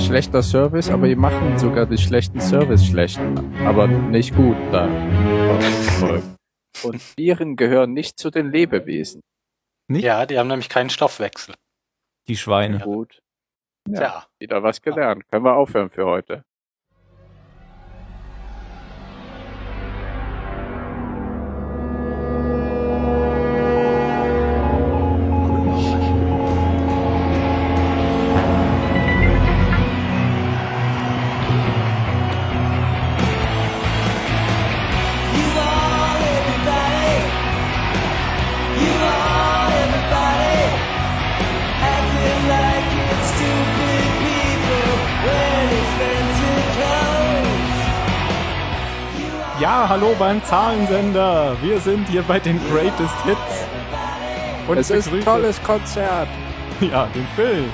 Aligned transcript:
schlechter 0.00 0.42
Service, 0.42 0.90
aber 0.90 1.08
die 1.08 1.16
machen 1.16 1.58
sogar 1.58 1.86
den 1.86 1.98
schlechten 1.98 2.40
Service 2.40 2.84
schlecht. 2.86 3.18
Aber 3.64 3.86
nicht 3.86 4.34
gut 4.34 4.56
da. 4.72 4.86
Und 6.82 7.00
Viren 7.16 7.56
gehören 7.56 7.92
nicht 7.92 8.18
zu 8.18 8.30
den 8.30 8.50
Lebewesen. 8.50 9.22
Nicht? 9.88 10.04
Ja, 10.04 10.26
die 10.26 10.38
haben 10.38 10.48
nämlich 10.48 10.68
keinen 10.68 10.90
Stoffwechsel. 10.90 11.54
Die 12.28 12.36
Schweine. 12.36 12.78
Gut. 12.80 13.20
Ja, 13.88 14.00
ja. 14.00 14.26
Wieder 14.38 14.62
was 14.62 14.82
gelernt. 14.82 15.26
Können 15.28 15.44
wir 15.44 15.54
aufhören 15.54 15.90
für 15.90 16.04
heute. 16.04 16.44
Hallo 50.00 50.14
beim 50.16 50.42
Zahlensender. 50.44 51.56
Wir 51.60 51.80
sind 51.80 52.08
hier 52.08 52.22
bei 52.22 52.38
den 52.38 52.60
Greatest 52.70 53.20
Hits. 53.24 53.66
Und 54.68 54.78
es 54.78 54.90
ist 54.90 55.12
ein 55.12 55.24
tolles 55.24 55.60
Konzert. 55.64 56.28
Ja, 56.80 57.08
den 57.12 57.26
Film. 57.34 57.68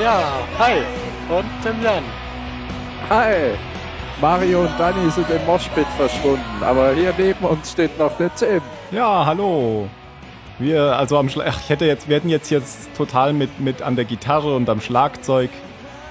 Ja, 0.00 0.22
hi. 0.56 0.82
Und 1.28 1.44
Tim 1.64 1.82
Jan. 1.82 2.04
Hi. 3.10 3.54
Mario 4.20 4.60
und 4.60 4.70
Danny 4.78 5.10
sind 5.10 5.28
im 5.30 5.44
Moshpit 5.44 5.86
verschwunden, 5.96 6.62
aber 6.62 6.92
hier 6.92 7.12
neben 7.18 7.44
uns 7.44 7.72
steht 7.72 7.98
noch 7.98 8.16
der 8.18 8.32
Tim. 8.36 8.62
Ja, 8.92 9.26
hallo. 9.26 9.88
Wir, 10.60 10.96
also 10.96 11.18
am 11.18 11.28
Schlag, 11.28 11.48
ich 11.60 11.68
hätte 11.68 11.86
jetzt, 11.86 12.08
wir 12.08 12.16
hätten 12.16 12.28
jetzt 12.28 12.50
jetzt 12.50 12.94
total 12.96 13.32
mit, 13.32 13.58
mit 13.58 13.82
an 13.82 13.96
der 13.96 14.04
Gitarre 14.04 14.54
und 14.54 14.68
am 14.68 14.80
Schlagzeug. 14.80 15.50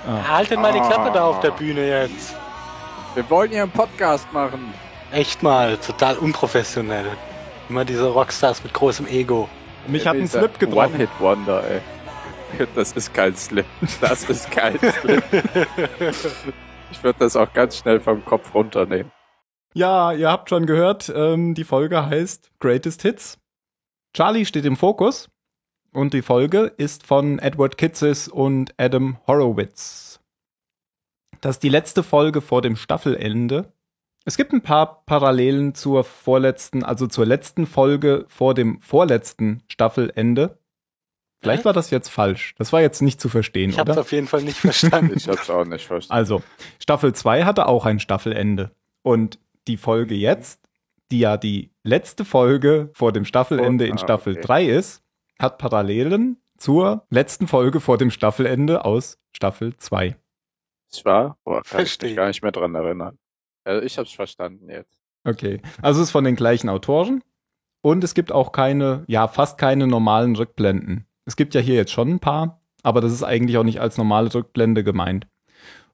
Ah. 0.05 0.29
Haltet 0.29 0.59
mal 0.59 0.73
die 0.73 0.81
Klappe 0.81 1.09
da 1.13 1.23
auf 1.23 1.39
der 1.39 1.51
Bühne 1.51 1.87
jetzt. 1.87 2.35
Wir 3.15 3.29
wollen 3.29 3.51
hier 3.51 3.63
einen 3.63 3.71
Podcast 3.71 4.27
machen. 4.33 4.73
Echt 5.11 5.43
mal, 5.43 5.77
total 5.77 6.17
unprofessionell. 6.17 7.05
Immer 7.69 7.85
diese 7.85 8.07
Rockstars 8.07 8.63
mit 8.63 8.73
großem 8.73 9.07
Ego. 9.07 9.49
Mich 9.87 10.07
hat 10.07 10.15
ein 10.15 10.27
Slip 10.27 10.57
getroffen. 10.59 10.93
One-Hit-Wonder, 10.93 11.63
ey. 11.69 11.81
Das 12.75 12.91
ist 12.93 13.13
kein 13.13 13.35
Slip. 13.35 13.65
Das 14.01 14.29
ist 14.29 14.51
kein 14.51 14.77
Slip. 15.01 15.23
ich 16.91 17.03
würde 17.03 17.19
das 17.19 17.35
auch 17.35 17.51
ganz 17.53 17.77
schnell 17.77 17.99
vom 17.99 18.23
Kopf 18.25 18.53
runternehmen. 18.53 19.11
Ja, 19.73 20.11
ihr 20.11 20.29
habt 20.29 20.49
schon 20.49 20.65
gehört, 20.65 21.11
ähm, 21.15 21.53
die 21.55 21.63
Folge 21.63 22.05
heißt 22.05 22.51
Greatest 22.59 23.01
Hits. 23.03 23.37
Charlie 24.13 24.45
steht 24.45 24.65
im 24.65 24.75
Fokus 24.75 25.29
und 25.93 26.13
die 26.13 26.21
Folge 26.21 26.73
ist 26.77 27.05
von 27.07 27.39
Edward 27.39 27.77
Kitzis 27.77 28.27
und 28.27 28.73
Adam 28.77 29.17
Horowitz. 29.27 30.19
Das 31.39 31.55
ist 31.55 31.63
die 31.63 31.69
letzte 31.69 32.03
Folge 32.03 32.41
vor 32.41 32.61
dem 32.61 32.75
Staffelende 32.75 33.71
es 34.25 34.37
gibt 34.37 34.53
ein 34.53 34.61
paar 34.61 35.03
Parallelen 35.05 35.73
zur 35.73 36.03
vorletzten, 36.03 36.83
also 36.83 37.07
zur 37.07 37.25
letzten 37.25 37.65
Folge 37.65 38.25
vor 38.27 38.53
dem 38.53 38.79
vorletzten 38.81 39.63
Staffelende. 39.67 40.59
Vielleicht 41.41 41.65
war 41.65 41.73
das 41.73 41.89
jetzt 41.89 42.09
falsch. 42.09 42.53
Das 42.57 42.71
war 42.71 42.81
jetzt 42.81 43.01
nicht 43.01 43.19
zu 43.19 43.27
verstehen, 43.27 43.71
ich 43.71 43.75
oder? 43.75 43.83
Ich 43.83 43.89
habe 43.89 44.01
auf 44.01 44.11
jeden 44.11 44.27
Fall 44.27 44.43
nicht 44.43 44.57
verstanden. 44.59 45.13
ich 45.17 45.27
hab's 45.27 45.49
auch 45.49 45.65
nicht 45.65 45.87
verstanden. 45.87 46.19
Also, 46.19 46.43
Staffel 46.79 47.13
2 47.13 47.45
hatte 47.45 47.67
auch 47.67 47.85
ein 47.85 47.99
Staffelende. 47.99 48.71
Und 49.01 49.39
die 49.67 49.77
Folge 49.77 50.13
jetzt, 50.13 50.61
die 51.09 51.19
ja 51.19 51.37
die 51.37 51.71
letzte 51.83 52.25
Folge 52.25 52.91
vor 52.93 53.11
dem 53.11 53.25
Staffelende 53.25 53.87
in 53.87 53.97
Staffel 53.97 54.33
okay. 54.33 54.41
3 54.45 54.65
ist, 54.65 55.03
hat 55.39 55.57
Parallelen 55.57 56.37
zur 56.57 57.07
letzten 57.09 57.47
Folge 57.47 57.79
vor 57.79 57.97
dem 57.97 58.11
Staffelende 58.11 58.85
aus 58.85 59.17
Staffel 59.35 59.75
2. 59.75 60.15
Das 60.91 61.05
war? 61.05 61.37
Boah, 61.43 61.63
kann 61.63 61.83
ich 61.83 61.99
mich 61.99 62.15
gar 62.15 62.27
nicht 62.27 62.43
mehr 62.43 62.51
dran 62.51 62.75
erinnern. 62.75 63.17
Also 63.63 63.85
ich 63.85 63.97
habe 63.97 64.07
es 64.07 64.13
verstanden 64.13 64.69
jetzt. 64.69 64.99
Okay. 65.23 65.61
Also 65.81 66.01
es 66.01 66.07
ist 66.07 66.11
von 66.11 66.23
den 66.23 66.35
gleichen 66.35 66.69
Autoren. 66.69 67.23
Und 67.81 68.03
es 68.03 68.13
gibt 68.13 68.31
auch 68.31 68.51
keine, 68.51 69.03
ja, 69.07 69.27
fast 69.27 69.57
keine 69.57 69.87
normalen 69.87 70.35
Rückblenden. 70.35 71.07
Es 71.25 71.35
gibt 71.35 71.55
ja 71.55 71.61
hier 71.61 71.75
jetzt 71.75 71.91
schon 71.91 72.09
ein 72.09 72.19
paar, 72.19 72.61
aber 72.83 73.01
das 73.01 73.11
ist 73.11 73.23
eigentlich 73.23 73.57
auch 73.57 73.63
nicht 73.63 73.81
als 73.81 73.97
normale 73.97 74.33
Rückblende 74.33 74.83
gemeint. 74.83 75.27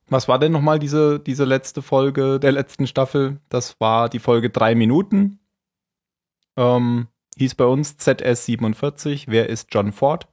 Was 0.09 0.27
war 0.27 0.39
denn 0.39 0.51
nochmal 0.51 0.79
diese, 0.79 1.19
diese 1.19 1.45
letzte 1.45 1.81
Folge 1.81 2.39
der 2.39 2.51
letzten 2.51 2.87
Staffel? 2.87 3.39
Das 3.49 3.79
war 3.79 4.09
die 4.09 4.19
Folge 4.19 4.49
drei 4.49 4.73
Minuten. 4.73 5.39
Ähm, 6.57 7.07
hieß 7.37 7.55
bei 7.55 7.65
uns 7.65 7.97
ZS47, 7.97 9.25
wer 9.27 9.49
ist 9.49 9.67
John 9.71 9.91
Ford? 9.91 10.27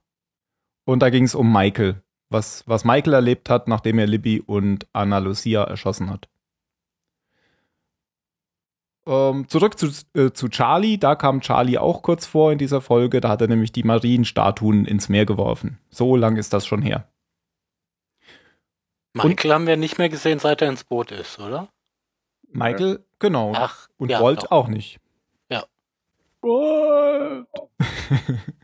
Und 0.85 1.01
da 1.01 1.09
ging 1.09 1.23
es 1.23 1.35
um 1.35 1.51
Michael, 1.51 2.01
was, 2.29 2.63
was 2.67 2.85
Michael 2.85 3.13
erlebt 3.13 3.49
hat, 3.49 3.67
nachdem 3.67 3.99
er 3.99 4.07
Libby 4.07 4.39
und 4.39 4.87
Anna 4.93 5.17
Lucia 5.17 5.63
erschossen 5.63 6.09
hat. 6.09 6.29
Ähm, 9.07 9.47
zurück 9.47 9.77
zu, 9.77 9.91
äh, 10.15 10.31
zu 10.31 10.49
Charlie. 10.49 10.97
Da 10.97 11.15
kam 11.15 11.41
Charlie 11.41 11.77
auch 11.77 12.01
kurz 12.01 12.25
vor 12.25 12.51
in 12.51 12.57
dieser 12.57 12.81
Folge. 12.81 13.21
Da 13.21 13.29
hat 13.29 13.41
er 13.41 13.47
nämlich 13.47 13.71
die 13.71 13.83
Marienstatuen 13.83 14.85
ins 14.85 15.09
Meer 15.09 15.25
geworfen. 15.25 15.79
So 15.89 16.15
lang 16.15 16.37
ist 16.37 16.53
das 16.53 16.65
schon 16.65 16.81
her. 16.81 17.07
Michael 19.13 19.31
Und, 19.31 19.53
haben 19.53 19.67
wir 19.67 19.77
nicht 19.77 19.97
mehr 19.97 20.09
gesehen, 20.09 20.39
seit 20.39 20.61
er 20.61 20.69
ins 20.69 20.83
Boot 20.83 21.11
ist, 21.11 21.39
oder? 21.39 21.69
Michael, 22.49 23.05
genau. 23.19 23.53
Ach, 23.55 23.87
Und 23.97 24.09
ja, 24.09 24.21
Walt 24.21 24.43
doch. 24.43 24.51
auch 24.51 24.67
nicht. 24.67 24.99
Ja. 25.49 25.65
Walt. 26.41 27.47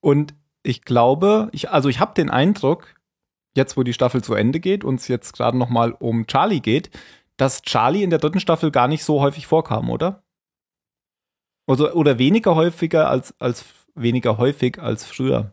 Und 0.00 0.34
ich 0.62 0.82
glaube, 0.82 1.48
ich, 1.52 1.70
also 1.70 1.88
ich 1.88 1.98
habe 1.98 2.14
den 2.14 2.30
Eindruck, 2.30 2.94
jetzt 3.56 3.76
wo 3.76 3.82
die 3.82 3.92
Staffel 3.92 4.22
zu 4.22 4.34
Ende 4.34 4.60
geht 4.60 4.84
und 4.84 4.96
es 5.00 5.08
jetzt 5.08 5.32
gerade 5.32 5.56
noch 5.56 5.68
mal 5.68 5.92
um 5.92 6.26
Charlie 6.26 6.60
geht, 6.60 6.90
dass 7.36 7.62
Charlie 7.62 8.02
in 8.02 8.10
der 8.10 8.18
dritten 8.18 8.40
Staffel 8.40 8.70
gar 8.70 8.88
nicht 8.88 9.04
so 9.04 9.20
häufig 9.20 9.46
vorkam, 9.46 9.90
oder? 9.90 10.22
Also, 11.66 11.92
oder 11.92 12.18
weniger 12.18 12.54
häufiger 12.54 13.08
als, 13.10 13.34
als 13.40 13.64
weniger 13.94 14.38
häufig 14.38 14.78
als 14.78 15.04
früher. 15.04 15.52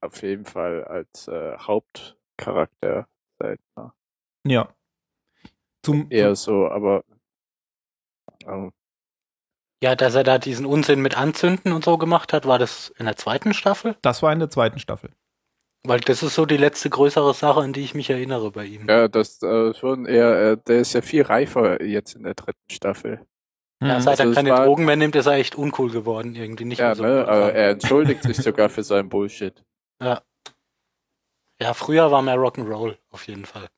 Auf 0.00 0.22
jeden 0.22 0.44
Fall 0.44 0.84
als 0.84 1.28
äh, 1.28 1.56
Hauptcharakter 1.58 3.08
seltener. 3.38 3.94
Ja. 4.46 4.68
Zum, 5.82 6.06
Eher 6.10 6.36
so, 6.36 6.68
aber 6.68 7.04
ähm, 8.46 8.72
ja, 9.82 9.94
dass 9.94 10.14
er 10.14 10.24
da 10.24 10.38
diesen 10.38 10.64
Unsinn 10.64 11.02
mit 11.02 11.16
Anzünden 11.16 11.72
und 11.72 11.84
so 11.84 11.98
gemacht 11.98 12.32
hat, 12.32 12.46
war 12.46 12.58
das 12.58 12.88
in 12.96 13.04
der 13.04 13.16
zweiten 13.16 13.52
Staffel? 13.52 13.96
Das 14.00 14.22
war 14.22 14.32
in 14.32 14.38
der 14.38 14.48
zweiten 14.48 14.78
Staffel. 14.78 15.10
Weil 15.86 16.00
das 16.00 16.22
ist 16.22 16.34
so 16.34 16.46
die 16.46 16.56
letzte 16.56 16.88
größere 16.88 17.34
Sache, 17.34 17.60
an 17.60 17.74
die 17.74 17.82
ich 17.82 17.94
mich 17.94 18.08
erinnere 18.08 18.50
bei 18.50 18.64
ihm. 18.64 18.88
Ja, 18.88 19.06
das 19.06 19.42
äh, 19.42 19.74
schon 19.74 20.06
eher, 20.06 20.52
äh, 20.52 20.56
der 20.66 20.78
ist 20.78 20.94
ja 20.94 21.02
viel 21.02 21.22
reifer 21.22 21.82
jetzt 21.82 22.14
in 22.16 22.22
der 22.22 22.34
dritten 22.34 22.70
Staffel. 22.70 23.20
Ja, 23.82 24.00
seit 24.00 24.20
also 24.20 24.32
er 24.32 24.34
keine 24.34 24.50
war, 24.50 24.64
Drogen 24.64 24.86
mehr 24.86 24.96
nimmt, 24.96 25.14
ist 25.14 25.26
er 25.26 25.34
echt 25.34 25.56
uncool 25.56 25.90
geworden, 25.90 26.34
irgendwie 26.34 26.64
nicht 26.64 26.78
ja, 26.78 26.86
mehr 26.86 26.96
so. 26.96 27.02
Ne, 27.02 27.28
aber 27.28 27.52
er 27.52 27.70
entschuldigt 27.70 28.22
sich 28.22 28.36
sogar 28.38 28.70
für 28.70 28.82
seinen 28.82 29.10
Bullshit. 29.10 29.62
Ja. 30.02 30.22
Ja, 31.60 31.74
früher 31.74 32.10
war 32.10 32.22
mehr 32.22 32.36
Rock'n'Roll, 32.36 32.96
auf 33.10 33.26
jeden 33.26 33.44
Fall. 33.44 33.68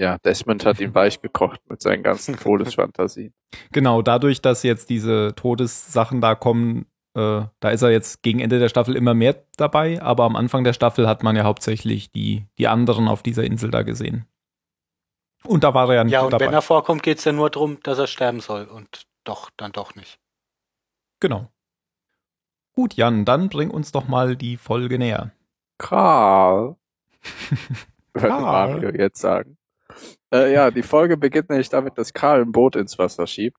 Ja, 0.00 0.18
Desmond 0.18 0.64
hat 0.64 0.78
ihn 0.78 0.94
weich 0.94 1.20
gekocht 1.20 1.60
mit 1.68 1.80
seinen 1.82 2.02
ganzen 2.02 2.36
Todesfantasien. 2.40 3.32
Genau, 3.72 4.02
dadurch, 4.02 4.40
dass 4.40 4.62
jetzt 4.62 4.90
diese 4.90 5.34
Todessachen 5.34 6.20
da 6.20 6.34
kommen, 6.34 6.86
äh, 7.16 7.46
da 7.60 7.70
ist 7.70 7.80
er 7.82 7.90
jetzt 7.90 8.22
gegen 8.22 8.40
Ende 8.40 8.58
der 8.58 8.68
Staffel 8.68 8.94
immer 8.94 9.14
mehr 9.14 9.42
dabei, 9.56 10.02
aber 10.02 10.24
am 10.24 10.36
Anfang 10.36 10.64
der 10.64 10.74
Staffel 10.74 11.08
hat 11.08 11.22
man 11.22 11.34
ja 11.34 11.44
hauptsächlich 11.44 12.10
die, 12.12 12.44
die 12.58 12.68
anderen 12.68 13.08
auf 13.08 13.22
dieser 13.22 13.44
Insel 13.44 13.70
da 13.70 13.82
gesehen. 13.82 14.26
Und 15.44 15.64
da 15.64 15.72
war 15.72 15.88
er 15.88 15.94
ja 15.94 16.04
nicht 16.04 16.12
Ja, 16.12 16.22
und 16.22 16.32
dabei. 16.32 16.46
wenn 16.46 16.52
er 16.54 16.62
vorkommt, 16.62 17.02
geht 17.02 17.18
es 17.18 17.24
ja 17.24 17.32
nur 17.32 17.48
darum, 17.48 17.80
dass 17.82 17.98
er 17.98 18.06
sterben 18.06 18.40
soll 18.40 18.64
und 18.64 19.06
doch, 19.24 19.50
dann 19.56 19.72
doch 19.72 19.94
nicht. 19.94 20.18
Genau. 21.20 21.48
Gut, 22.74 22.94
Jan, 22.94 23.24
dann 23.24 23.48
bring 23.48 23.70
uns 23.70 23.92
doch 23.92 24.06
mal 24.08 24.36
die 24.36 24.58
Folge 24.58 24.98
näher. 24.98 25.32
Karl. 25.78 26.76
Würde 28.12 28.28
Mario 28.28 28.90
jetzt 28.90 29.20
sagen. 29.20 29.56
Äh, 30.32 30.52
ja, 30.52 30.70
die 30.70 30.82
Folge 30.82 31.16
beginnt 31.16 31.48
nämlich 31.48 31.70
damit, 31.70 31.96
dass 31.96 32.12
Karl 32.12 32.42
ein 32.42 32.52
Boot 32.52 32.76
ins 32.76 32.98
Wasser 32.98 33.26
schiebt. 33.26 33.58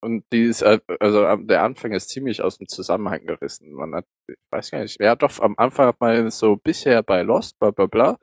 Und 0.00 0.24
die 0.32 0.42
ist, 0.42 0.62
äh, 0.62 0.80
also 1.00 1.36
der 1.36 1.62
Anfang 1.62 1.92
ist 1.92 2.10
ziemlich 2.10 2.42
aus 2.42 2.58
dem 2.58 2.68
Zusammenhang 2.68 3.26
gerissen. 3.26 3.72
Man 3.72 3.94
hat, 3.94 4.06
ich 4.28 4.36
weiß 4.50 4.70
gar 4.70 4.80
nicht, 4.80 5.00
ja 5.00 5.16
doch, 5.16 5.40
am 5.40 5.54
Anfang 5.56 5.86
hat 5.86 6.00
man 6.00 6.30
so 6.30 6.56
bisher 6.56 7.02
bei 7.02 7.22
Lost, 7.22 7.58
bla 7.58 7.70
bla 7.70 7.86
bla. 7.86 8.18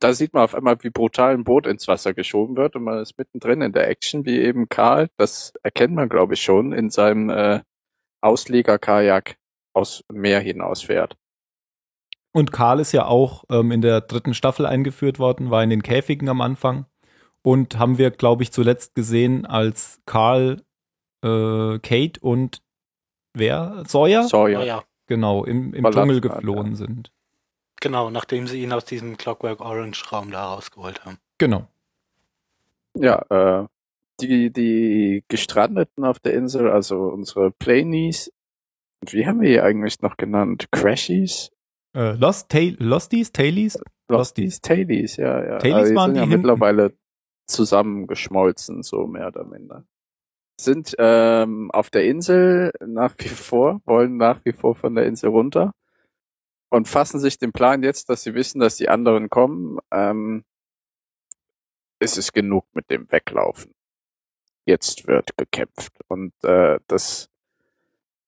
Da 0.00 0.12
sieht 0.12 0.34
man 0.34 0.42
auf 0.44 0.54
einmal, 0.54 0.76
wie 0.82 0.90
brutal 0.90 1.34
ein 1.34 1.44
Boot 1.44 1.66
ins 1.66 1.88
Wasser 1.88 2.14
geschoben 2.14 2.56
wird 2.56 2.76
und 2.76 2.84
man 2.84 3.00
ist 3.00 3.16
mittendrin 3.18 3.62
in 3.62 3.72
der 3.72 3.88
Action, 3.88 4.26
wie 4.26 4.40
eben 4.40 4.68
Karl, 4.68 5.08
das 5.16 5.52
erkennt 5.62 5.94
man 5.94 6.08
glaube 6.08 6.34
ich 6.34 6.42
schon, 6.42 6.72
in 6.72 6.90
seinem 6.90 7.30
äh, 7.30 7.60
Ausleger-Kajak 8.20 9.36
aus 9.74 10.04
Meer 10.12 10.40
hinausfährt. 10.40 11.16
Und 12.32 12.50
Karl 12.50 12.80
ist 12.80 12.92
ja 12.92 13.06
auch 13.06 13.44
ähm, 13.48 13.70
in 13.70 13.80
der 13.80 14.00
dritten 14.00 14.34
Staffel 14.34 14.66
eingeführt 14.66 15.18
worden, 15.20 15.50
war 15.50 15.62
in 15.62 15.70
den 15.70 15.82
Käfigen 15.82 16.28
am 16.28 16.40
Anfang. 16.40 16.86
Und 17.42 17.78
haben 17.78 17.98
wir, 17.98 18.10
glaube 18.10 18.42
ich, 18.42 18.52
zuletzt 18.52 18.94
gesehen, 18.94 19.46
als 19.46 20.00
Karl, 20.06 20.62
äh, 21.24 21.78
Kate 21.80 22.20
und 22.20 22.62
wer? 23.32 23.82
Sawyer? 23.86 24.24
Sawyer. 24.24 24.64
Ja. 24.64 24.84
Genau, 25.06 25.44
im, 25.44 25.74
im 25.74 25.82
Verlassen 25.82 26.08
Dschungel 26.08 26.20
geflohen 26.20 26.70
ja. 26.70 26.76
sind. 26.76 27.12
Genau, 27.80 28.10
nachdem 28.10 28.46
sie 28.46 28.62
ihn 28.62 28.72
aus 28.72 28.84
diesem 28.84 29.16
Clockwork 29.16 29.60
Orange 29.60 30.04
Raum 30.10 30.30
da 30.30 30.54
rausgeholt 30.54 31.04
haben. 31.04 31.18
Genau. 31.38 31.68
Ja, 32.96 33.24
äh, 33.28 33.66
die, 34.20 34.50
die 34.50 35.24
Gestrandeten 35.28 36.04
auf 36.04 36.18
der 36.20 36.34
Insel, 36.34 36.70
also 36.70 37.08
unsere 37.08 37.50
Planies, 37.50 38.32
wie 39.10 39.26
haben 39.26 39.40
wir 39.40 39.50
die 39.50 39.60
eigentlich 39.60 40.00
noch 40.00 40.16
genannt? 40.16 40.68
Crashies? 40.70 41.50
Äh, 41.94 42.12
Lost, 42.12 42.48
Tail, 42.48 42.76
Losties, 42.78 43.32
Tailies? 43.32 43.78
Losties, 44.08 44.60
Tailies, 44.60 45.16
ja, 45.16 45.44
ja. 45.44 45.58
Tailies 45.58 45.74
Also 45.74 45.90
die 45.90 45.96
waren 45.96 46.04
sind 46.06 46.14
die 46.14 46.20
ja 46.20 46.26
hinten. 46.26 46.46
mittlerweile 46.46 46.92
zusammengeschmolzen, 47.46 48.82
so 48.82 49.06
mehr 49.06 49.28
oder 49.28 49.44
minder. 49.44 49.84
Sind 50.60 50.94
ähm, 50.98 51.70
auf 51.72 51.90
der 51.90 52.04
Insel 52.04 52.72
nach 52.84 53.14
wie 53.18 53.28
vor, 53.28 53.80
wollen 53.84 54.16
nach 54.16 54.40
wie 54.44 54.52
vor 54.52 54.74
von 54.76 54.94
der 54.94 55.06
Insel 55.06 55.30
runter 55.30 55.72
und 56.70 56.88
fassen 56.88 57.20
sich 57.20 57.38
den 57.38 57.52
Plan 57.52 57.82
jetzt, 57.82 58.08
dass 58.08 58.22
sie 58.22 58.34
wissen, 58.34 58.60
dass 58.60 58.76
die 58.76 58.88
anderen 58.88 59.30
kommen. 59.30 59.78
Ähm, 59.90 60.44
ist 62.00 62.18
es 62.18 62.32
genug 62.32 62.66
mit 62.74 62.90
dem 62.90 63.10
Weglaufen. 63.10 63.72
Jetzt 64.66 65.06
wird 65.06 65.36
gekämpft. 65.36 65.92
Und 66.08 66.32
äh, 66.42 66.78
das 66.86 67.28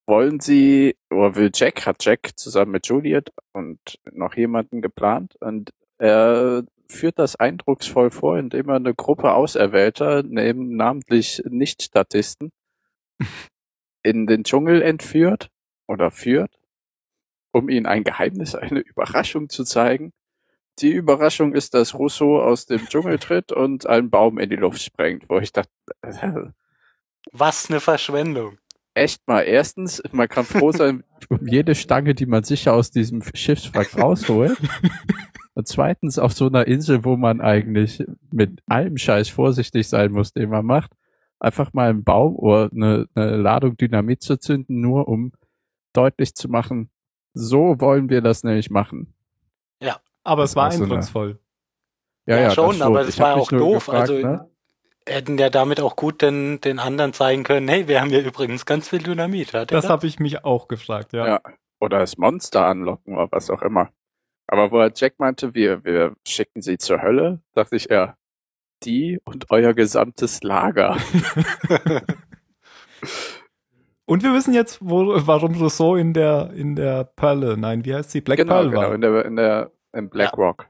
wollen 0.07 0.41
sie, 0.41 0.97
oder 1.11 1.35
will 1.35 1.51
Jack, 1.53 1.87
hat 1.87 2.05
Jack 2.05 2.31
zusammen 2.37 2.73
mit 2.73 2.87
Juliet 2.87 3.33
und 3.53 3.79
noch 4.13 4.37
jemanden 4.37 4.81
geplant 4.81 5.37
und 5.41 5.73
er 5.99 6.65
führt 6.89 7.19
das 7.19 7.37
eindrucksvoll 7.37 8.11
vor, 8.11 8.39
indem 8.39 8.69
er 8.69 8.77
eine 8.77 8.95
Gruppe 8.95 9.33
Auserwählter, 9.33 10.23
neben 10.23 10.77
namentlich 10.77 11.43
Nicht-Statisten, 11.49 12.53
in 14.03 14.27
den 14.27 14.45
Dschungel 14.45 14.83
entführt 14.83 15.51
oder 15.87 16.11
führt, 16.11 16.59
um 17.53 17.69
ihnen 17.69 17.87
ein 17.87 18.05
Geheimnis, 18.05 18.55
eine 18.55 18.81
Überraschung 18.81 19.49
zu 19.49 19.65
zeigen. 19.65 20.13
Die 20.79 20.93
Überraschung 20.93 21.55
ist, 21.55 21.73
dass 21.75 21.95
Rousseau 21.95 22.41
aus 22.43 22.67
dem 22.67 22.87
Dschungel 22.87 23.19
tritt 23.19 23.51
und 23.51 23.87
einen 23.87 24.11
Baum 24.11 24.39
in 24.39 24.51
die 24.51 24.57
Luft 24.57 24.83
sprengt, 24.83 25.25
wo 25.29 25.39
ich 25.39 25.53
dachte, 25.53 25.71
Was 27.33 27.71
eine 27.71 27.81
Verschwendung. 27.81 28.59
echt 28.93 29.27
mal, 29.27 29.43
erstens, 29.43 30.03
man 30.13 30.29
kann 30.29 30.45
froh 30.45 30.73
sein 30.73 31.03
um 31.31 31.47
jede 31.47 31.75
Stange, 31.75 32.15
die 32.15 32.27
man 32.27 32.45
sicher 32.45 32.75
aus 32.75 32.91
diesem 32.91 33.23
Schiffswrack 33.23 33.99
rausholt. 33.99 34.57
Und 35.57 35.67
zweitens 35.67 36.19
auf 36.19 36.33
so 36.33 36.47
einer 36.47 36.67
Insel, 36.67 37.05
wo 37.05 37.17
man 37.17 37.41
eigentlich 37.41 38.05
mit 38.31 38.61
allem 38.67 38.99
Scheiß 38.99 39.31
vorsichtig 39.31 39.89
sein 39.89 40.13
muss, 40.13 40.33
den 40.35 40.51
man 40.51 40.67
macht, 40.67 40.93
einfach 41.41 41.73
mal 41.73 41.89
einen 41.89 42.05
Baum 42.05 42.37
oder 42.37 42.71
eine, 42.73 43.07
eine 43.15 43.37
Ladung 43.37 43.77
Dynamit 43.77 44.23
zu 44.23 44.37
zünden, 44.39 44.81
nur 44.83 45.09
um 45.09 45.33
deutlich 45.95 46.35
zu 46.35 46.49
machen, 46.51 46.91
so 47.33 47.81
wollen 47.81 48.11
wir 48.11 48.21
das 48.21 48.45
nämlich 48.45 48.71
machen. 48.71 49.15
Aber 50.25 50.43
Das 50.43 50.51
es 50.51 50.57
war 50.57 50.65
war 50.65 50.71
so 50.73 50.77
eine- 50.79 50.85
eindrucksvoll. 50.93 51.39
Ja, 52.27 52.51
schon, 52.51 52.73
das 52.73 52.81
aber 52.81 53.07
Ich 53.07 53.19
war 53.21 53.37
auch 53.37 53.49
doof, 53.49 53.87
gefragt, 53.87 54.11
also- 54.11 54.27
ne? 54.27 54.51
Hätten 55.09 55.39
ja 55.39 55.51
damit 55.51 55.81
auch 55.81 55.95
gut 55.95 56.21
den, 56.21 56.61
den 56.61 56.81
anderen 56.81 57.13
zeigen 57.13 57.45
können, 57.45 57.69
hey, 57.69 57.87
wir 57.87 58.01
haben 58.01 58.09
hier 58.11 58.25
übrigens 58.25 58.67
ganz 58.67 58.89
viel 58.89 58.99
Dynamit. 58.99 59.55
Hat 59.55 59.71
er 59.71 59.81
Das 59.81 59.89
habe 59.89 60.09
ich 60.09 60.19
mich 60.19 60.45
auch 60.45 60.67
gefragt, 60.67 61.13
ja. 61.13 61.27
Ja. 61.29 61.41
Oder 61.79 62.01
das 62.01 62.19
Monster 62.19 62.67
anlocken 62.67 63.15
oder 63.15 63.29
was 63.31 63.49
auch 63.51 63.63
immer. 63.63 63.91
Aber 64.49 64.71
wo 64.71 64.79
er 64.79 64.93
Jack 64.95 65.19
meinte, 65.19 65.55
wir, 65.55 65.85
wir 65.85 66.15
schicken 66.27 66.63
sie 66.63 66.79
zur 66.79 67.03
Hölle, 67.03 67.41
dachte 67.55 67.77
ich, 67.77 67.87
ja, 67.91 68.17
die 68.85 69.19
und 69.25 69.51
euer 69.51 69.75
gesamtes 69.75 70.43
Lager. 70.43 70.97
Und 74.09 74.23
wir 74.23 74.33
wissen 74.35 74.55
jetzt, 74.55 74.79
wo, 74.81 75.15
warum 75.27 75.55
Rousseau 75.57 75.97
in 75.97 76.13
der, 76.15 76.53
in 76.55 76.77
der 76.77 77.03
Perle, 77.05 77.57
nein, 77.59 77.85
wie 77.85 77.93
heißt 77.93 78.13
sie? 78.13 78.21
Black 78.21 78.39
genau, 78.39 78.53
Pearl 78.55 78.71
genau, 78.71 78.83
war. 78.83 78.95
in 78.95 79.01
der, 79.01 79.25
in 79.25 79.37
der, 79.37 79.73
in 79.93 80.09
Black 80.09 80.31
Ja. 80.31 80.37
Rock. 80.37 80.69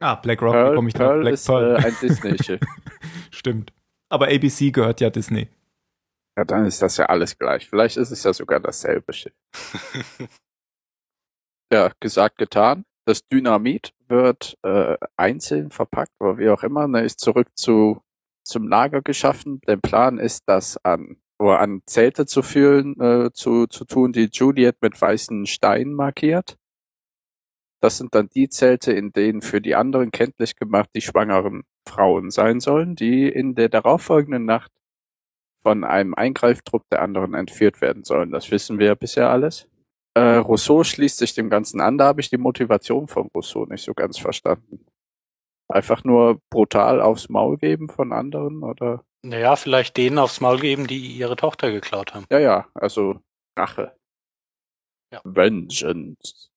Ah, 0.00 0.14
Black 0.16 0.42
Rock, 0.42 0.52
wie 0.52 0.58
Pearl, 0.58 0.74
komme 0.74 0.88
ich 0.88 0.94
drauf? 0.94 1.08
Pearl 1.08 1.20
Black 1.20 1.32
ist 1.34 1.46
Pearl. 1.46 1.76
Äh, 1.76 1.86
ein 1.86 1.96
Disney-Schiff. 2.02 2.60
Stimmt. 3.30 3.72
Aber 4.10 4.26
ABC 4.26 4.70
gehört 4.70 5.00
ja 5.00 5.08
Disney. 5.08 5.48
ja, 6.36 6.44
dann 6.44 6.66
ist 6.66 6.82
das 6.82 6.98
ja 6.98 7.06
alles 7.06 7.38
gleich. 7.38 7.66
Vielleicht 7.70 7.96
ist 7.96 8.10
es 8.10 8.22
ja 8.22 8.34
sogar 8.34 8.60
dasselbe 8.60 9.14
Schiff. 9.14 9.32
Ja, 11.72 11.90
gesagt, 12.00 12.36
getan. 12.36 12.84
Das 13.06 13.26
Dynamit 13.28 13.94
wird 14.06 14.58
äh, 14.62 14.98
einzeln 15.16 15.70
verpackt 15.70 16.12
oder 16.20 16.36
wie 16.36 16.50
auch 16.50 16.62
immer, 16.64 16.86
ne, 16.86 17.00
ist 17.00 17.18
zurück 17.18 17.48
zu, 17.54 18.02
zum 18.44 18.68
Lager 18.68 19.00
geschaffen. 19.00 19.62
Der 19.66 19.78
Plan 19.78 20.18
ist, 20.18 20.42
das 20.46 20.76
an, 20.84 21.16
oder 21.38 21.60
an 21.60 21.80
Zelte 21.86 22.26
zu 22.26 22.42
führen, 22.42 23.00
äh, 23.00 23.32
zu, 23.32 23.66
zu 23.68 23.86
tun, 23.86 24.12
die 24.12 24.28
Juliet 24.30 24.76
mit 24.82 25.00
weißen 25.00 25.46
Steinen 25.46 25.94
markiert. 25.94 26.58
Das 27.80 27.96
sind 27.96 28.14
dann 28.14 28.28
die 28.28 28.50
Zelte, 28.50 28.92
in 28.92 29.12
denen 29.12 29.40
für 29.40 29.62
die 29.62 29.74
anderen 29.74 30.10
kenntlich 30.10 30.56
gemacht 30.56 30.90
die 30.94 31.00
schwangeren 31.00 31.62
Frauen 31.88 32.30
sein 32.30 32.60
sollen, 32.60 32.96
die 32.96 33.28
in 33.30 33.54
der 33.54 33.70
darauffolgenden 33.70 34.44
Nacht 34.44 34.70
von 35.62 35.84
einem 35.84 36.12
Eingreiftrupp 36.14 36.82
der 36.90 37.00
anderen 37.00 37.32
entführt 37.32 37.80
werden 37.80 38.04
sollen. 38.04 38.30
Das 38.30 38.50
wissen 38.50 38.78
wir 38.78 38.94
bisher 38.94 39.30
alles. 39.30 39.71
Äh, 40.14 40.36
Rousseau 40.36 40.84
schließt 40.84 41.18
sich 41.18 41.34
dem 41.34 41.48
Ganzen 41.48 41.80
an. 41.80 41.98
Da 41.98 42.06
habe 42.06 42.20
ich 42.20 42.30
die 42.30 42.38
Motivation 42.38 43.08
von 43.08 43.28
Rousseau 43.34 43.66
nicht 43.66 43.84
so 43.84 43.94
ganz 43.94 44.18
verstanden. 44.18 44.86
Einfach 45.68 46.04
nur 46.04 46.40
brutal 46.50 47.00
aufs 47.00 47.28
Maul 47.28 47.56
geben 47.56 47.88
von 47.88 48.12
anderen 48.12 48.62
oder? 48.62 49.04
Naja, 49.22 49.56
vielleicht 49.56 49.96
denen 49.96 50.18
aufs 50.18 50.40
Maul 50.40 50.58
geben, 50.58 50.86
die 50.86 50.98
ihre 50.98 51.36
Tochter 51.36 51.70
geklaut 51.70 52.12
haben. 52.14 52.26
Ja, 52.30 52.38
ja, 52.38 52.66
also 52.74 53.20
Rache. 53.56 53.96
Ja. 55.12 55.20
Vengeance. 55.24 56.50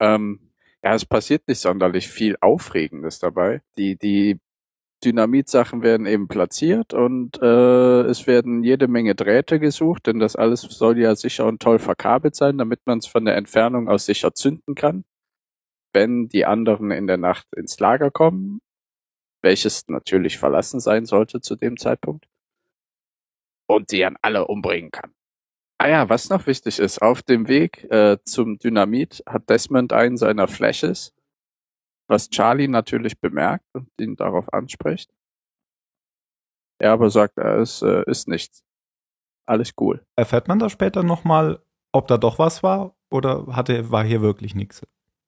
Ähm, 0.00 0.52
ja, 0.82 0.94
es 0.94 1.04
passiert 1.04 1.46
nicht 1.48 1.60
sonderlich 1.60 2.08
viel 2.08 2.36
Aufregendes 2.40 3.18
dabei. 3.18 3.62
Die, 3.76 3.96
die 3.96 4.38
Dynamitsachen 5.04 5.82
werden 5.82 6.06
eben 6.06 6.28
platziert 6.28 6.92
und 6.92 7.40
äh, 7.40 8.00
es 8.02 8.26
werden 8.26 8.64
jede 8.64 8.88
Menge 8.88 9.14
Drähte 9.14 9.60
gesucht, 9.60 10.06
denn 10.06 10.18
das 10.18 10.34
alles 10.34 10.62
soll 10.62 10.98
ja 10.98 11.14
sicher 11.14 11.46
und 11.46 11.62
toll 11.62 11.78
verkabelt 11.78 12.34
sein, 12.34 12.58
damit 12.58 12.80
man 12.86 12.98
es 12.98 13.06
von 13.06 13.24
der 13.24 13.36
Entfernung 13.36 13.88
aus 13.88 14.06
sicher 14.06 14.34
zünden 14.34 14.74
kann, 14.74 15.04
wenn 15.92 16.28
die 16.28 16.46
anderen 16.46 16.90
in 16.90 17.06
der 17.06 17.16
Nacht 17.16 17.46
ins 17.56 17.78
Lager 17.78 18.10
kommen, 18.10 18.60
welches 19.42 19.86
natürlich 19.88 20.38
verlassen 20.38 20.80
sein 20.80 21.06
sollte 21.06 21.40
zu 21.40 21.54
dem 21.54 21.76
Zeitpunkt, 21.76 22.26
und 23.68 23.92
die 23.92 24.00
dann 24.00 24.16
alle 24.20 24.46
umbringen 24.46 24.90
kann. 24.90 25.12
Ah 25.80 25.88
ja, 25.88 26.08
was 26.08 26.28
noch 26.28 26.48
wichtig 26.48 26.80
ist, 26.80 27.00
auf 27.00 27.22
dem 27.22 27.46
Weg 27.46 27.84
äh, 27.84 28.18
zum 28.24 28.58
Dynamit 28.58 29.22
hat 29.26 29.48
Desmond 29.48 29.92
einen 29.92 30.16
seiner 30.16 30.48
Flashes, 30.48 31.14
was 32.08 32.30
Charlie 32.30 32.68
natürlich 32.68 33.20
bemerkt 33.20 33.64
und 33.74 33.88
ihn 34.00 34.16
darauf 34.16 34.52
anspricht. 34.52 35.10
Er 36.80 36.92
aber 36.92 37.10
sagt, 37.10 37.38
es 37.38 37.82
äh, 37.82 38.02
ist 38.06 38.28
nichts. 38.28 38.64
Alles 39.46 39.72
cool. 39.80 40.04
Erfährt 40.16 40.48
man 40.48 40.58
da 40.58 40.68
später 40.68 41.02
nochmal, 41.02 41.60
ob 41.92 42.06
da 42.08 42.18
doch 42.18 42.38
was 42.38 42.62
war 42.62 42.94
oder 43.10 43.46
hatte, 43.48 43.90
war 43.90 44.04
hier 44.04 44.20
wirklich 44.20 44.54
nichts? 44.54 44.82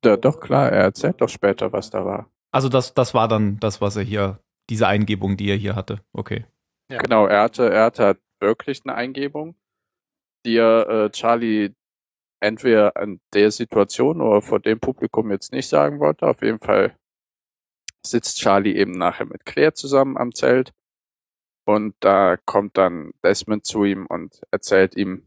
Ja, 0.04 0.16
doch 0.16 0.40
klar, 0.40 0.70
er 0.70 0.82
erzählt 0.82 1.20
doch 1.20 1.28
später, 1.28 1.72
was 1.72 1.90
da 1.90 2.04
war. 2.04 2.30
Also 2.52 2.68
das, 2.68 2.94
das 2.94 3.14
war 3.14 3.28
dann 3.28 3.58
das, 3.60 3.80
was 3.80 3.96
er 3.96 4.02
hier, 4.02 4.40
diese 4.68 4.86
Eingebung, 4.86 5.36
die 5.36 5.50
er 5.50 5.56
hier 5.56 5.76
hatte. 5.76 6.00
Okay. 6.12 6.44
Ja. 6.90 6.98
Genau, 6.98 7.26
er 7.26 7.42
hatte, 7.42 7.70
er 7.70 7.84
hatte 7.84 8.04
halt 8.04 8.20
wirklich 8.40 8.82
eine 8.84 8.94
Eingebung, 8.94 9.54
die 10.44 10.56
er 10.56 10.88
äh, 10.88 11.10
Charlie 11.10 11.74
entweder 12.40 12.96
an 12.96 13.20
der 13.34 13.50
Situation 13.50 14.20
oder 14.20 14.42
vor 14.42 14.60
dem 14.60 14.80
Publikum 14.80 15.30
jetzt 15.30 15.52
nicht 15.52 15.68
sagen 15.68 16.00
wollte. 16.00 16.26
Auf 16.26 16.42
jeden 16.42 16.58
Fall 16.58 16.96
sitzt 18.04 18.38
Charlie 18.38 18.76
eben 18.76 18.92
nachher 18.92 19.26
mit 19.26 19.44
Claire 19.44 19.74
zusammen 19.74 20.16
am 20.16 20.34
Zelt 20.34 20.72
und 21.64 21.94
da 22.00 22.36
kommt 22.36 22.76
dann 22.78 23.12
Desmond 23.22 23.64
zu 23.64 23.84
ihm 23.84 24.06
und 24.06 24.42
erzählt 24.50 24.96
ihm, 24.96 25.26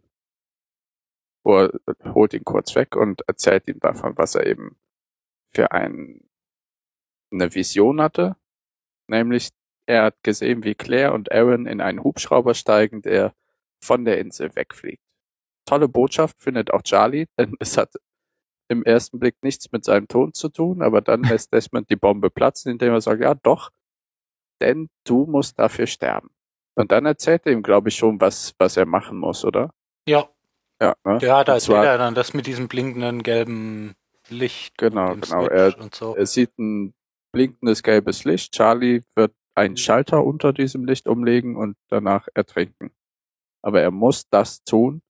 oder 1.46 1.72
holt 2.14 2.34
ihn 2.34 2.44
kurz 2.44 2.76
weg 2.76 2.96
und 2.96 3.22
erzählt 3.28 3.68
ihm 3.68 3.80
davon, 3.80 4.18
was 4.18 4.36
er 4.36 4.46
eben 4.46 4.78
für 5.54 5.72
ein, 5.72 6.22
eine 7.32 7.54
Vision 7.54 8.02
hatte. 8.02 8.38
Nämlich, 9.08 9.50
er 9.86 10.04
hat 10.04 10.24
gesehen, 10.24 10.64
wie 10.64 10.76
Claire 10.76 11.14
und 11.14 11.32
Aaron 11.32 11.66
in 11.66 11.82
einen 11.82 12.04
Hubschrauber 12.04 12.54
steigen, 12.54 13.02
der 13.02 13.34
von 13.82 14.06
der 14.06 14.20
Insel 14.20 14.56
wegfliegt. 14.56 15.03
Tolle 15.74 15.88
Botschaft 15.88 16.40
findet 16.40 16.72
auch 16.72 16.84
Charlie, 16.84 17.26
denn 17.38 17.56
es 17.60 17.78
hat 17.78 17.94
im 18.70 18.84
ersten 18.84 19.20
Blick 19.20 19.36
nichts 19.42 19.72
mit 19.72 19.84
seinem 19.84 20.08
Ton 20.08 20.34
zu 20.34 20.50
tun, 20.50 20.84
aber 20.84 21.02
dann 21.02 21.24
lässt 21.24 21.52
Desmond 21.52 21.90
die 21.90 21.96
Bombe 21.96 22.30
platzen, 22.30 22.72
indem 22.72 22.94
er 22.94 23.02
sagt, 23.02 23.22
ja 23.22 23.34
doch, 23.34 23.72
denn 24.62 24.90
du 25.04 25.26
musst 25.26 25.58
dafür 25.58 25.88
sterben. 25.88 26.30
Und 26.76 26.92
dann 26.92 27.06
erzählt 27.06 27.46
er 27.46 27.54
ihm, 27.54 27.64
glaube 27.64 27.90
ich, 27.90 27.96
schon, 27.96 28.22
was, 28.22 28.54
was 28.60 28.78
er 28.78 28.86
machen 28.86 29.18
muss, 29.18 29.46
oder? 29.46 29.72
Ja, 30.08 30.28
Ja, 30.82 30.96
ne? 31.04 31.20
ja 31.22 31.44
da 31.44 31.56
erzählt 31.56 31.86
er 31.86 31.98
dann 31.98 32.16
das 32.16 32.34
mit 32.34 32.46
diesem 32.46 32.68
blinkenden 32.68 33.24
gelben 33.24 33.96
Licht. 34.30 34.78
Genau, 34.78 35.16
genau. 35.16 35.48
Er, 35.48 35.76
so. 35.92 36.16
er 36.16 36.26
sieht 36.26 36.58
ein 36.58 36.94
blinkendes 37.32 37.84
gelbes 37.84 38.24
Licht. 38.26 38.54
Charlie 38.54 39.02
wird 39.16 39.34
einen 39.56 39.78
Schalter 39.78 40.24
unter 40.24 40.54
diesem 40.54 40.86
Licht 40.86 41.08
umlegen 41.08 41.58
und 41.58 41.78
danach 41.90 42.28
ertrinken. 42.34 42.92
Aber 43.62 43.82
er 43.82 43.92
muss 43.92 44.28
das 44.30 44.64
tun, 44.64 45.02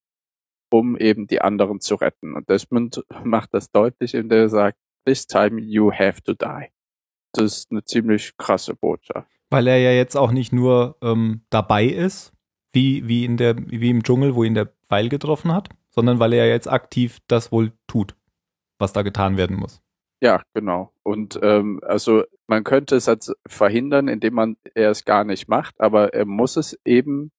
um 0.74 0.98
eben 0.98 1.28
die 1.28 1.40
anderen 1.40 1.82
zu 1.82 1.94
retten. 1.94 2.34
Und 2.34 2.50
Desmond 2.50 3.06
macht 3.24 3.54
das 3.54 3.70
deutlich, 3.72 4.16
indem 4.16 4.40
er 4.40 4.50
sagt, 4.50 4.80
this 5.06 5.28
time 5.28 5.62
you 5.62 5.92
have 5.92 6.24
to 6.24 6.34
die. 6.34 6.70
Das 7.32 7.44
ist 7.44 7.72
eine 7.72 7.84
ziemlich 7.84 8.36
krasse 8.38 8.74
Botschaft. 8.74 9.30
Weil 9.52 9.68
er 9.68 9.78
ja 9.78 9.92
jetzt 9.92 10.18
auch 10.18 10.32
nicht 10.32 10.52
nur 10.52 10.98
ähm, 11.04 11.46
dabei 11.52 11.86
ist, 11.86 12.34
wie, 12.72 13.08
wie, 13.08 13.24
in 13.24 13.38
der, 13.38 13.56
wie 13.56 13.92
im 13.92 14.02
Dschungel, 14.02 14.34
wo 14.34 14.44
ihn 14.44 14.56
der 14.56 14.74
Pfeil 14.88 15.10
getroffen 15.10 15.54
hat, 15.54 15.70
sondern 15.92 16.18
weil 16.18 16.34
er 16.34 16.48
jetzt 16.48 16.68
aktiv 16.68 17.20
das 17.28 17.52
wohl 17.52 17.72
tut, 17.86 18.16
was 18.80 18.94
da 18.94 19.04
getan 19.04 19.38
werden 19.38 19.58
muss. 19.58 19.80
Ja, 20.22 20.42
genau. 20.56 20.92
Und 21.04 21.40
ähm, 21.44 21.82
also 21.84 22.24
man 22.48 22.64
könnte 22.64 22.96
es 22.96 23.06
jetzt 23.06 23.32
verhindern, 23.46 24.08
indem 24.08 24.34
man 24.34 24.58
er 24.74 24.90
es 24.90 25.06
gar 25.06 25.24
nicht 25.24 25.48
macht, 25.48 25.80
aber 25.80 26.16
er 26.16 26.26
muss 26.26 26.58
es 26.58 26.80
eben 26.84 27.32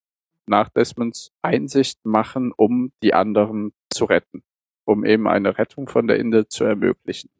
nach 0.46 0.68
Desmonds 0.68 1.32
Einsicht 1.42 2.04
machen, 2.04 2.52
um 2.56 2.92
die 3.02 3.14
anderen 3.14 3.72
zu 3.90 4.04
retten, 4.04 4.42
um 4.84 5.04
eben 5.04 5.28
eine 5.28 5.58
Rettung 5.58 5.88
von 5.88 6.06
der 6.06 6.18
Insel 6.18 6.48
zu 6.48 6.64
ermöglichen. 6.64 7.30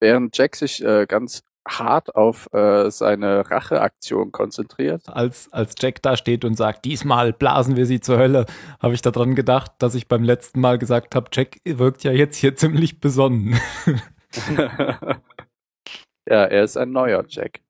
Während 0.00 0.36
Jack 0.36 0.56
sich 0.56 0.84
äh, 0.84 1.06
ganz 1.06 1.42
hart 1.66 2.16
auf 2.16 2.52
äh, 2.52 2.90
seine 2.90 3.48
Racheaktion 3.50 4.32
konzentriert. 4.32 5.08
Als, 5.08 5.52
als 5.52 5.74
Jack 5.78 6.02
da 6.02 6.16
steht 6.16 6.44
und 6.44 6.54
sagt, 6.54 6.84
diesmal 6.84 7.32
blasen 7.32 7.76
wir 7.76 7.86
sie 7.86 8.00
zur 8.00 8.18
Hölle, 8.18 8.46
habe 8.80 8.94
ich 8.94 9.02
daran 9.02 9.34
gedacht, 9.34 9.72
dass 9.78 9.94
ich 9.94 10.08
beim 10.08 10.24
letzten 10.24 10.60
Mal 10.60 10.78
gesagt 10.78 11.14
habe, 11.14 11.30
Jack 11.32 11.58
wirkt 11.64 12.02
ja 12.04 12.12
jetzt 12.12 12.36
hier 12.36 12.56
ziemlich 12.62 13.00
besonnen. 13.00 13.56
ja, 16.26 16.44
er 16.44 16.64
ist 16.64 16.76
ein 16.76 16.90
neuer 16.90 17.24
Jack, 17.28 17.60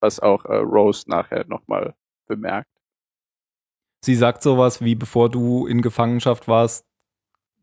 was 0.00 0.18
auch 0.20 0.44
äh, 0.46 0.56
Rose 0.56 1.08
nachher 1.08 1.44
nochmal 1.46 1.94
bemerkt. 2.26 2.71
Sie 4.04 4.14
sagt 4.16 4.42
sowas 4.42 4.82
wie, 4.82 4.94
bevor 4.94 5.30
du 5.30 5.66
in 5.66 5.80
Gefangenschaft 5.80 6.48
warst, 6.48 6.84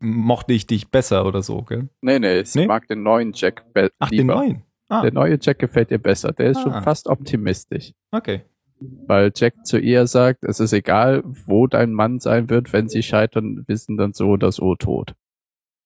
mochte 0.00 0.54
ich 0.54 0.66
dich 0.66 0.90
besser 0.90 1.26
oder 1.26 1.42
so, 1.42 1.62
gell? 1.62 1.88
Nee, 2.00 2.18
nee, 2.18 2.42
sie 2.44 2.60
nee? 2.60 2.66
mag 2.66 2.88
den 2.88 3.02
neuen 3.02 3.32
Jack 3.34 3.72
besser. 3.74 3.92
Ach, 3.98 4.08
den 4.08 4.26
neuen? 4.26 4.62
Ah. 4.88 5.02
Der 5.02 5.12
neue 5.12 5.38
Jack 5.40 5.58
gefällt 5.58 5.90
ihr 5.90 5.98
besser. 5.98 6.32
Der 6.32 6.50
ist 6.50 6.58
ah. 6.58 6.62
schon 6.62 6.82
fast 6.82 7.08
optimistisch. 7.08 7.92
Okay. 8.10 8.42
Weil 8.80 9.30
Jack 9.36 9.66
zu 9.66 9.78
ihr 9.78 10.06
sagt, 10.06 10.42
es 10.44 10.58
ist 10.58 10.72
egal, 10.72 11.22
wo 11.24 11.66
dein 11.66 11.92
Mann 11.92 12.18
sein 12.18 12.48
wird, 12.48 12.72
wenn 12.72 12.88
sie 12.88 13.02
scheitern, 13.02 13.64
wissen 13.66 13.98
dann 13.98 14.14
so 14.14 14.28
oder 14.28 14.50
so 14.52 14.74
tot. 14.74 15.14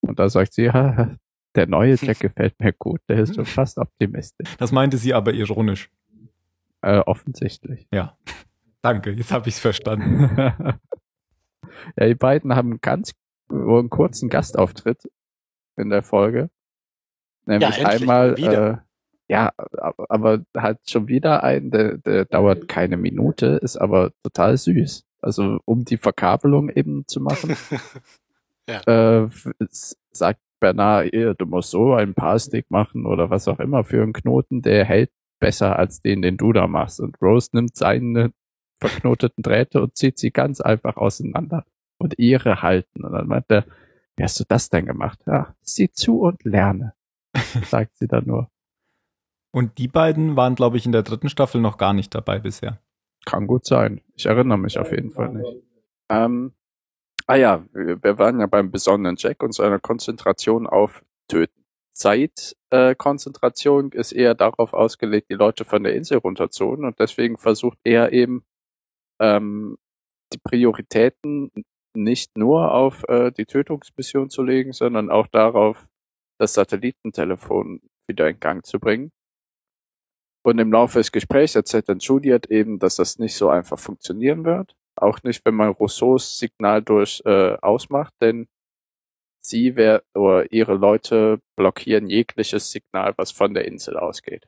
Und 0.00 0.20
da 0.20 0.28
sagt 0.28 0.54
sie, 0.54 0.62
ja, 0.64 1.16
der 1.56 1.66
neue 1.66 1.96
Jack 2.00 2.20
gefällt 2.20 2.58
mir 2.61 2.73
gut. 2.73 3.00
Der 3.08 3.18
ist 3.18 3.34
schon 3.34 3.44
fast 3.44 3.78
optimistisch. 3.78 4.56
Das 4.58 4.70
meinte 4.70 4.96
sie 4.96 5.14
aber 5.14 5.32
ironisch. 5.34 5.90
Äh, 6.82 6.99
offensichtlich. 6.99 7.88
Ja. 7.92 8.16
Danke, 8.85 9.12
jetzt 9.12 9.33
habe 9.33 9.49
ich 9.49 9.55
es 9.55 9.61
verstanden. 9.61 10.31
ja, 11.97 12.07
die 12.07 12.14
beiden 12.14 12.55
haben 12.55 12.83
ganz 12.83 13.14
einen 13.49 13.88
kurzen 13.88 14.29
Gastauftritt 14.29 15.11
in 15.76 15.88
der 15.88 16.03
Folge. 16.03 16.50
Nämlich 17.47 17.79
ja, 17.79 17.88
einmal, 17.88 18.35
äh, 18.38 18.76
ja, 19.26 19.53
aber 20.11 20.45
halt 20.55 20.81
schon 20.87 21.09
wieder 21.09 21.43
ein, 21.43 21.71
der, 21.71 21.97
der 21.97 22.26
dauert 22.26 22.69
keine 22.69 22.99
Minute, 22.99 23.59
ist 23.62 23.79
aber 23.79 24.12
total 24.23 24.59
süß. 24.59 25.07
Also 25.23 25.61
um 25.64 25.87
die 25.87 25.97
Verkabelung 25.97 26.69
eben 26.69 27.09
zu 27.09 27.23
machen, 27.23 27.57
ja. 28.69 29.23
äh, 29.23 29.29
sagt 30.11 30.41
Bernard, 30.61 31.11
du 31.14 31.47
musst 31.47 31.71
so 31.71 31.95
einen 31.95 32.12
Paar-Stick 32.12 32.71
machen 32.71 33.07
oder 33.07 33.31
was 33.31 33.49
auch 33.49 33.61
immer 33.61 33.83
für 33.83 34.03
einen 34.03 34.12
Knoten, 34.12 34.61
der 34.61 34.85
hält 34.85 35.11
besser 35.41 35.79
als 35.79 36.03
den, 36.03 36.21
den 36.21 36.37
du 36.37 36.53
da 36.53 36.67
machst. 36.67 37.00
Und 37.00 37.17
Rose 37.23 37.49
nimmt 37.55 37.76
seine 37.76 38.31
verknoteten 38.88 39.43
Drähte 39.43 39.83
und 39.83 39.97
zieht 39.97 40.19
sie 40.19 40.31
ganz 40.31 40.61
einfach 40.61 40.97
auseinander 40.97 41.64
und 41.99 42.19
ihre 42.19 42.62
halten. 42.62 43.05
Und 43.05 43.12
dann 43.12 43.26
meint 43.26 43.47
er, 43.49 43.64
wie 44.17 44.23
hast 44.23 44.38
du 44.38 44.45
das 44.47 44.71
denn 44.71 44.87
gemacht? 44.87 45.21
Ja, 45.26 45.55
sieh 45.62 45.91
zu 45.91 46.21
und 46.21 46.45
lerne, 46.45 46.95
sagt 47.67 47.97
sie 47.97 48.07
dann 48.07 48.26
nur. 48.26 48.50
Und 49.50 49.79
die 49.79 49.88
beiden 49.88 50.37
waren, 50.37 50.55
glaube 50.55 50.76
ich, 50.76 50.87
in 50.87 50.93
der 50.93 51.03
dritten 51.03 51.29
Staffel 51.29 51.61
noch 51.61 51.79
gar 51.79 51.93
nicht 51.93 52.14
dabei 52.14 52.38
bisher. 52.38 52.81
Kann 53.25 53.47
gut 53.47 53.64
sein. 53.64 54.00
Ich 54.14 54.26
erinnere 54.26 54.59
mich 54.59 54.79
auf 54.79 54.91
jeden 54.91 55.12
Fall 55.12 55.33
nicht. 55.33 55.62
Ähm, 56.11 56.53
ah 57.26 57.37
ja, 57.37 57.64
wir 57.73 58.19
waren 58.19 58.41
ja 58.41 58.47
beim 58.47 58.71
besonderen 58.71 59.17
Jack 59.17 59.43
und 59.43 59.55
seiner 59.55 59.79
Konzentration 59.79 60.67
auf 60.67 61.05
Töten. 61.29 61.64
Zeitkonzentration 61.95 63.93
äh, 63.93 63.99
ist 63.99 64.12
eher 64.12 64.35
darauf 64.35 64.73
ausgelegt, 64.73 65.31
die 65.31 65.35
Leute 65.35 65.64
von 65.64 65.85
der 65.85 65.95
Insel 65.95 66.19
runterzuholen 66.19 66.85
und 66.85 66.99
deswegen 66.99 67.38
versucht 67.38 67.79
er 67.85 68.12
eben 68.12 68.45
ähm, 69.21 69.76
die 70.33 70.38
Prioritäten 70.38 71.50
nicht 71.97 72.37
nur 72.37 72.73
auf 72.73 73.04
äh, 73.09 73.30
die 73.30 73.47
Tötungsmission 73.47 74.30
zu 74.30 74.42
legen, 74.42 74.73
sondern 74.73 75.11
auch 75.11 75.26
darauf, 75.28 75.87
das 76.38 76.54
Satellitentelefon 76.54 77.80
wieder 78.09 78.28
in 78.28 78.40
Gang 78.40 78.66
zu 78.66 78.80
bringen. 78.80 79.12
Und 80.44 80.59
im 80.59 80.73
Laufe 80.73 80.99
des 80.99 81.12
Gesprächs 81.12 81.54
erzählt 81.54 81.88
dann 81.88 82.00
Juliet 82.00 82.47
eben, 82.47 82.78
dass 82.78 82.97
das 82.97 83.18
nicht 83.18 83.35
so 83.35 83.49
einfach 83.49 83.78
funktionieren 83.78 84.44
wird. 84.44 84.75
Auch 84.97 85.23
nicht, 85.23 85.44
wenn 85.44 85.54
man 85.54 85.71
Rousseaus 85.71 86.38
Signal 86.38 86.83
durch 86.83 87.23
äh, 87.25 87.56
ausmacht, 87.62 88.12
denn 88.21 88.47
sie 89.40 89.76
wer, 89.76 90.02
oder 90.14 90.52
ihre 90.52 90.75
Leute 90.75 91.40
blockieren 91.56 92.09
jegliches 92.09 92.71
Signal, 92.71 93.14
was 93.16 93.30
von 93.30 93.54
der 93.54 93.64
Insel 93.66 93.97
ausgeht. 93.97 94.47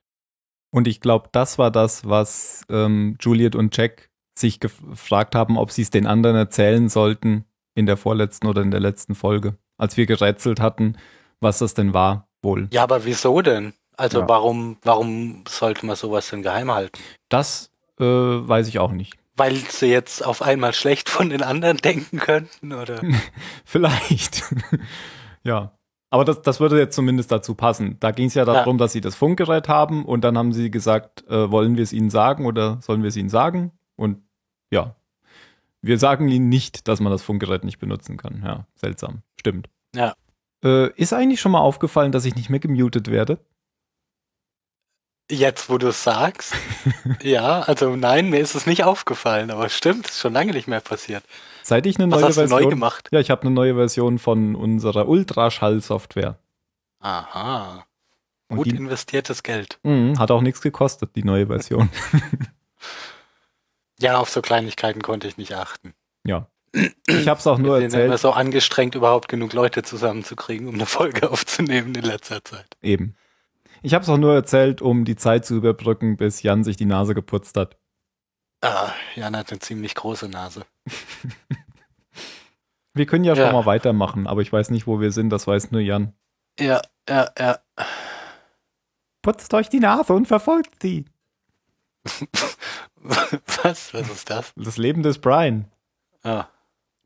Und 0.71 0.87
ich 0.89 1.01
glaube, 1.01 1.29
das 1.33 1.59
war 1.59 1.71
das, 1.71 2.07
was 2.07 2.63
ähm, 2.69 3.17
Juliet 3.21 3.55
und 3.55 3.77
Jack 3.77 4.11
sich 4.39 4.61
gefragt 4.61 5.35
haben, 5.35 5.59
ob 5.59 5.71
sie 5.71 5.83
es 5.83 5.91
den 5.91 6.07
anderen 6.07 6.37
erzählen 6.37 6.89
sollten 6.89 7.45
in 7.75 7.87
der 7.87 7.97
vorletzten 7.97 8.47
oder 8.47 8.63
in 8.63 8.71
der 8.71 8.81
letzten 8.81 9.15
Folge, 9.15 9.57
als 9.79 9.97
wir 9.97 10.07
gerätselt 10.07 10.61
hatten, 10.61 10.97
was 11.41 11.59
das 11.59 11.75
denn 11.75 11.95
war, 11.95 12.29
wohl. 12.43 12.69
Ja, 12.73 12.83
aber 12.83 13.05
wieso 13.05 13.43
denn? 13.43 13.75
Also 13.97 14.21
ja. 14.21 14.29
warum, 14.29 14.77
warum 14.83 15.45
sollte 15.49 15.87
man 15.87 15.97
sowas 15.97 16.29
denn 16.31 16.43
geheim 16.43 16.71
halten? 16.71 16.99
Das 17.29 17.71
äh, 17.99 18.05
weiß 18.05 18.69
ich 18.69 18.79
auch 18.79 18.93
nicht. 18.93 19.15
Weil 19.37 19.57
sie 19.57 19.87
jetzt 19.87 20.25
auf 20.25 20.43
einmal 20.43 20.73
schlecht 20.73 21.09
von 21.09 21.29
den 21.29 21.43
anderen 21.43 21.77
denken 21.79 22.19
könnten, 22.19 22.73
oder? 22.73 23.01
Vielleicht. 23.65 24.43
ja. 25.43 25.73
Aber 26.09 26.25
das, 26.25 26.41
das 26.41 26.61
würde 26.61 26.79
jetzt 26.79 26.95
zumindest 26.95 27.33
dazu 27.33 27.55
passen. 27.55 27.97
Da 28.01 28.13
ging 28.13 28.29
es 28.29 28.35
ja 28.35 28.45
darum, 28.45 28.77
ja. 28.77 28.85
dass 28.85 28.93
sie 28.93 29.01
das 29.01 29.17
Funkgerät 29.17 29.69
haben 29.69 30.05
und 30.05 30.23
dann 30.23 30.39
haben 30.39 30.53
sie 30.53 30.71
gesagt, 30.71 31.27
äh, 31.29 31.51
wollen 31.51 31.77
wir 31.77 31.83
es 31.83 31.93
ihnen 31.93 32.11
sagen 32.11 32.47
oder 32.47 32.79
sollen 32.81 33.03
wir 33.03 33.09
es 33.09 33.17
ihnen 33.17 33.29
sagen? 33.29 33.73
Und 33.97 34.23
ja, 34.71 34.95
wir 35.83 35.99
sagen 35.99 36.29
ihnen 36.29 36.49
nicht, 36.49 36.89
dass 36.89 37.01
man 37.01 37.13
das 37.13 37.23
Funkgerät 37.23 37.65
nicht 37.65 37.79
benutzen 37.79 38.17
kann. 38.17 38.43
Ja, 38.45 38.67
seltsam. 38.75 39.23
Stimmt. 39.39 39.69
Ja. 39.95 40.15
Äh, 40.65 40.91
ist 40.95 41.13
eigentlich 41.13 41.41
schon 41.41 41.53
mal 41.53 41.61
aufgefallen, 41.61 42.13
dass 42.13 42.25
ich 42.25 42.35
nicht 42.35 42.51
mehr 42.51 42.59
gemutet 42.61 43.11
werde? 43.11 43.39
Jetzt, 45.31 45.69
wo 45.69 45.79
du 45.79 45.89
es 45.89 46.03
sagst. 46.03 46.55
ja, 47.23 47.61
also 47.61 47.97
nein, 47.97 48.31
mir 48.31 48.41
ist 48.41 48.55
es 48.55 48.67
nicht 48.67 48.85
aufgefallen, 48.85 49.51
aber 49.51 49.69
stimmt, 49.69 50.07
ist 50.09 50.21
schon 50.21 50.33
lange 50.33 50.53
nicht 50.53 50.69
mehr 50.69 50.81
passiert. 50.81 51.25
Seit 51.63 51.85
ich 51.87 51.99
eine 51.99 52.11
Was 52.13 52.21
neue 52.21 52.29
hast 52.29 52.35
Version. 52.37 52.59
Du 52.59 52.65
neu 52.65 52.71
gemacht? 52.71 53.09
Ja, 53.11 53.19
ich 53.19 53.31
habe 53.31 53.43
eine 53.43 53.51
neue 53.51 53.75
Version 53.75 54.19
von 54.19 54.55
unserer 54.55 55.09
Ultraschall-Software. 55.09 56.39
Aha. 57.01 57.85
Und 58.49 58.59
Gut 58.59 58.67
die, 58.67 58.77
investiertes 58.77 59.43
Geld. 59.43 59.81
Mh, 59.83 60.19
hat 60.19 60.31
auch 60.31 60.43
nichts 60.43 60.61
gekostet, 60.61 61.17
die 61.17 61.25
neue 61.25 61.49
Version. 61.49 61.91
Ja, 64.01 64.19
auf 64.19 64.29
so 64.29 64.43
Kleinigkeiten 64.43 65.03
konnte 65.03 65.27
ich 65.27 65.37
nicht 65.37 65.55
achten. 65.55 65.95
Ja. 66.25 66.49
Ich 67.07 67.29
habe 67.29 67.41
es 67.41 67.47
auch 67.47 67.59
nur 67.59 67.79
Wir 67.79 67.85
erzählt. 67.85 68.07
immer 68.07 68.19
so 68.19 68.33
angestrengt, 68.33 68.95
überhaupt 68.95 69.29
genug 69.29 69.55
Leute 69.55 69.83
zusammenzukriegen, 69.83 70.69
um 70.69 70.75
eine 70.75 70.87
Folge 70.87 71.31
aufzunehmen 71.31 71.95
in 71.95 72.05
letzter 72.05 72.45
Zeit. 72.45 72.77
Eben. 72.83 73.17
Ich 73.83 73.95
habe 73.95 74.03
es 74.03 74.09
auch 74.09 74.19
nur 74.19 74.35
erzählt, 74.35 74.83
um 74.83 75.05
die 75.05 75.17
Zeit 75.17 75.47
zu 75.47 75.55
überbrücken, 75.55 76.17
bis 76.17 76.43
Jan 76.43 76.65
sich 76.65 76.77
die 76.77 76.85
Nase 76.85 77.15
geputzt 77.15 77.57
hat. 77.57 77.77
Ah, 78.61 78.93
Jan 79.15 79.37
hat 79.37 79.51
eine 79.51 79.61
ziemlich 79.61 79.95
große 79.95 80.29
Nase. 80.29 80.67
wir 82.95 83.07
können 83.07 83.25
ja, 83.25 83.35
ja 83.35 83.45
schon 83.45 83.53
mal 83.53 83.67
weitermachen, 83.67 84.27
aber 84.27 84.43
ich 84.43 84.53
weiß 84.53 84.71
nicht, 84.71 84.87
wo 84.87 85.01
wir 85.01 85.13
sind, 85.13 85.31
das 85.31 85.47
weiß 85.47 85.71
nur 85.71 85.81
Jan. 85.81 86.13
Ja, 86.59 86.83
ja, 87.09 87.31
ja. 87.39 87.59
Putzt 89.23 89.53
euch 89.55 89.69
die 89.69 89.81
Nase 89.81 90.13
und 90.13 90.27
verfolgt 90.27 90.83
sie. 90.83 91.07
Was? 93.63 93.95
Was 93.95 94.11
ist 94.11 94.31
das? 94.31 94.53
Das 94.57 94.77
Leben 94.77 95.03
des 95.03 95.19
Brian. 95.19 95.71
Ah. 96.23 96.47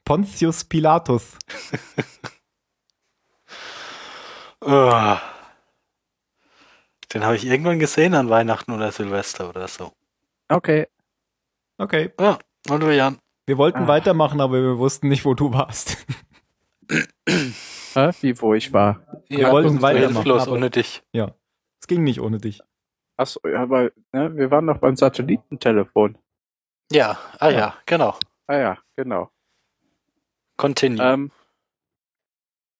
Pontius 0.04 0.64
Pilatus. 0.64 1.36
oh. 4.60 5.16
Den 7.12 7.24
habe 7.24 7.36
ich 7.36 7.44
irgendwann 7.44 7.78
gesehen 7.78 8.14
an 8.14 8.30
Weihnachten 8.30 8.72
oder 8.72 8.92
Silvester 8.92 9.48
oder 9.48 9.68
so. 9.68 9.92
Okay. 10.48 10.86
Okay. 11.78 12.12
Ja, 12.20 12.38
und 12.68 12.84
wir 12.84 12.94
Jan. 12.94 13.18
Wir 13.46 13.58
wollten 13.58 13.84
ah. 13.84 13.88
weitermachen, 13.88 14.40
aber 14.40 14.62
wir 14.62 14.78
wussten 14.78 15.08
nicht, 15.08 15.24
wo 15.24 15.34
du 15.34 15.52
warst. 15.52 15.96
Äh, 17.94 18.12
wie 18.20 18.40
wo 18.40 18.54
ich 18.54 18.72
war. 18.72 19.04
Wir 19.28 19.40
Ja, 19.40 19.52
wollten 19.52 19.82
weitermachen, 19.82 20.30
aber- 20.30 20.52
ohne 20.52 20.70
dich. 20.70 21.02
Es 21.12 21.86
ging 21.86 22.04
nicht 22.04 22.20
ohne 22.20 22.38
dich. 22.38 22.60
Achso, 23.20 23.38
ja, 23.46 23.60
aber 23.60 23.92
ne, 24.12 24.34
wir 24.34 24.50
waren 24.50 24.64
noch 24.64 24.78
beim 24.78 24.96
Satellitentelefon. 24.96 26.16
Ja, 26.90 27.18
ah 27.38 27.50
ja, 27.50 27.76
genau. 27.84 28.18
Ah 28.46 28.56
ja, 28.56 28.78
genau. 28.96 29.30
Continue. 30.56 31.04
Ähm, 31.04 31.30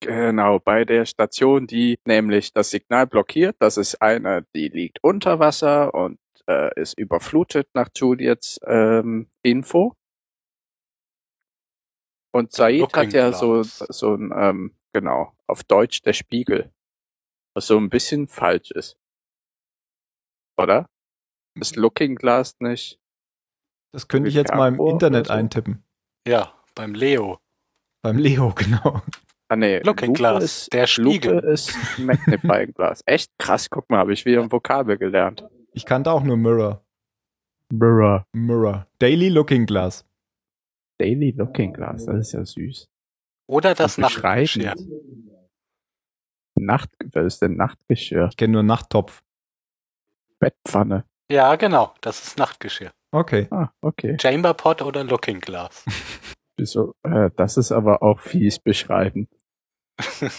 genau, 0.01 0.59
bei 0.59 0.87
der 0.87 1.05
Station, 1.05 1.67
die 1.67 1.99
nämlich 2.07 2.55
das 2.55 2.71
Signal 2.71 3.07
blockiert, 3.07 3.57
das 3.59 3.77
ist 3.77 4.01
eine, 4.01 4.47
die 4.55 4.69
liegt 4.69 5.05
unter 5.05 5.41
Wasser 5.41 5.93
und 5.93 6.19
äh, 6.47 6.73
ist 6.81 6.99
überflutet 6.99 7.69
nach 7.75 7.91
Juliets 7.95 8.59
ähm, 8.65 9.29
Info. 9.43 9.95
Und 12.33 12.53
Said 12.53 12.81
Looking 12.81 13.09
hat 13.09 13.13
ja 13.13 13.33
so, 13.35 13.63
so 13.63 14.15
ein, 14.15 14.33
ähm, 14.35 14.75
genau, 14.95 15.35
auf 15.47 15.65
Deutsch 15.65 16.01
der 16.01 16.15
Spiegel. 16.15 16.73
Was 17.55 17.67
so 17.67 17.77
ein 17.77 17.91
bisschen 17.91 18.27
falsch 18.27 18.71
ist. 18.71 19.00
Oder? 20.61 20.87
Ist 21.59 21.77
Looking 21.77 22.15
Glass 22.15 22.55
nicht? 22.61 22.99
Das 23.93 24.09
könnte 24.09 24.29
ich 24.29 24.35
jetzt 24.35 24.55
mal 24.55 24.69
im 24.69 24.81
Internet 24.81 25.27
so? 25.27 25.33
eintippen. 25.33 25.83
ja, 26.27 26.55
beim 26.75 26.95
Leo. 26.95 27.39
Beim 28.03 28.19
Leo, 28.19 28.53
genau. 28.57 29.03
Ah 29.49 29.57
nee, 29.57 29.81
Looking 29.81 30.11
Lupe 30.11 30.19
Glass, 30.19 30.45
ist, 30.45 30.73
der 30.73 30.87
Spiegel. 30.87 31.35
Lupe 31.37 31.47
ist 31.49 31.77
Magnifying 31.99 32.73
Glass. 32.73 33.03
Echt 33.05 33.31
krass, 33.39 33.69
guck 33.69 33.91
mal, 33.91 33.99
habe 33.99 34.13
ich 34.13 34.25
wieder 34.25 34.43
ein 34.43 34.53
Vokabel 34.53 34.97
gelernt. 34.97 35.45
Ich 35.73 35.85
kannte 35.85 36.13
auch 36.13 36.23
nur 36.23 36.37
Mirror. 36.37 36.85
Mirror. 37.73 38.25
Mirror. 38.33 38.87
Daily 39.01 39.29
Looking 39.29 39.67
Glass. 39.67 40.05
Daily 41.01 41.33
Looking 41.33 41.73
Glass, 41.73 42.07
das 42.07 42.29
ist 42.29 42.33
ja 42.33 42.45
süß. 42.45 42.89
Oder 43.49 43.75
das 43.75 43.97
beschreibend. 43.97 44.57
Nachtgeschirr. 44.57 44.75
Nacht, 46.57 46.91
was 47.13 47.27
ist 47.27 47.43
denn 47.43 47.57
Nachtgeschirr? 47.57 48.29
Ich 48.31 48.37
kenne 48.37 48.53
nur 48.53 48.63
Nachttopf. 48.63 49.23
Bettpfanne. 50.41 51.05
Ja, 51.31 51.55
genau, 51.55 51.95
das 52.01 52.21
ist 52.27 52.39
Nachtgeschirr. 52.39 52.91
Okay. 53.13 53.47
Ah, 53.51 53.69
okay. 53.81 54.17
Chamberpot 54.21 54.83
oder 54.83 55.05
Looking 55.05 55.39
Glass. 55.41 55.85
Wieso? 56.57 56.95
Äh, 57.05 57.31
das 57.37 57.57
ist 57.57 57.71
aber 57.71 58.03
auch 58.03 58.19
fies 58.19 58.59
beschreiben. 58.59 59.29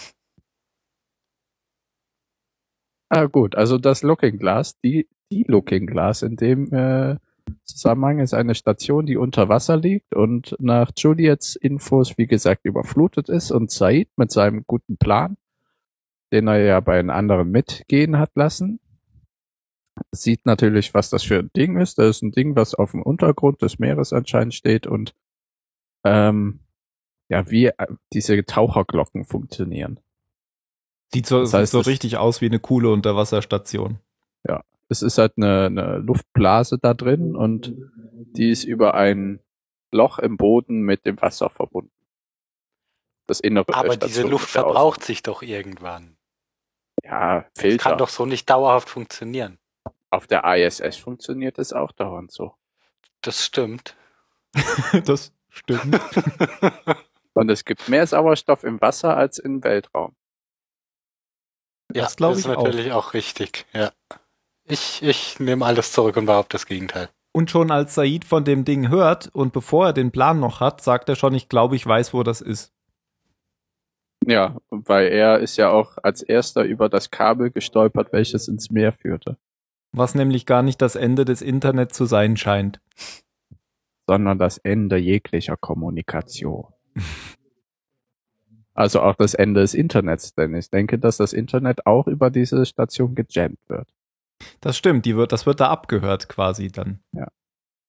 ah, 3.08 3.24
gut, 3.26 3.54
also 3.54 3.78
das 3.78 4.02
Looking 4.02 4.38
Glass, 4.38 4.78
die, 4.80 5.08
die 5.30 5.44
Looking 5.44 5.86
Glass 5.86 6.20
in 6.22 6.36
dem 6.36 6.72
äh, 6.72 7.16
Zusammenhang 7.64 8.18
ist 8.18 8.34
eine 8.34 8.54
Station, 8.54 9.06
die 9.06 9.16
unter 9.16 9.48
Wasser 9.48 9.76
liegt 9.76 10.14
und 10.14 10.54
nach 10.58 10.90
Juliets 10.96 11.56
Infos, 11.56 12.16
wie 12.18 12.26
gesagt, 12.26 12.64
überflutet 12.64 13.28
ist 13.28 13.50
und 13.50 13.70
Said 13.70 14.08
mit 14.16 14.30
seinem 14.30 14.64
guten 14.66 14.96
Plan, 14.96 15.36
den 16.32 16.48
er 16.48 16.58
ja 16.58 16.80
bei 16.80 16.96
den 16.96 17.10
anderen 17.10 17.50
mitgehen 17.50 18.18
hat 18.18 18.30
lassen, 18.34 18.80
sieht 20.10 20.46
natürlich, 20.46 20.94
was 20.94 21.10
das 21.10 21.22
für 21.22 21.38
ein 21.38 21.50
Ding 21.56 21.78
ist. 21.78 21.98
Das 21.98 22.16
ist 22.16 22.22
ein 22.22 22.32
Ding, 22.32 22.56
was 22.56 22.74
auf 22.74 22.92
dem 22.92 23.02
Untergrund 23.02 23.62
des 23.62 23.78
Meeres 23.78 24.12
anscheinend 24.12 24.54
steht 24.54 24.86
und 24.86 25.14
ähm, 26.04 26.60
ja, 27.28 27.50
wie 27.50 27.66
äh, 27.66 27.86
diese 28.12 28.44
Taucherglocken 28.44 29.24
funktionieren. 29.24 30.00
Sieht 31.12 31.26
so, 31.26 31.40
Das 31.40 31.54
heißt, 31.54 31.72
sieht 31.72 31.84
so 31.84 31.90
richtig 31.90 32.16
aus 32.16 32.40
wie 32.40 32.46
eine 32.46 32.58
coole 32.58 32.90
Unterwasserstation. 32.90 33.98
Es 34.92 35.00
ist 35.00 35.16
halt 35.16 35.32
eine, 35.38 35.66
eine 35.66 35.96
Luftblase 35.98 36.78
da 36.78 36.92
drin 36.92 37.34
und 37.34 37.74
die 38.36 38.50
ist 38.50 38.64
über 38.64 38.92
ein 38.92 39.40
Loch 39.90 40.18
im 40.18 40.36
Boden 40.36 40.82
mit 40.82 41.06
dem 41.06 41.20
Wasser 41.22 41.48
verbunden. 41.48 41.90
Das 43.26 43.40
Innere 43.40 43.74
Aber 43.74 43.96
diese 43.96 44.22
Luft 44.22 44.50
verbraucht 44.50 45.02
sich 45.02 45.22
doch 45.22 45.40
irgendwann. 45.40 46.18
Ja, 47.02 47.46
Das 47.54 47.62
Filter. 47.62 47.90
kann 47.90 47.98
doch 47.98 48.10
so 48.10 48.26
nicht 48.26 48.50
dauerhaft 48.50 48.90
funktionieren. 48.90 49.58
Auf 50.12 50.26
der 50.26 50.44
ISS 50.44 50.98
funktioniert 50.98 51.58
es 51.58 51.72
auch 51.72 51.90
dauernd 51.90 52.30
so. 52.30 52.54
Das 53.22 53.42
stimmt. 53.46 53.96
das 55.06 55.32
stimmt. 55.48 55.98
Und 57.32 57.50
es 57.50 57.64
gibt 57.64 57.88
mehr 57.88 58.06
Sauerstoff 58.06 58.62
im 58.62 58.78
Wasser 58.82 59.16
als 59.16 59.38
im 59.38 59.64
Weltraum. 59.64 60.14
Ja, 61.94 62.02
Das 62.04 62.16
glaube 62.16 62.34
ist 62.38 62.40
ich 62.40 62.52
auch. 62.54 62.62
natürlich 62.62 62.92
auch 62.92 63.14
richtig. 63.14 63.64
Ja. 63.72 63.90
Ich, 64.64 65.02
ich 65.02 65.40
nehme 65.40 65.64
alles 65.64 65.92
zurück 65.92 66.18
und 66.18 66.26
behaupte 66.26 66.56
das 66.56 66.66
Gegenteil. 66.66 67.08
Und 67.32 67.50
schon 67.50 67.70
als 67.70 67.94
Said 67.94 68.26
von 68.26 68.44
dem 68.44 68.66
Ding 68.66 68.90
hört 68.90 69.28
und 69.32 69.54
bevor 69.54 69.86
er 69.86 69.92
den 69.94 70.12
Plan 70.12 70.40
noch 70.40 70.60
hat, 70.60 70.82
sagt 70.82 71.08
er 71.08 71.16
schon, 71.16 71.34
ich 71.34 71.48
glaube, 71.48 71.74
ich 71.74 71.86
weiß, 71.86 72.12
wo 72.12 72.22
das 72.22 72.42
ist. 72.42 72.74
Ja, 74.26 74.58
weil 74.68 75.08
er 75.08 75.38
ist 75.38 75.56
ja 75.56 75.70
auch 75.70 75.96
als 76.02 76.22
erster 76.22 76.64
über 76.64 76.90
das 76.90 77.10
Kabel 77.10 77.50
gestolpert, 77.50 78.12
welches 78.12 78.46
ins 78.46 78.70
Meer 78.70 78.92
führte. 78.92 79.38
Was 79.92 80.14
nämlich 80.14 80.46
gar 80.46 80.62
nicht 80.62 80.80
das 80.80 80.96
Ende 80.96 81.24
des 81.24 81.42
Internets 81.42 81.96
zu 81.96 82.06
sein 82.06 82.36
scheint. 82.36 82.80
sondern 84.06 84.38
das 84.38 84.58
Ende 84.58 84.96
jeglicher 84.96 85.56
Kommunikation. 85.56 86.66
Also 88.74 89.00
auch 89.00 89.16
das 89.16 89.34
Ende 89.34 89.60
des 89.60 89.74
Internets, 89.74 90.34
denn 90.34 90.54
ich 90.54 90.70
denke, 90.70 90.98
dass 90.98 91.18
das 91.18 91.32
Internet 91.32 91.86
auch 91.86 92.06
über 92.06 92.30
diese 92.30 92.64
Station 92.64 93.14
gejammt 93.14 93.58
wird. 93.68 93.88
Das 94.60 94.76
stimmt, 94.76 95.04
die 95.04 95.16
wird, 95.16 95.32
das 95.32 95.46
wird 95.46 95.60
da 95.60 95.68
abgehört 95.68 96.28
quasi 96.28 96.68
dann. 96.68 97.00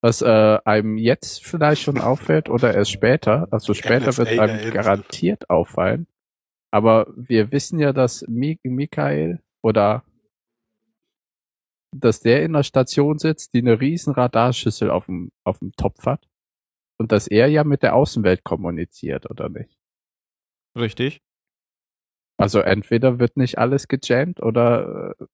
Was 0.02 0.20
äh, 0.20 0.58
einem 0.64 0.98
jetzt 0.98 1.42
vielleicht 1.42 1.82
schon 1.82 1.98
auffällt 1.98 2.50
oder 2.50 2.74
erst 2.74 2.90
später, 2.90 3.48
also 3.50 3.72
später 3.72 4.16
wird 4.18 4.38
einem 4.38 4.70
garantiert 4.72 5.48
auffallen. 5.48 6.06
Aber 6.70 7.06
wir 7.16 7.50
wissen 7.50 7.78
ja, 7.78 7.92
dass 7.92 8.26
Mi 8.28 8.58
Michael 8.62 9.40
oder 9.62 10.04
dass 12.00 12.20
der 12.20 12.42
in 12.42 12.52
der 12.52 12.62
Station 12.62 13.18
sitzt, 13.18 13.54
die 13.54 13.58
eine 13.58 13.80
riesen 13.80 14.12
Radarschüssel 14.14 14.90
auf 14.90 15.06
dem, 15.06 15.30
auf 15.44 15.58
dem 15.60 15.72
Topf 15.72 16.06
hat. 16.06 16.28
Und 16.98 17.12
dass 17.12 17.26
er 17.26 17.48
ja 17.48 17.64
mit 17.64 17.82
der 17.82 17.94
Außenwelt 17.94 18.44
kommuniziert, 18.44 19.28
oder 19.30 19.48
nicht? 19.48 19.76
Richtig? 20.76 21.22
Also 22.36 22.60
entweder 22.60 23.18
wird 23.18 23.36
nicht 23.36 23.58
alles 23.58 23.88
gejammt 23.88 24.42
oder 24.42 25.14
äh, 25.18 25.24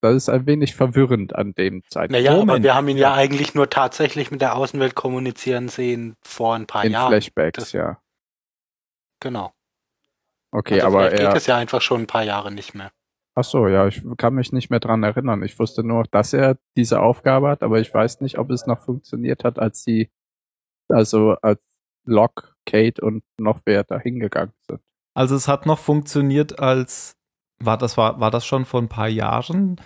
das 0.00 0.14
ist 0.16 0.28
ein 0.28 0.46
wenig 0.46 0.74
verwirrend 0.74 1.34
an 1.36 1.54
dem 1.54 1.84
Zeitpunkt. 1.84 2.12
Naja, 2.12 2.32
aber 2.32 2.40
Moment. 2.40 2.64
wir 2.64 2.74
haben 2.74 2.88
ihn 2.88 2.96
ja 2.96 3.14
eigentlich 3.14 3.54
nur 3.54 3.70
tatsächlich 3.70 4.32
mit 4.32 4.40
der 4.40 4.56
Außenwelt 4.56 4.96
kommunizieren 4.96 5.68
sehen 5.68 6.16
vor 6.22 6.56
ein 6.56 6.66
paar 6.66 6.84
In 6.84 6.92
Jahren. 6.92 7.10
Flashbacks, 7.12 7.58
Das- 7.58 7.72
ja. 7.72 8.00
Genau. 9.20 9.52
Okay, 10.50 10.80
also 10.80 10.86
aber 10.96 11.08
vielleicht 11.08 11.22
er. 11.22 11.28
geht 11.28 11.36
es 11.38 11.46
ja 11.46 11.56
einfach 11.56 11.80
schon 11.82 12.02
ein 12.02 12.06
paar 12.06 12.22
Jahre 12.24 12.50
nicht 12.50 12.74
mehr. 12.74 12.90
Ach 13.38 13.44
so, 13.44 13.68
ja, 13.68 13.86
ich 13.86 14.02
kann 14.16 14.34
mich 14.34 14.50
nicht 14.52 14.68
mehr 14.68 14.80
dran 14.80 15.04
erinnern. 15.04 15.44
Ich 15.44 15.56
wusste 15.60 15.84
nur, 15.84 16.02
dass 16.10 16.32
er 16.32 16.58
diese 16.76 17.00
Aufgabe 17.00 17.48
hat, 17.50 17.62
aber 17.62 17.78
ich 17.78 17.94
weiß 17.94 18.20
nicht, 18.20 18.36
ob 18.36 18.50
es 18.50 18.66
noch 18.66 18.80
funktioniert 18.80 19.44
hat, 19.44 19.60
als 19.60 19.84
sie, 19.84 20.10
also 20.88 21.36
als 21.40 21.60
Locke, 22.04 22.48
Kate 22.66 23.00
und 23.00 23.22
noch 23.38 23.60
wer 23.64 23.84
da 23.84 23.96
hingegangen 24.00 24.52
sind. 24.68 24.80
Also 25.14 25.36
es 25.36 25.46
hat 25.46 25.66
noch 25.66 25.78
funktioniert 25.78 26.58
als 26.58 27.14
war 27.62 27.78
das 27.78 27.96
war 27.96 28.18
war 28.18 28.30
das 28.32 28.44
schon 28.44 28.64
vor 28.64 28.80
ein 28.82 28.88
paar 28.88 29.08
Jahren? 29.08 29.80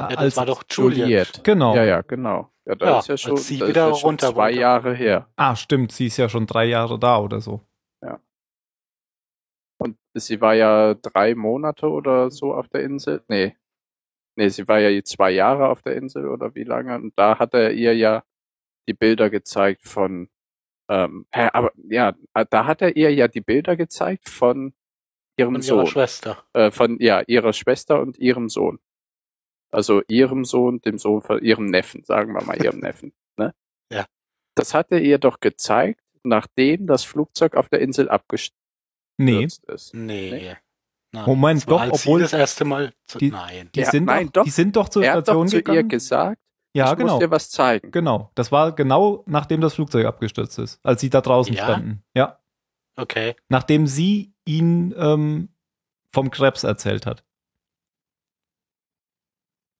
Ja, 0.00 0.08
das 0.08 0.18
als, 0.18 0.36
war 0.36 0.46
doch 0.46 0.64
Juliet. 0.68 1.44
genau. 1.44 1.76
Ja, 1.76 1.84
ja, 1.84 2.00
genau. 2.02 2.50
Ja, 2.66 2.74
da 2.74 2.86
Ja, 2.86 2.98
ist 2.98 3.08
ja 3.08 3.16
schon, 3.16 3.32
als 3.32 3.46
sie 3.46 3.58
das 3.58 3.68
wieder 3.68 3.86
ist 3.88 3.94
ja 3.94 4.00
schon 4.00 4.08
runter 4.10 4.32
zwei 4.32 4.44
wollte. 4.46 4.58
Jahre 4.60 4.94
her. 4.94 5.28
Ah, 5.36 5.54
stimmt, 5.54 5.92
sie 5.92 6.06
ist 6.06 6.16
ja 6.16 6.28
schon 6.28 6.46
drei 6.46 6.64
Jahre 6.64 6.98
da 6.98 7.18
oder 7.18 7.40
so. 7.40 7.60
Und 9.78 9.98
sie 10.14 10.40
war 10.40 10.54
ja 10.54 10.94
drei 10.94 11.34
Monate 11.34 11.88
oder 11.88 12.30
so 12.30 12.54
auf 12.54 12.68
der 12.68 12.82
Insel. 12.82 13.22
Nee. 13.28 13.56
Nee, 14.36 14.48
sie 14.48 14.68
war 14.68 14.78
ja 14.78 15.02
zwei 15.02 15.30
Jahre 15.30 15.68
auf 15.68 15.82
der 15.82 15.96
Insel 15.96 16.28
oder 16.28 16.54
wie 16.54 16.64
lange? 16.64 16.94
Und 16.96 17.14
da 17.16 17.38
hat 17.38 17.54
er 17.54 17.72
ihr 17.72 17.96
ja 17.96 18.22
die 18.88 18.94
Bilder 18.94 19.30
gezeigt 19.30 19.82
von, 19.82 20.28
ähm, 20.90 21.26
aber 21.30 21.72
ja, 21.88 22.14
da 22.50 22.66
hat 22.66 22.82
er 22.82 22.96
ihr 22.96 23.12
ja 23.12 23.28
die 23.28 23.40
Bilder 23.40 23.76
gezeigt 23.76 24.28
von 24.28 24.74
ihrem 25.38 25.54
Von 25.54 25.62
ihrer 25.62 25.62
Sohn. 25.62 25.86
Schwester. 25.86 26.44
Äh, 26.52 26.70
von, 26.70 26.98
ja, 27.00 27.22
ihrer 27.26 27.52
Schwester 27.52 28.00
und 28.00 28.18
ihrem 28.18 28.48
Sohn. 28.48 28.78
Also 29.70 30.02
ihrem 30.08 30.44
Sohn, 30.44 30.80
dem 30.80 30.98
Sohn 30.98 31.22
von 31.22 31.42
ihrem 31.42 31.66
Neffen, 31.66 32.04
sagen 32.04 32.32
wir 32.32 32.42
mal 32.42 32.62
ihrem 32.62 32.80
Neffen. 32.80 33.12
Ne? 33.36 33.54
Ja. 33.92 34.06
Das 34.54 34.74
hat 34.74 34.92
er 34.92 35.00
ihr 35.00 35.18
doch 35.18 35.40
gezeigt, 35.40 36.02
nachdem 36.22 36.86
das 36.86 37.04
Flugzeug 37.04 37.56
auf 37.56 37.68
der 37.68 37.80
Insel 37.80 38.08
abgestürzt 38.08 38.65
Nee, 39.18 39.44
ist. 39.44 39.94
Nee. 39.94 40.30
Nee? 40.30 40.56
Nein. 41.12 41.24
Moment, 41.26 41.70
doch, 41.70 41.80
als 41.80 41.92
obwohl- 41.92 42.18
sie 42.20 42.24
das 42.24 42.32
erste 42.34 42.64
Mal 42.64 42.92
zu, 43.06 43.18
Die- 43.18 43.30
nein. 43.30 43.70
die 43.74 43.80
Ja, 43.80 43.90
sind 43.90 44.04
nein, 44.04 44.26
doch, 44.26 44.32
doch. 44.32 44.44
die 44.44 44.50
sind 44.50 44.76
doch 44.76 44.88
zur 44.88 45.04
Er 45.04 45.12
hat 45.12 45.18
doch 45.20 45.22
Station 45.24 45.48
zu 45.48 45.56
ihr 45.56 45.62
gegangen. 45.62 45.88
gesagt, 45.88 46.38
ja, 46.74 46.92
ich 46.92 46.98
genau. 46.98 47.12
muss 47.14 47.20
dir 47.20 47.30
was 47.30 47.50
zeigen. 47.50 47.90
Genau, 47.90 48.30
das 48.34 48.52
war 48.52 48.72
genau 48.74 49.22
nachdem 49.26 49.60
das 49.62 49.74
Flugzeug 49.74 50.04
abgestürzt 50.04 50.58
ist, 50.58 50.78
als 50.82 51.00
sie 51.00 51.08
da 51.08 51.20
draußen 51.22 51.54
Ja? 51.54 51.64
standen. 51.64 52.02
Ja, 52.14 52.38
Okay. 52.96 53.34
nachdem 53.48 53.86
sie 53.86 54.34
ihn 54.44 54.94
ähm, 54.98 55.48
vom 56.12 56.30
Krebs 56.30 56.64
erzählt 56.64 57.06
hat. 57.06 57.24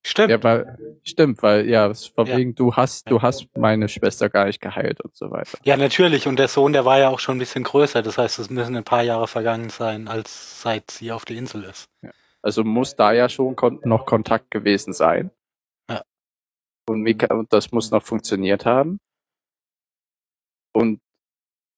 Stimmt. 0.09 0.31
Ja, 0.31 0.41
weil, 0.45 0.99
stimmt, 1.03 1.43
weil, 1.43 1.69
ja, 1.69 1.93
von 1.93 2.27
Ja. 2.27 2.37
wegen, 2.37 2.55
du 2.55 2.75
hast, 2.77 3.11
du 3.11 3.23
hast 3.23 3.49
meine 3.57 3.89
Schwester 3.89 4.29
gar 4.29 4.45
nicht 4.45 4.61
geheilt 4.61 5.01
und 5.01 5.17
so 5.17 5.33
weiter. 5.33 5.59
Ja, 5.65 5.77
natürlich. 5.77 6.29
Und 6.29 6.39
der 6.39 6.47
Sohn, 6.47 6.73
der 6.73 6.85
war 6.85 7.01
ja 7.01 7.09
auch 7.09 7.19
schon 7.19 7.37
ein 7.37 7.41
bisschen 7.41 7.65
größer. 7.65 8.03
Das 8.03 8.17
heißt, 8.17 8.39
es 8.39 8.49
müssen 8.49 8.77
ein 8.77 8.85
paar 8.85 9.03
Jahre 9.03 9.27
vergangen 9.27 9.69
sein, 9.69 10.07
als 10.07 10.63
seit 10.63 10.93
sie 10.93 11.11
auf 11.11 11.25
der 11.25 11.37
Insel 11.37 11.65
ist. 11.65 11.89
Also 12.41 12.63
muss 12.63 12.95
da 12.95 13.11
ja 13.13 13.29
schon 13.29 13.57
kon 13.57 13.81
noch 13.83 14.07
Kontakt 14.07 14.53
gewesen 14.53 14.93
sein. 14.93 15.33
Ja. 15.91 16.03
Und, 16.89 17.05
wie, 17.05 17.19
ka- 17.19 17.35
und 17.35 17.53
das 17.53 17.73
muss 17.73 17.91
noch 17.91 18.05
funktioniert 18.05 18.65
haben. 18.65 19.01
Und 20.73 21.01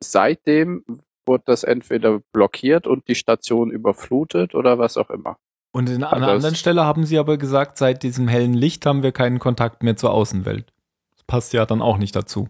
seitdem 0.05 0.85
wurde 1.27 1.45
das 1.47 1.65
entweder 1.65 2.21
blockiert 2.35 2.87
und 2.87 3.09
die 3.09 3.15
Station 3.15 3.71
überflutet 3.71 4.55
oder 4.55 4.79
was 4.79 4.99
auch 4.99 5.09
immer. 5.09 5.39
Und 5.73 5.91
an 5.91 6.03
einer 6.05 6.29
anderen 6.29 6.55
Stelle 6.55 6.85
haben 6.85 7.05
sie 7.05 7.19
aber 7.19 7.37
gesagt, 7.37 7.77
seit 7.77 8.03
diesem 8.03 8.27
hellen 8.29 8.55
Licht 8.55 8.87
haben 8.87 9.03
wir 9.03 9.13
keinen 9.13 9.39
Kontakt 9.39 9.83
mehr 9.83 9.97
zur 9.97 10.13
Außenwelt. 10.13 10.73
Das 11.13 11.23
passt 11.25 11.53
ja 11.53 11.67
dann 11.67 11.83
auch 11.83 11.99
nicht 11.99 12.17
dazu. 12.17 12.49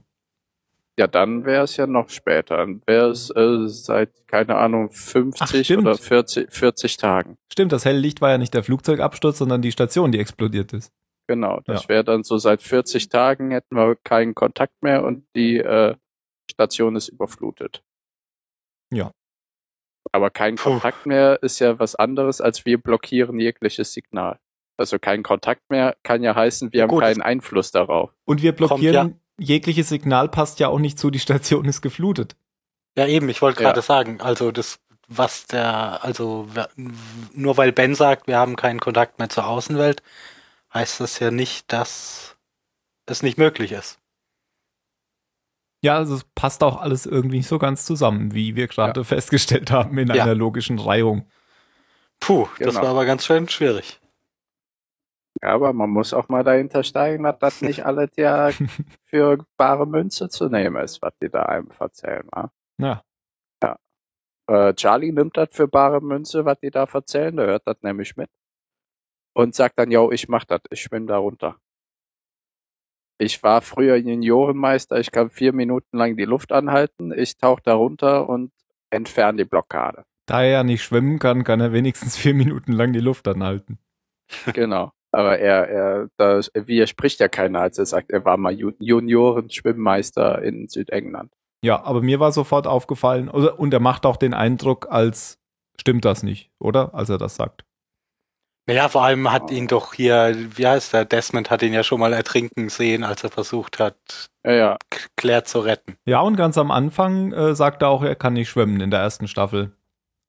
Ja, 0.98 1.06
dann 1.06 1.44
wäre 1.44 1.62
es 1.64 1.76
ja 1.76 1.86
noch 1.86 2.08
später. 2.10 2.56
Dann 2.56 2.82
wäre 2.86 3.10
es 3.10 3.30
äh, 3.30 3.68
seit, 3.68 4.26
keine 4.26 4.56
Ahnung, 4.56 4.90
50 4.90 5.64
stimmt. 5.64 5.82
oder 5.82 5.96
40, 5.96 6.52
40 6.52 6.96
Tagen. 6.96 7.38
Stimmt, 7.52 7.72
das 7.72 7.84
helle 7.84 7.98
Licht 8.00 8.20
war 8.20 8.30
ja 8.30 8.38
nicht 8.38 8.52
der 8.54 8.64
Flugzeugabsturz, 8.64 9.38
sondern 9.38 9.62
die 9.62 9.70
Station, 9.72 10.10
die 10.10 10.18
explodiert 10.18 10.72
ist. 10.72 10.92
Genau, 11.28 11.60
das 11.66 11.84
Ja. 11.84 11.88
wäre 11.90 12.04
dann 12.04 12.24
so 12.24 12.38
seit 12.38 12.62
40 12.62 13.10
Tagen 13.10 13.50
hätten 13.50 13.76
wir 13.76 13.94
keinen 13.96 14.34
Kontakt 14.34 14.82
mehr 14.82 15.04
und 15.04 15.24
die 15.36 15.58
äh, 15.58 15.94
Station 16.50 16.96
ist 16.96 17.08
überflutet. 17.08 17.82
Ja. 18.92 19.12
Aber 20.12 20.30
kein 20.30 20.56
Puh. 20.56 20.70
Kontakt 20.70 21.06
mehr 21.06 21.38
ist 21.42 21.58
ja 21.58 21.78
was 21.78 21.94
anderes, 21.94 22.40
als 22.40 22.64
wir 22.66 22.78
blockieren 22.78 23.38
jegliches 23.38 23.92
Signal. 23.92 24.38
Also 24.76 24.98
kein 24.98 25.22
Kontakt 25.22 25.62
mehr 25.70 25.96
kann 26.02 26.22
ja 26.22 26.34
heißen, 26.34 26.72
wir 26.72 26.82
haben 26.82 26.88
Gut. 26.88 27.02
keinen 27.02 27.20
Einfluss 27.22 27.70
darauf. 27.72 28.10
Und 28.24 28.42
wir 28.42 28.52
blockieren, 28.52 28.96
Kommt 29.12 29.20
jegliches 29.40 29.88
Signal 29.88 30.28
passt 30.28 30.60
ja 30.60 30.68
auch 30.68 30.78
nicht 30.78 30.98
zu, 30.98 31.10
die 31.10 31.18
Station 31.18 31.64
ist 31.64 31.80
geflutet. 31.82 32.36
Ja, 32.96 33.06
eben. 33.06 33.28
Ich 33.28 33.42
wollte 33.42 33.62
Ja. 33.62 33.68
gerade 33.70 33.82
sagen, 33.82 34.20
also 34.20 34.50
das, 34.52 34.78
was 35.08 35.46
der, 35.46 36.04
also 36.04 36.46
nur 37.32 37.56
weil 37.56 37.72
Ben 37.72 37.94
sagt, 37.94 38.26
wir 38.26 38.36
haben 38.38 38.56
keinen 38.56 38.80
Kontakt 38.80 39.18
mehr 39.18 39.28
zur 39.28 39.46
Außenwelt, 39.46 40.02
heißt 40.74 41.00
das 41.00 41.18
ja 41.18 41.30
nicht, 41.30 41.72
dass 41.72 42.36
es 43.06 43.22
nicht 43.22 43.38
möglich 43.38 43.72
ist. 43.72 43.98
Ja, 45.82 45.96
also 45.96 46.16
es 46.16 46.24
passt 46.34 46.62
auch 46.64 46.80
alles 46.80 47.06
irgendwie 47.06 47.36
nicht 47.38 47.48
so 47.48 47.58
ganz 47.58 47.84
zusammen, 47.84 48.34
wie 48.34 48.56
wir 48.56 48.66
gerade 48.66 49.04
festgestellt 49.04 49.70
haben 49.70 49.96
in 49.98 50.08
Ja. 50.08 50.24
einer 50.24 50.34
logischen 50.34 50.78
Reihung. 50.78 51.28
Puh, 52.20 52.48
das 52.58 52.74
Genau. 52.74 52.82
war 52.82 52.88
aber 52.90 53.04
ganz 53.06 53.24
schön 53.24 53.48
schwierig. 53.48 54.00
Ja, 55.40 55.50
aber 55.50 55.72
man 55.72 55.90
muss 55.90 56.12
auch 56.14 56.28
mal 56.28 56.42
dahinter 56.42 56.82
steigen, 56.82 57.22
dass 57.22 57.38
das 57.38 57.62
nicht 57.62 57.86
alles 57.86 58.10
ja 58.16 58.50
für 59.04 59.44
bare 59.56 59.86
Münze 59.86 60.28
zu 60.28 60.48
nehmen 60.48 60.82
ist, 60.82 61.00
was 61.00 61.12
die 61.22 61.28
da 61.28 61.42
einem 61.42 61.68
erzählen. 61.78 62.26
Wa? 62.32 62.50
Ja. 62.78 63.02
Äh, 64.50 64.72
Charlie 64.74 65.12
nimmt 65.12 65.36
das 65.36 65.50
für 65.52 65.68
bare 65.68 66.00
Münze, 66.00 66.44
was 66.46 66.58
die 66.60 66.70
da 66.70 66.84
erzählen, 66.84 67.36
der 67.36 67.46
hört 67.48 67.66
das 67.66 67.76
nämlich 67.82 68.16
mit. 68.16 68.30
Und 69.36 69.54
sagt 69.54 69.78
dann, 69.78 69.90
yo, 69.90 70.10
ich 70.10 70.26
mach 70.28 70.44
das, 70.46 70.62
ich 70.70 70.80
schwimm 70.80 71.06
da 71.06 71.18
runter. 71.18 71.56
Ich 73.18 73.42
war 73.42 73.60
früher 73.62 73.96
Juniorenmeister, 73.96 74.98
ich 75.00 75.10
kann 75.10 75.28
vier 75.28 75.52
Minuten 75.52 75.98
lang 75.98 76.16
die 76.16 76.24
Luft 76.24 76.52
anhalten, 76.52 77.12
ich 77.12 77.36
tauche 77.36 77.62
da 77.64 77.74
runter 77.74 78.28
und 78.28 78.52
entferne 78.90 79.38
die 79.38 79.44
Blockade. 79.44 80.04
Da 80.26 80.42
er 80.42 80.50
ja 80.50 80.62
nicht 80.62 80.82
schwimmen 80.82 81.18
kann, 81.18 81.42
kann 81.42 81.60
er 81.60 81.72
wenigstens 81.72 82.16
vier 82.16 82.34
Minuten 82.34 82.72
lang 82.72 82.92
die 82.92 83.00
Luft 83.00 83.26
anhalten. 83.26 83.78
genau. 84.52 84.92
Aber 85.10 85.38
er, 85.38 85.68
er, 85.68 86.08
da 86.16 86.40
widerspricht 86.54 87.18
ja 87.20 87.28
keiner, 87.28 87.60
als 87.60 87.78
er 87.78 87.86
sagt, 87.86 88.10
er 88.10 88.24
war 88.24 88.36
mal 88.36 88.52
Ju 88.52 88.72
Junioren-Schwimmmeister 88.78 90.42
in 90.42 90.68
Südengland. 90.68 91.32
Ja, 91.64 91.82
aber 91.82 92.02
mir 92.02 92.20
war 92.20 92.30
sofort 92.30 92.66
aufgefallen, 92.66 93.28
und 93.28 93.72
er 93.72 93.80
macht 93.80 94.06
auch 94.06 94.16
den 94.16 94.34
Eindruck, 94.34 94.86
als 94.90 95.38
stimmt 95.80 96.04
das 96.04 96.22
nicht, 96.22 96.50
oder? 96.58 96.94
Als 96.94 97.08
er 97.08 97.18
das 97.18 97.36
sagt. 97.36 97.64
Naja, 98.68 98.88
vor 98.88 99.02
allem 99.02 99.32
hat 99.32 99.50
ihn 99.50 99.66
doch 99.66 99.94
hier, 99.94 100.36
wie 100.56 100.66
heißt 100.66 100.92
der, 100.92 101.04
Desmond 101.06 101.50
hat 101.50 101.62
ihn 101.62 101.72
ja 101.72 101.82
schon 101.82 101.98
mal 102.00 102.12
ertrinken 102.12 102.68
sehen, 102.68 103.02
als 103.02 103.24
er 103.24 103.30
versucht 103.30 103.78
hat, 103.78 103.96
Ja, 104.44 104.52
ja, 104.52 104.76
Claire 105.16 105.42
zu 105.44 105.60
retten. 105.60 105.96
Ja, 106.04 106.20
und 106.20 106.36
ganz 106.36 106.58
am 106.58 106.70
Anfang 106.70 107.32
äh, 107.32 107.54
sagt 107.54 107.80
er 107.82 107.88
auch, 107.88 108.02
er 108.04 108.14
kann 108.14 108.34
nicht 108.34 108.50
schwimmen 108.50 108.80
in 108.80 108.90
der 108.90 109.00
ersten 109.00 109.26
Staffel. 109.26 109.72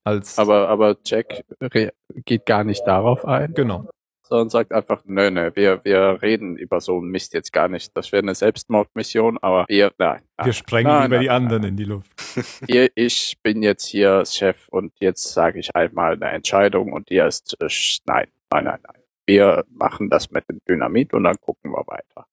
Als 0.05 0.39
aber, 0.39 0.69
aber 0.69 0.95
Jack 1.05 1.43
re- 1.61 1.91
geht 2.25 2.45
gar 2.45 2.63
nicht 2.63 2.87
darauf 2.87 3.25
ein, 3.25 3.53
genau. 3.53 3.89
Sondern 4.29 4.49
sagt 4.49 4.71
einfach, 4.71 5.01
nö, 5.05 5.31
nö, 5.31 5.51
wir, 5.55 5.81
wir 5.83 6.21
reden 6.21 6.55
über 6.55 6.79
so 6.81 6.97
einen 6.97 7.09
Mist 7.09 7.33
jetzt 7.33 7.51
gar 7.51 7.67
nicht. 7.67 7.97
Das 7.97 8.11
wäre 8.11 8.21
eine 8.21 8.35
Selbstmordmission, 8.35 9.37
aber 9.41 9.65
wir, 9.67 9.91
nein. 9.97 10.21
Wir 10.37 10.45
nein, 10.45 10.53
sprengen 10.53 10.91
nein, 10.91 11.07
über 11.07 11.15
nein, 11.15 11.23
die 11.23 11.29
anderen 11.29 11.63
in 11.63 11.75
die 11.77 11.83
Luft. 11.85 12.11
Ihr, 12.67 12.89
ich 12.95 13.37
bin 13.41 13.63
jetzt 13.63 13.85
hier 13.85 14.23
Chef 14.25 14.67
und 14.69 14.93
jetzt 14.99 15.33
sage 15.33 15.59
ich 15.59 15.75
einmal 15.75 16.13
eine 16.13 16.29
Entscheidung 16.29 16.93
und 16.93 17.09
ihr 17.09 17.25
ist, 17.25 17.57
äh, 17.59 17.67
nein, 18.05 18.27
nein, 18.51 18.63
nein, 18.65 18.79
nein. 18.83 19.01
Wir 19.25 19.65
machen 19.69 20.09
das 20.09 20.31
mit 20.31 20.47
dem 20.49 20.59
Dynamit 20.67 21.13
und 21.13 21.23
dann 21.23 21.37
gucken 21.41 21.71
wir 21.71 21.85
weiter. 21.87 22.25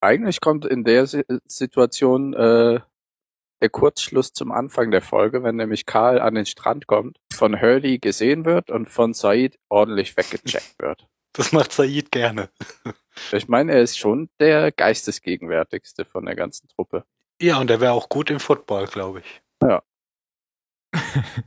Eigentlich 0.00 0.40
kommt 0.40 0.64
in 0.66 0.84
der 0.84 1.06
Si- 1.06 1.24
Situation 1.46 2.34
äh, 2.34 2.80
der 3.62 3.68
Kurzschluss 3.70 4.32
zum 4.32 4.52
Anfang 4.52 4.90
der 4.90 5.00
Folge, 5.00 5.42
wenn 5.42 5.56
nämlich 5.56 5.86
Karl 5.86 6.20
an 6.20 6.34
den 6.34 6.44
Strand 6.44 6.86
kommt, 6.86 7.18
von 7.32 7.60
Hurley 7.60 7.98
gesehen 7.98 8.44
wird 8.44 8.70
und 8.70 8.90
von 8.90 9.14
Said 9.14 9.58
ordentlich 9.70 10.16
weggecheckt 10.16 10.74
wird. 10.78 11.06
Das 11.34 11.52
macht 11.52 11.72
Said 11.72 12.10
gerne. 12.10 12.48
Ich 13.32 13.48
meine, 13.48 13.72
er 13.72 13.82
ist 13.82 13.98
schon 13.98 14.30
der 14.40 14.72
geistesgegenwärtigste 14.72 16.04
von 16.04 16.24
der 16.26 16.36
ganzen 16.36 16.68
Truppe. 16.68 17.04
Ja, 17.40 17.58
und 17.58 17.70
er 17.70 17.80
wäre 17.80 17.92
auch 17.92 18.08
gut 18.08 18.30
im 18.30 18.40
Football, 18.40 18.86
glaube 18.86 19.20
ich. 19.20 19.42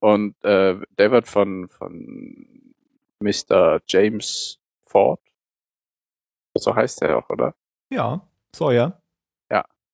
Und 0.00 0.42
äh, 0.44 0.80
der 0.98 1.10
wird 1.10 1.28
von, 1.28 1.68
von 1.68 2.74
Mr. 3.20 3.80
James 3.86 4.58
Ford, 4.86 5.20
so 6.56 6.74
heißt 6.74 7.02
er 7.02 7.18
auch, 7.18 7.28
oder? 7.28 7.54
Ja, 7.90 8.26
Sawyer. 8.54 9.02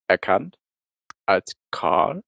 Erkannt 0.09 0.59
als 1.27 1.57
Karl. 1.73 2.23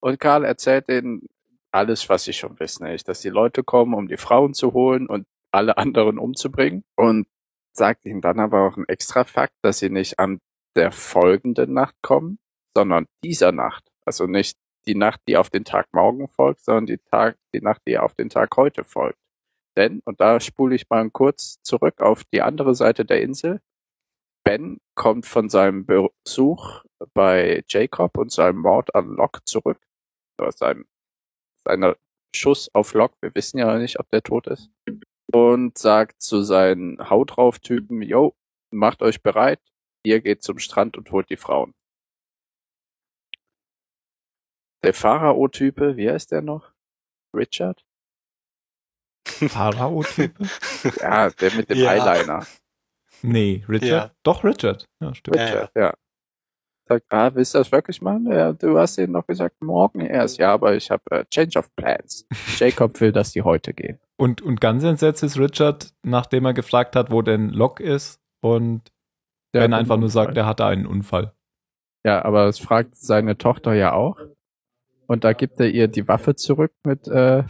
Und 0.00 0.20
Karl 0.20 0.44
erzählt 0.44 0.88
ihnen 0.88 1.28
alles, 1.72 2.08
was 2.08 2.24
sie 2.24 2.32
schon 2.32 2.58
wissen, 2.60 2.84
nämlich, 2.84 3.04
dass 3.04 3.20
die 3.20 3.28
Leute 3.28 3.62
kommen, 3.64 3.94
um 3.94 4.08
die 4.08 4.16
Frauen 4.16 4.54
zu 4.54 4.72
holen 4.72 5.06
und 5.06 5.26
alle 5.52 5.76
anderen 5.78 6.18
umzubringen. 6.18 6.84
Und 6.96 7.26
sagt 7.72 8.06
ihnen 8.06 8.20
dann 8.20 8.40
aber 8.40 8.66
auch 8.66 8.76
einen 8.76 8.88
extra 8.88 9.24
Fakt, 9.24 9.54
dass 9.62 9.78
sie 9.78 9.90
nicht 9.90 10.18
an 10.18 10.40
der 10.76 10.92
folgenden 10.92 11.74
Nacht 11.74 11.94
kommen, 12.02 12.38
sondern 12.74 13.06
dieser 13.22 13.52
Nacht. 13.52 13.84
Also 14.04 14.26
nicht 14.26 14.56
die 14.86 14.94
Nacht, 14.94 15.20
die 15.28 15.36
auf 15.36 15.50
den 15.50 15.64
Tag 15.64 15.86
morgen 15.92 16.28
folgt, 16.28 16.60
sondern 16.60 16.86
die 16.86 16.98
Tag, 16.98 17.36
die 17.54 17.60
Nacht, 17.60 17.82
die 17.86 17.98
auf 17.98 18.14
den 18.14 18.28
Tag 18.28 18.56
heute 18.56 18.84
folgt. 18.84 19.18
Denn, 19.76 20.00
und 20.04 20.20
da 20.20 20.40
spule 20.40 20.74
ich 20.74 20.88
mal 20.88 21.08
kurz 21.10 21.60
zurück 21.62 22.00
auf 22.00 22.24
die 22.32 22.40
andere 22.40 22.74
Seite 22.74 23.04
der 23.04 23.20
Insel, 23.20 23.60
Ben 24.44 24.78
kommt 24.94 25.26
von 25.26 25.48
seinem 25.48 25.86
Besuch 25.86 26.84
bei 27.14 27.64
Jacob 27.68 28.16
und 28.16 28.30
seinem 28.30 28.60
Mord 28.60 28.94
an 28.94 29.08
Locke 29.08 29.40
zurück. 29.44 29.80
Oder 30.40 30.52
seinem, 30.52 30.86
seiner 31.66 31.96
Schuss 32.34 32.70
auf 32.74 32.94
Locke, 32.94 33.16
wir 33.20 33.34
wissen 33.34 33.58
ja 33.58 33.76
nicht, 33.78 33.98
ob 33.98 34.08
der 34.10 34.22
tot 34.22 34.46
ist. 34.46 34.70
Und 35.32 35.76
sagt 35.76 36.22
zu 36.22 36.42
seinen 36.42 37.10
Haut 37.10 37.36
drauf 37.36 37.58
Typen, 37.58 38.02
yo, 38.02 38.34
macht 38.70 39.02
euch 39.02 39.22
bereit, 39.22 39.60
ihr 40.04 40.20
geht 40.20 40.42
zum 40.42 40.58
Strand 40.58 40.96
und 40.96 41.10
holt 41.10 41.28
die 41.30 41.36
Frauen. 41.36 41.74
Der 44.84 44.94
Pharao-Type, 44.94 45.96
wie 45.96 46.08
heißt 46.08 46.30
der 46.30 46.42
noch? 46.42 46.72
Richard? 47.34 47.84
Pharao-Type? 49.26 50.44
Ja, 51.00 51.30
der 51.30 51.54
mit 51.54 51.70
dem 51.70 51.78
Ja. 51.78 51.92
Eyeliner. 51.92 52.46
Nee, 53.22 53.64
Richard. 53.68 54.10
Ja. 54.10 54.14
Doch, 54.22 54.44
Richard. 54.44 54.84
Ja, 55.00 55.14
stimmt. 55.14 55.36
Ja, 55.36 55.44
Richard, 55.44 55.70
ja. 55.74 55.94
Sagt, 56.88 57.06
ah, 57.10 57.34
willst 57.34 57.54
du 57.54 57.58
das 57.58 57.72
wirklich 57.72 58.00
machen? 58.00 58.30
Ja, 58.30 58.52
du 58.52 58.78
hast 58.78 58.96
ihnen 58.98 59.12
noch 59.12 59.26
gesagt, 59.26 59.60
morgen 59.60 60.00
erst. 60.00 60.38
Ja, 60.38 60.52
aber 60.52 60.76
ich 60.76 60.90
habe 60.90 61.02
äh, 61.10 61.24
Change 61.26 61.58
of 61.58 61.74
Plans. 61.74 62.26
Jacob 62.58 63.00
will, 63.00 63.10
dass 63.10 63.32
die 63.32 63.42
heute 63.42 63.74
gehen. 63.74 63.98
Und, 64.16 64.40
und 64.40 64.60
ganz 64.60 64.84
entsetzt 64.84 65.22
ist 65.24 65.38
Richard, 65.38 65.92
nachdem 66.02 66.44
er 66.44 66.54
gefragt 66.54 66.94
hat, 66.94 67.10
wo 67.10 67.22
denn 67.22 67.50
Locke 67.50 67.82
ist 67.82 68.20
und 68.40 68.82
Der 69.52 69.60
Ben 69.60 69.74
einfach 69.74 69.96
nur 69.96 70.10
sagt, 70.10 70.36
er 70.36 70.46
hatte 70.46 70.64
einen 70.64 70.86
Unfall. 70.86 71.32
Ja, 72.04 72.24
aber 72.24 72.46
das 72.46 72.60
fragt 72.60 72.94
seine 72.94 73.36
Tochter 73.36 73.74
ja 73.74 73.92
auch. 73.92 74.18
Und 75.08 75.24
da 75.24 75.32
gibt 75.32 75.58
er 75.58 75.68
ihr 75.68 75.88
die 75.88 76.06
Waffe 76.06 76.36
zurück 76.36 76.72
mit 76.84 77.08
äh, 77.08 77.42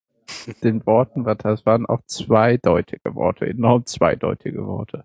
den 0.62 0.86
Worten, 0.86 1.26
was 1.26 1.38
das 1.38 1.66
waren 1.66 1.84
auch 1.84 2.00
zweideutige 2.06 3.14
Worte, 3.14 3.46
enorm 3.46 3.84
zweideutige 3.84 4.66
Worte. 4.66 5.04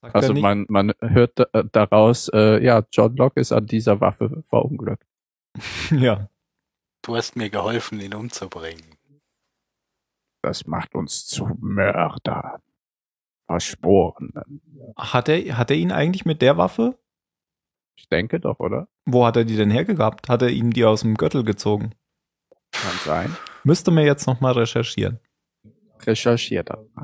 Sagt 0.00 0.14
Also 0.14 0.32
nicht? 0.32 0.42
man, 0.42 0.66
man 0.68 0.92
hört 1.00 1.38
da- 1.38 1.62
daraus, 1.64 2.28
äh, 2.32 2.62
ja, 2.64 2.84
John 2.92 3.16
Locke 3.16 3.40
ist 3.40 3.52
an 3.52 3.66
dieser 3.66 4.00
Waffe 4.00 4.44
verunglückt. 4.48 5.06
ja. 5.90 6.28
Du 7.02 7.16
hast 7.16 7.36
mir 7.36 7.50
geholfen, 7.50 8.00
ihn 8.00 8.14
umzubringen. 8.14 8.96
das 10.42 10.66
macht 10.66 10.94
uns 10.94 11.26
zu 11.26 11.46
Mördern. 11.60 12.60
Verschworenen. 13.46 14.60
Hat 14.96 15.28
er, 15.28 15.56
hat 15.56 15.70
er 15.70 15.76
ihn 15.76 15.90
eigentlich 15.90 16.24
mit 16.26 16.42
der 16.42 16.56
Waffe? 16.58 16.98
Ich 17.96 18.08
denke 18.08 18.38
doch, 18.40 18.60
oder? 18.60 18.88
Wo 19.06 19.24
hat 19.26 19.36
er 19.36 19.44
die 19.44 19.56
denn 19.56 19.70
hergehabt? 19.70 20.28
Hat 20.28 20.42
er 20.42 20.50
ihm 20.50 20.72
die 20.72 20.84
aus 20.84 21.00
dem 21.00 21.16
Gürtel 21.16 21.44
gezogen? 21.44 21.94
Kann 22.72 22.96
sein. 23.04 23.36
Müsste 23.64 23.90
mir 23.90 24.04
jetzt 24.04 24.26
nochmal 24.26 24.52
recherchieren. 24.52 25.18
Recherchiert 26.00 26.70
das. 26.70 26.94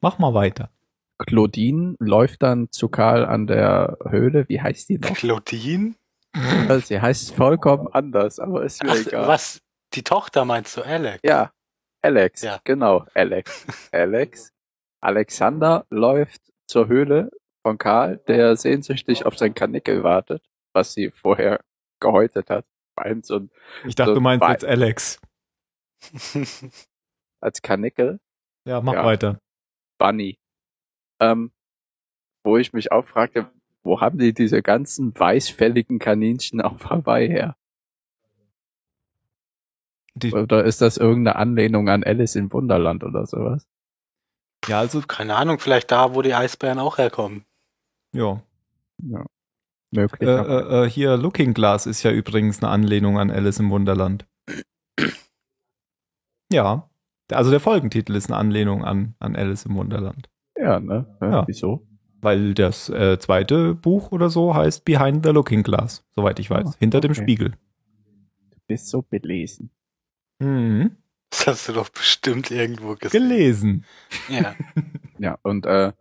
Mach 0.00 0.18
mal 0.18 0.32
weiter. 0.34 0.70
Claudine 1.18 1.96
läuft 1.98 2.42
dann 2.42 2.70
zu 2.70 2.88
Karl 2.88 3.24
an 3.24 3.46
der 3.46 3.96
Höhle. 4.08 4.48
Wie 4.48 4.60
heißt 4.60 4.88
die 4.88 4.98
noch? 4.98 5.14
Claudine? 5.14 5.94
Sie 6.84 7.00
heißt 7.00 7.34
vollkommen 7.34 7.88
anders, 7.88 8.38
aber 8.38 8.62
ist 8.64 8.82
mir 8.82 8.90
Ach, 8.90 8.96
egal. 9.06 9.26
was? 9.28 9.62
Die 9.94 10.02
Tochter 10.02 10.44
meinst 10.44 10.76
du, 10.76 10.82
Alex? 10.82 11.20
Ja, 11.24 11.52
Alex. 12.02 12.42
Ja. 12.42 12.60
Genau, 12.64 13.06
Alex. 13.14 13.66
Alex. 13.92 14.52
Alexander 15.00 15.86
läuft 15.88 16.42
zur 16.68 16.88
Höhle 16.88 17.30
von 17.62 17.78
Karl, 17.78 18.18
der 18.28 18.56
sehnsüchtig 18.56 19.24
auf 19.24 19.38
sein 19.38 19.54
Kanickel 19.54 20.02
wartet, 20.04 20.42
was 20.74 20.92
sie 20.92 21.10
vorher 21.10 21.60
gehäutet 22.00 22.50
hat. 22.50 22.66
Meint 22.96 23.24
so 23.24 23.36
ein, 23.36 23.50
Ich 23.86 23.94
dachte, 23.94 24.10
So 24.10 24.14
du 24.16 24.20
meinst 24.20 24.42
wei- 24.44 24.52
jetzt 24.52 24.64
Alex. 24.64 25.18
als 27.40 27.62
Kanickel. 27.62 28.20
Ja, 28.66 28.80
mach 28.80 28.94
Ja. 28.94 29.04
weiter. 29.04 29.40
Bunny. 29.98 30.38
Ähm, 31.20 31.50
wo 32.44 32.56
ich 32.56 32.72
mich 32.72 32.92
auch 32.92 33.04
fragte, 33.04 33.50
wo 33.82 34.00
haben 34.00 34.18
die 34.18 34.34
diese 34.34 34.62
ganzen 34.62 35.18
weißfälligen 35.18 35.98
Kaninchen 35.98 36.60
auf 36.60 36.90
Hawaii 36.90 37.28
her? 37.28 37.56
Die, 40.14 40.32
Oder 40.32 40.64
ist 40.64 40.80
das 40.80 40.96
irgendeine 40.96 41.36
Anlehnung 41.36 41.88
an 41.88 42.02
Alice 42.02 42.36
im 42.36 42.52
Wunderland 42.52 43.04
oder 43.04 43.26
sowas? 43.26 43.66
ja, 44.66 44.80
also, 44.80 45.00
Keine 45.02 45.36
Ahnung, 45.36 45.58
vielleicht 45.58 45.90
da, 45.90 46.14
wo 46.14 46.22
die 46.22 46.34
Eisbären 46.34 46.78
auch 46.78 46.98
herkommen. 46.98 47.44
ja. 48.98 49.26
Möglich. 49.90 50.28
Äh, 50.28 50.32
äh, 50.32 50.84
äh, 50.84 50.90
hier, 50.90 51.16
Looking 51.16 51.54
Glass 51.54 51.86
ist 51.86 52.02
ja 52.02 52.10
übrigens 52.10 52.62
eine 52.62 52.70
Anlehnung 52.70 53.18
an 53.18 53.30
Alice 53.30 53.58
im 53.60 53.70
Wunderland. 53.70 54.26
Ja. 56.52 56.88
Also 57.32 57.50
der 57.50 57.58
Folgentitel 57.58 58.14
ist 58.14 58.30
eine 58.30 58.36
Anlehnung 58.36 58.84
an, 58.84 59.16
an 59.18 59.34
Alice 59.34 59.66
im 59.66 59.74
Wunderland. 59.74 60.28
Ja, 60.66 60.80
ne? 60.80 61.06
Ja. 61.20 61.44
Wieso? 61.46 61.86
Weil 62.20 62.54
das 62.54 62.88
äh, 62.88 63.18
zweite 63.18 63.74
Buch 63.74 64.10
oder 64.10 64.30
so 64.30 64.54
heißt 64.54 64.84
Behind 64.84 65.24
the 65.24 65.30
Looking 65.30 65.62
Glass, 65.62 66.04
soweit 66.14 66.40
ich 66.40 66.50
weiß. 66.50 66.66
Ah, 66.66 66.74
Hinter 66.78 67.00
dem 67.00 67.12
okay. 67.12 67.22
Spiegel. 67.22 67.50
Du 68.50 68.58
bist 68.66 68.88
so 68.88 69.02
belesen. 69.02 69.70
Mhm. 70.40 70.96
Das 71.30 71.46
hast 71.46 71.68
du 71.68 71.72
doch 71.74 71.88
bestimmt 71.88 72.50
irgendwo 72.50 72.94
gesehen. 72.94 73.28
Gelesen. 73.28 73.84
Ja. 74.28 74.54
Ja, 75.18 75.38
und 75.42 75.64
äh, 75.64 75.92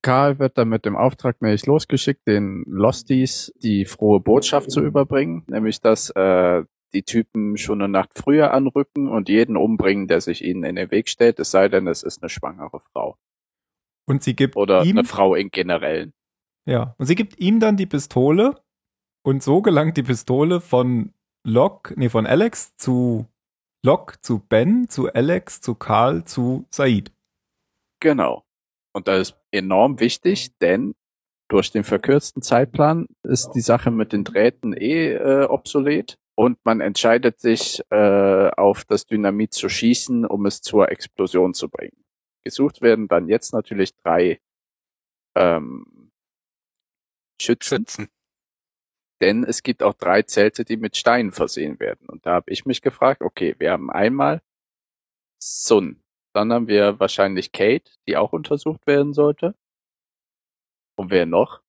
Karl 0.00 0.38
wird 0.38 0.56
dann 0.56 0.70
mit 0.70 0.86
dem 0.86 0.96
Auftrag 0.96 1.42
nämlich 1.42 1.66
losgeschickt, 1.66 2.26
den 2.26 2.64
Losties 2.66 3.52
die 3.62 3.84
frohe 3.84 4.18
Botschaft 4.18 4.70
zu 4.70 4.80
überbringen, 4.80 5.44
nämlich 5.46 5.82
dass 5.82 6.08
äh, 6.08 6.62
die 6.94 7.02
Typen 7.02 7.58
schon 7.58 7.82
eine 7.82 7.92
Nacht 7.92 8.12
früher 8.14 8.54
anrücken 8.54 9.08
und 9.08 9.28
jeden 9.28 9.58
umbringen, 9.58 10.08
der 10.08 10.22
sich 10.22 10.42
ihnen 10.42 10.64
in 10.64 10.76
den 10.76 10.90
Weg 10.90 11.10
stellt, 11.10 11.38
es 11.38 11.50
sei 11.50 11.68
denn, 11.68 11.86
es 11.86 12.02
ist 12.02 12.22
eine 12.22 12.30
schwangere 12.30 12.80
Frau. 12.80 13.18
Und 14.08 14.22
sie 14.22 14.34
gibt 14.34 14.56
Oder 14.56 14.84
ihm, 14.84 14.98
eine 14.98 15.06
Frau 15.06 15.34
in 15.34 15.50
generellen. 15.50 16.12
ja, 16.66 16.94
und 16.98 17.06
sie 17.06 17.14
gibt 17.14 17.38
ihm 17.38 17.60
dann 17.60 17.76
die 17.76 17.86
Pistole 17.86 18.60
und 19.22 19.42
so 19.42 19.60
gelangt 19.62 19.96
die 19.96 20.02
Pistole 20.02 20.60
von 20.60 21.12
Locke, 21.44 21.94
nee, 21.96 22.08
von 22.08 22.26
Alex 22.26 22.76
zu 22.76 23.26
Locke 23.84 24.20
zu 24.20 24.38
Ben, 24.40 24.88
zu 24.88 25.12
Alex, 25.12 25.60
zu 25.60 25.74
Karl, 25.74 26.24
zu 26.24 26.66
Said. 26.70 27.12
Genau. 28.00 28.44
Und 28.92 29.08
das 29.08 29.30
ist 29.30 29.36
enorm 29.50 30.00
wichtig, 30.00 30.56
denn 30.58 30.94
durch 31.48 31.70
den 31.70 31.84
verkürzten 31.84 32.42
Zeitplan 32.42 33.06
ist 33.22 33.50
die 33.52 33.60
Sache 33.60 33.90
mit 33.90 34.12
den 34.12 34.24
Drähten 34.24 34.74
eh 34.74 35.12
äh, 35.12 35.44
obsolet 35.44 36.18
und 36.34 36.58
man 36.64 36.80
entscheidet 36.80 37.40
sich 37.40 37.80
äh, 37.90 38.50
auf 38.56 38.84
das 38.84 39.06
Dynamit 39.06 39.54
zu 39.54 39.68
schießen, 39.68 40.26
um 40.26 40.46
es 40.46 40.60
zur 40.60 40.90
Explosion 40.90 41.54
zu 41.54 41.68
bringen. 41.68 42.04
Gesucht 42.48 42.80
werden 42.80 43.08
dann 43.08 43.28
jetzt 43.28 43.52
natürlich 43.52 43.94
drei 43.94 44.40
ähm, 45.36 46.10
Schützen, 47.38 47.86
Schützen. 47.86 48.08
denn 49.20 49.44
es 49.44 49.62
gibt 49.62 49.82
auch 49.82 49.92
drei 49.92 50.22
Zelte, 50.22 50.64
die 50.64 50.78
mit 50.78 50.96
Steinen 50.96 51.32
versehen 51.32 51.78
werden. 51.78 52.08
Und 52.08 52.24
da 52.24 52.32
habe 52.32 52.50
ich 52.50 52.64
mich 52.64 52.80
gefragt, 52.80 53.20
okay, 53.20 53.54
wir 53.58 53.70
haben 53.70 53.90
einmal 53.90 54.40
Sun, 55.38 56.02
dann 56.32 56.50
haben 56.54 56.68
wir 56.68 56.98
wahrscheinlich 56.98 57.52
Kate, 57.52 57.90
die 58.06 58.16
auch 58.16 58.32
untersucht 58.32 58.86
werden 58.86 59.12
sollte. 59.12 59.54
Und 60.96 61.10
wer 61.10 61.26
noch? 61.26 61.60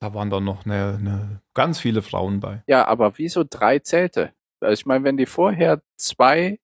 Da 0.00 0.12
waren 0.14 0.30
doch 0.30 0.40
noch 0.40 0.66
eine, 0.66 0.96
eine, 0.98 1.42
ganz 1.54 1.78
viele 1.78 2.02
Frauen 2.02 2.40
bei. 2.40 2.64
Ja, 2.66 2.86
aber 2.86 3.18
wieso 3.18 3.44
drei 3.48 3.78
Zelte? 3.78 4.34
Also 4.58 4.72
ich 4.72 4.84
meine, 4.84 5.04
wenn 5.04 5.16
die 5.16 5.26
vorher 5.26 5.80
zwei, 5.96 6.58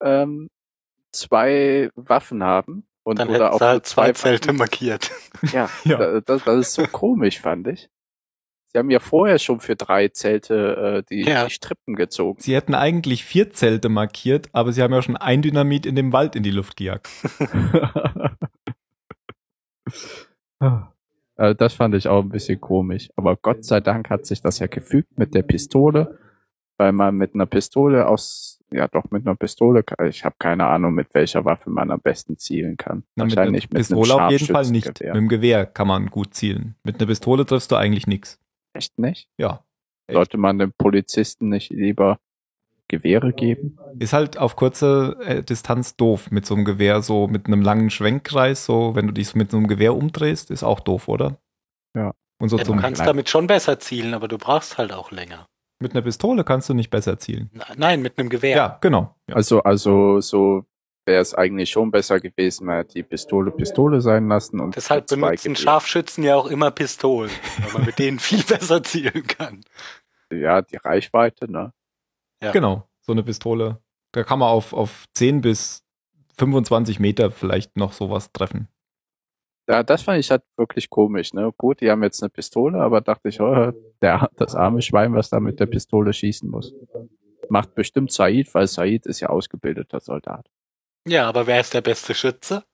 ähm, 0.00 0.48
zwei 1.12 1.90
Waffen 1.94 2.42
haben 2.42 2.88
und 3.04 3.18
Dann 3.18 3.28
oder 3.30 3.52
auch 3.52 3.60
halt 3.60 3.86
zwei 3.86 4.12
Zelte 4.12 4.52
markiert. 4.52 5.10
Ja, 5.52 5.68
Ja. 5.84 5.96
da- 5.98 6.20
Das, 6.20 6.44
das 6.44 6.58
ist 6.68 6.72
so 6.74 6.86
komisch, 6.86 7.40
fand 7.40 7.66
ich. 7.68 7.88
Sie 8.72 8.78
haben 8.78 8.90
ja 8.90 9.00
vorher 9.00 9.38
schon 9.38 9.60
für 9.60 9.76
drei 9.76 10.08
Zelte 10.08 11.02
äh, 11.06 11.14
die, 11.14 11.28
Ja. 11.28 11.44
die 11.44 11.50
Strippen 11.50 11.94
gezogen. 11.94 12.40
Sie 12.40 12.54
hätten 12.54 12.74
eigentlich 12.74 13.22
vier 13.24 13.50
Zelte 13.50 13.88
markiert, 13.90 14.48
aber 14.52 14.72
sie 14.72 14.82
haben 14.82 14.94
ja 14.94 15.02
schon 15.02 15.16
ein 15.18 15.42
Dynamit 15.42 15.84
in 15.84 15.94
dem 15.94 16.12
Wald 16.12 16.36
in 16.36 16.42
die 16.42 16.50
Luft 16.52 16.76
gejagt. 16.78 17.08
Also 21.36 21.54
das 21.58 21.74
fand 21.74 21.94
ich 21.94 22.08
auch 22.08 22.22
ein 22.22 22.28
bisschen 22.30 22.60
komisch. 22.60 23.10
Aber 23.16 23.36
Gott 23.36 23.64
sei 23.64 23.80
Dank 23.80 24.08
hat 24.10 24.24
sich 24.26 24.40
das 24.40 24.58
ja 24.58 24.68
gefügt 24.68 25.18
mit 25.18 25.34
der 25.34 25.42
Pistole, 25.42 26.18
weil 26.82 26.90
man 26.90 27.14
mit 27.14 27.34
einer 27.34 27.46
Pistole 27.46 28.08
aus, 28.08 28.60
ja 28.72 28.88
doch 28.88 29.08
mit 29.12 29.24
einer 29.24 29.36
Pistole, 29.36 29.84
ich 30.08 30.24
habe 30.24 30.34
keine 30.40 30.66
Ahnung, 30.66 30.94
mit 30.94 31.14
welcher 31.14 31.44
Waffe 31.44 31.70
man 31.70 31.92
am 31.92 32.00
besten 32.00 32.38
zielen 32.38 32.76
kann. 32.76 33.04
Na, 33.14 33.24
mit 33.24 33.38
einer 33.38 33.42
Wahrscheinlich 33.42 33.70
mit, 33.70 33.78
Pistole 33.78 34.14
einem 34.14 34.24
auf 34.24 34.30
jeden 34.32 34.46
Fall 34.46 34.66
nicht. 34.66 35.00
Mit 35.00 35.14
dem 35.14 35.28
Gewehr 35.28 35.64
kann 35.64 35.86
man 35.86 36.06
gut 36.06 36.34
zielen. 36.34 36.74
Mit 36.82 36.96
einer 36.96 37.06
Pistole 37.06 37.46
triffst 37.46 37.70
du 37.70 37.76
eigentlich 37.76 38.08
nichts. 38.08 38.40
Echt 38.72 38.98
nicht? 38.98 39.28
Ja. 39.38 39.64
Echt. 40.08 40.16
Sollte 40.16 40.38
man 40.38 40.58
dem 40.58 40.72
Polizisten 40.76 41.50
nicht 41.50 41.70
lieber 41.70 42.18
Gewehre 42.88 43.32
geben? 43.32 43.78
Ist 44.00 44.12
halt 44.12 44.36
auf 44.36 44.56
kurze 44.56 45.16
äh, 45.24 45.44
Distanz 45.44 45.94
doof 45.94 46.32
mit 46.32 46.46
so 46.46 46.56
einem 46.56 46.64
Gewehr, 46.64 47.00
so 47.00 47.28
mit 47.28 47.46
einem 47.46 47.62
langen 47.62 47.90
Schwenkkreis, 47.90 48.66
so 48.66 48.96
wenn 48.96 49.06
du 49.06 49.12
dich 49.12 49.28
so 49.28 49.38
mit 49.38 49.52
so 49.52 49.56
einem 49.56 49.68
Gewehr 49.68 49.94
umdrehst, 49.94 50.50
ist 50.50 50.64
auch 50.64 50.80
doof, 50.80 51.06
oder? 51.06 51.38
Ja. 51.96 52.12
Und 52.40 52.48
so 52.48 52.58
Ja, 52.58 52.64
du 52.64 52.74
kannst 52.74 53.02
damit 53.02 53.28
schon 53.28 53.46
besser 53.46 53.78
zielen, 53.78 54.14
aber 54.14 54.26
du 54.26 54.36
brauchst 54.36 54.78
halt 54.78 54.92
auch 54.92 55.12
länger. 55.12 55.46
Mit 55.82 55.92
einer 55.92 56.02
Pistole 56.02 56.44
kannst 56.44 56.68
du 56.68 56.74
nicht 56.74 56.90
besser 56.90 57.18
zielen. 57.18 57.50
Nein, 57.76 58.02
mit 58.02 58.18
einem 58.18 58.28
Gewehr. 58.28 58.56
Ja, 58.56 58.78
genau. 58.80 59.14
Ja. 59.28 59.36
Also, 59.36 59.62
also 59.62 60.20
so 60.20 60.64
wäre 61.04 61.20
es 61.20 61.34
eigentlich 61.34 61.70
schon 61.70 61.90
besser 61.90 62.20
gewesen, 62.20 62.66
man 62.66 62.76
hätte 62.76 62.94
die 62.94 63.02
Pistole 63.02 63.50
Pistole 63.50 64.00
sein 64.00 64.28
lassen 64.28 64.60
und 64.60 64.76
Deshalb 64.76 65.08
zwei 65.08 65.16
benutzen 65.16 65.54
Gewehre. 65.54 65.62
Scharfschützen 65.62 66.24
ja 66.24 66.36
auch 66.36 66.46
immer 66.46 66.70
Pistolen, 66.70 67.30
weil 67.60 67.72
man 67.72 67.84
mit 67.86 67.98
denen 67.98 68.18
viel 68.18 68.42
besser 68.48 68.82
zielen 68.82 69.26
kann. 69.26 69.64
Ja, 70.32 70.62
die 70.62 70.76
Reichweite, 70.76 71.50
ne? 71.50 71.72
Ja. 72.42 72.52
Genau. 72.52 72.88
So 73.00 73.12
eine 73.12 73.22
Pistole. 73.22 73.82
Da 74.12 74.22
kann 74.22 74.38
man 74.38 74.48
auf, 74.48 74.72
auf 74.72 75.06
10 75.14 75.40
bis 75.40 75.84
25 76.38 77.00
Meter 77.00 77.30
vielleicht 77.30 77.76
noch 77.76 77.92
sowas 77.92 78.32
treffen. 78.32 78.68
Ja, 79.68 79.82
das 79.82 80.02
fand 80.02 80.18
ich 80.18 80.30
halt 80.30 80.42
wirklich 80.56 80.90
komisch, 80.90 81.32
ne? 81.34 81.52
Gut, 81.56 81.80
die 81.80 81.90
haben 81.90 82.02
jetzt 82.02 82.22
eine 82.22 82.30
Pistole, 82.30 82.80
aber 82.80 83.00
dachte 83.00 83.28
ich, 83.28 83.40
oh, 83.40 83.72
der, 84.00 84.28
das 84.36 84.54
arme 84.54 84.82
Schwein, 84.82 85.14
was 85.14 85.30
da 85.30 85.38
mit 85.38 85.60
der 85.60 85.66
Pistole 85.66 86.12
schießen 86.12 86.50
muss. 86.50 86.74
Macht 87.48 87.74
bestimmt 87.74 88.10
Said, 88.10 88.52
weil 88.54 88.66
Said 88.66 89.06
ist 89.06 89.20
ja 89.20 89.28
ausgebildeter 89.28 90.00
Soldat. 90.00 90.50
Ja, 91.06 91.28
aber 91.28 91.46
wer 91.46 91.60
ist 91.60 91.74
der 91.74 91.80
beste 91.80 92.14
Schütze? 92.14 92.64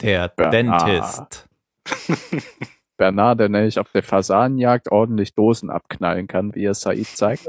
Der 0.00 0.28
Bernard. 0.28 0.86
Dentist. 0.86 1.48
Bernard, 2.96 3.40
der 3.40 3.48
nämlich 3.48 3.78
auf 3.78 3.90
der 3.92 4.02
Fasanenjagd 4.02 4.90
ordentlich 4.90 5.34
Dosen 5.34 5.70
abknallen 5.70 6.28
kann, 6.28 6.54
wie 6.54 6.64
er 6.64 6.74
Said 6.74 7.06
zeigt. 7.06 7.48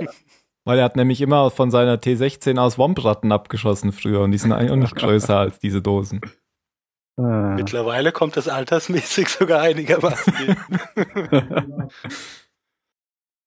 Weil 0.65 0.79
er 0.79 0.85
hat 0.85 0.95
nämlich 0.95 1.21
immer 1.21 1.51
von 1.51 1.71
seiner 1.71 1.97
T16 1.97 2.57
aus 2.59 2.77
Wompratten 2.77 3.31
abgeschossen 3.31 3.91
früher 3.91 4.21
und 4.21 4.31
die 4.31 4.37
sind 4.37 4.51
eigentlich 4.51 4.71
auch 4.71 4.75
nicht 4.77 4.95
größer 4.95 5.37
als 5.37 5.59
diese 5.59 5.81
Dosen. 5.81 6.21
Ah. 7.17 7.53
Mittlerweile 7.55 8.11
kommt 8.11 8.37
es 8.37 8.47
altersmäßig 8.47 9.29
sogar 9.29 9.61
einigermaßen. 9.61 10.57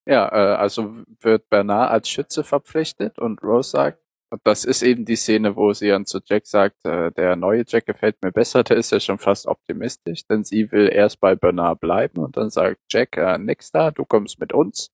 Ja, 0.09 0.29
äh, 0.29 0.57
also 0.57 1.05
wird 1.20 1.48
Bernard 1.50 1.90
als 1.90 2.09
Schütze 2.09 2.44
verpflichtet 2.44 3.18
und 3.18 3.42
Rose 3.42 3.70
sagt, 3.70 3.98
und 4.31 4.40
das 4.44 4.64
ist 4.64 4.83
eben 4.83 5.05
die 5.05 5.16
Szene, 5.16 5.57
wo 5.57 5.72
sie 5.72 5.88
dann 5.88 6.07
zu 6.07 6.20
Jack 6.24 6.46
sagt, 6.46 6.85
äh, 6.85 7.11
der 7.12 7.37
neue 7.37 7.64
Jack 7.66 7.87
gefällt 7.87 8.22
mir 8.22 8.33
besser, 8.33 8.62
der 8.64 8.76
ist 8.76 8.92
ja 8.92 9.00
schon 9.00 9.18
fast 9.18 9.46
optimistisch, 9.46 10.24
denn 10.26 10.44
sie 10.44 10.70
will 10.70 10.88
erst 10.92 11.20
bei 11.20 11.35
Bernard 11.35 11.81
bleiben 11.81 12.20
und 12.20 12.37
dann 12.37 12.50
sagt 12.50 12.81
Jack, 12.88 13.16
äh, 13.16 13.38
nix 13.38 13.72
da, 13.72 13.90
du 13.90 14.05
kommst 14.05 14.38
mit 14.38 14.52
uns. 14.52 14.90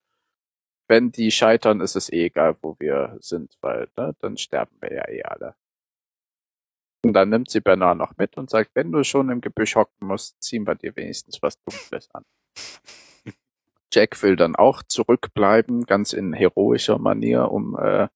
Wenn 0.88 1.12
die 1.12 1.30
scheitern, 1.30 1.80
ist 1.80 1.96
es 1.96 2.12
eh 2.12 2.26
egal, 2.26 2.56
wo 2.62 2.76
wir 2.78 3.16
sind, 3.20 3.56
weil 3.60 3.88
ne, 3.96 4.14
dann 4.20 4.36
sterben 4.36 4.76
wir 4.80 4.92
ja 4.92 5.08
eh 5.08 5.22
alle. 5.24 5.54
Und 7.04 7.14
dann 7.14 7.30
nimmt 7.30 7.50
sie 7.50 7.60
Bernard 7.60 7.98
noch 7.98 8.16
mit 8.16 8.36
und 8.36 8.48
sagt, 8.48 8.70
wenn 8.74 8.92
du 8.92 9.02
schon 9.02 9.28
im 9.30 9.40
Gebüsch 9.40 9.74
hocken 9.74 10.06
musst, 10.06 10.40
ziehen 10.42 10.66
wir 10.66 10.76
dir 10.76 10.94
wenigstens 10.94 11.42
was 11.42 11.60
Dunkles 11.64 12.08
an. 12.14 12.24
Jack 13.92 14.22
will 14.22 14.36
dann 14.36 14.56
auch 14.56 14.82
zurückbleiben, 14.82 15.84
ganz 15.84 16.12
in 16.12 16.32
heroischer 16.32 16.98
Manier, 16.98 17.50
um 17.50 17.76
äh, 17.76 18.08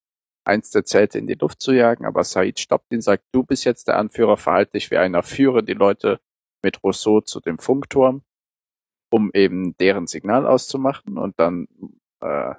eins 0.46 0.70
der 0.70 0.84
Zelte 0.84 1.18
in 1.18 1.26
die 1.26 1.34
Luft 1.34 1.60
zu 1.60 1.72
jagen, 1.72 2.06
aber 2.06 2.22
Said 2.24 2.60
stoppt 2.60 2.92
ihn, 2.92 3.02
sagt, 3.02 3.24
du 3.32 3.42
bist 3.42 3.64
jetzt 3.64 3.88
der 3.88 3.98
Anführer, 3.98 4.36
verhalte 4.36 4.72
dich 4.72 4.90
wie 4.90 4.96
einer, 4.96 5.22
führe 5.22 5.64
die 5.64 5.74
Leute 5.74 6.20
mit 6.62 6.82
Rousseau 6.84 7.20
zu 7.20 7.40
dem 7.40 7.58
Funkturm, 7.58 8.22
um 9.10 9.30
eben 9.34 9.76
deren 9.78 10.06
Signal 10.06 10.46
auszumachen 10.46 11.18
und 11.18 11.38
dann 11.38 11.66
äh, 12.20 12.54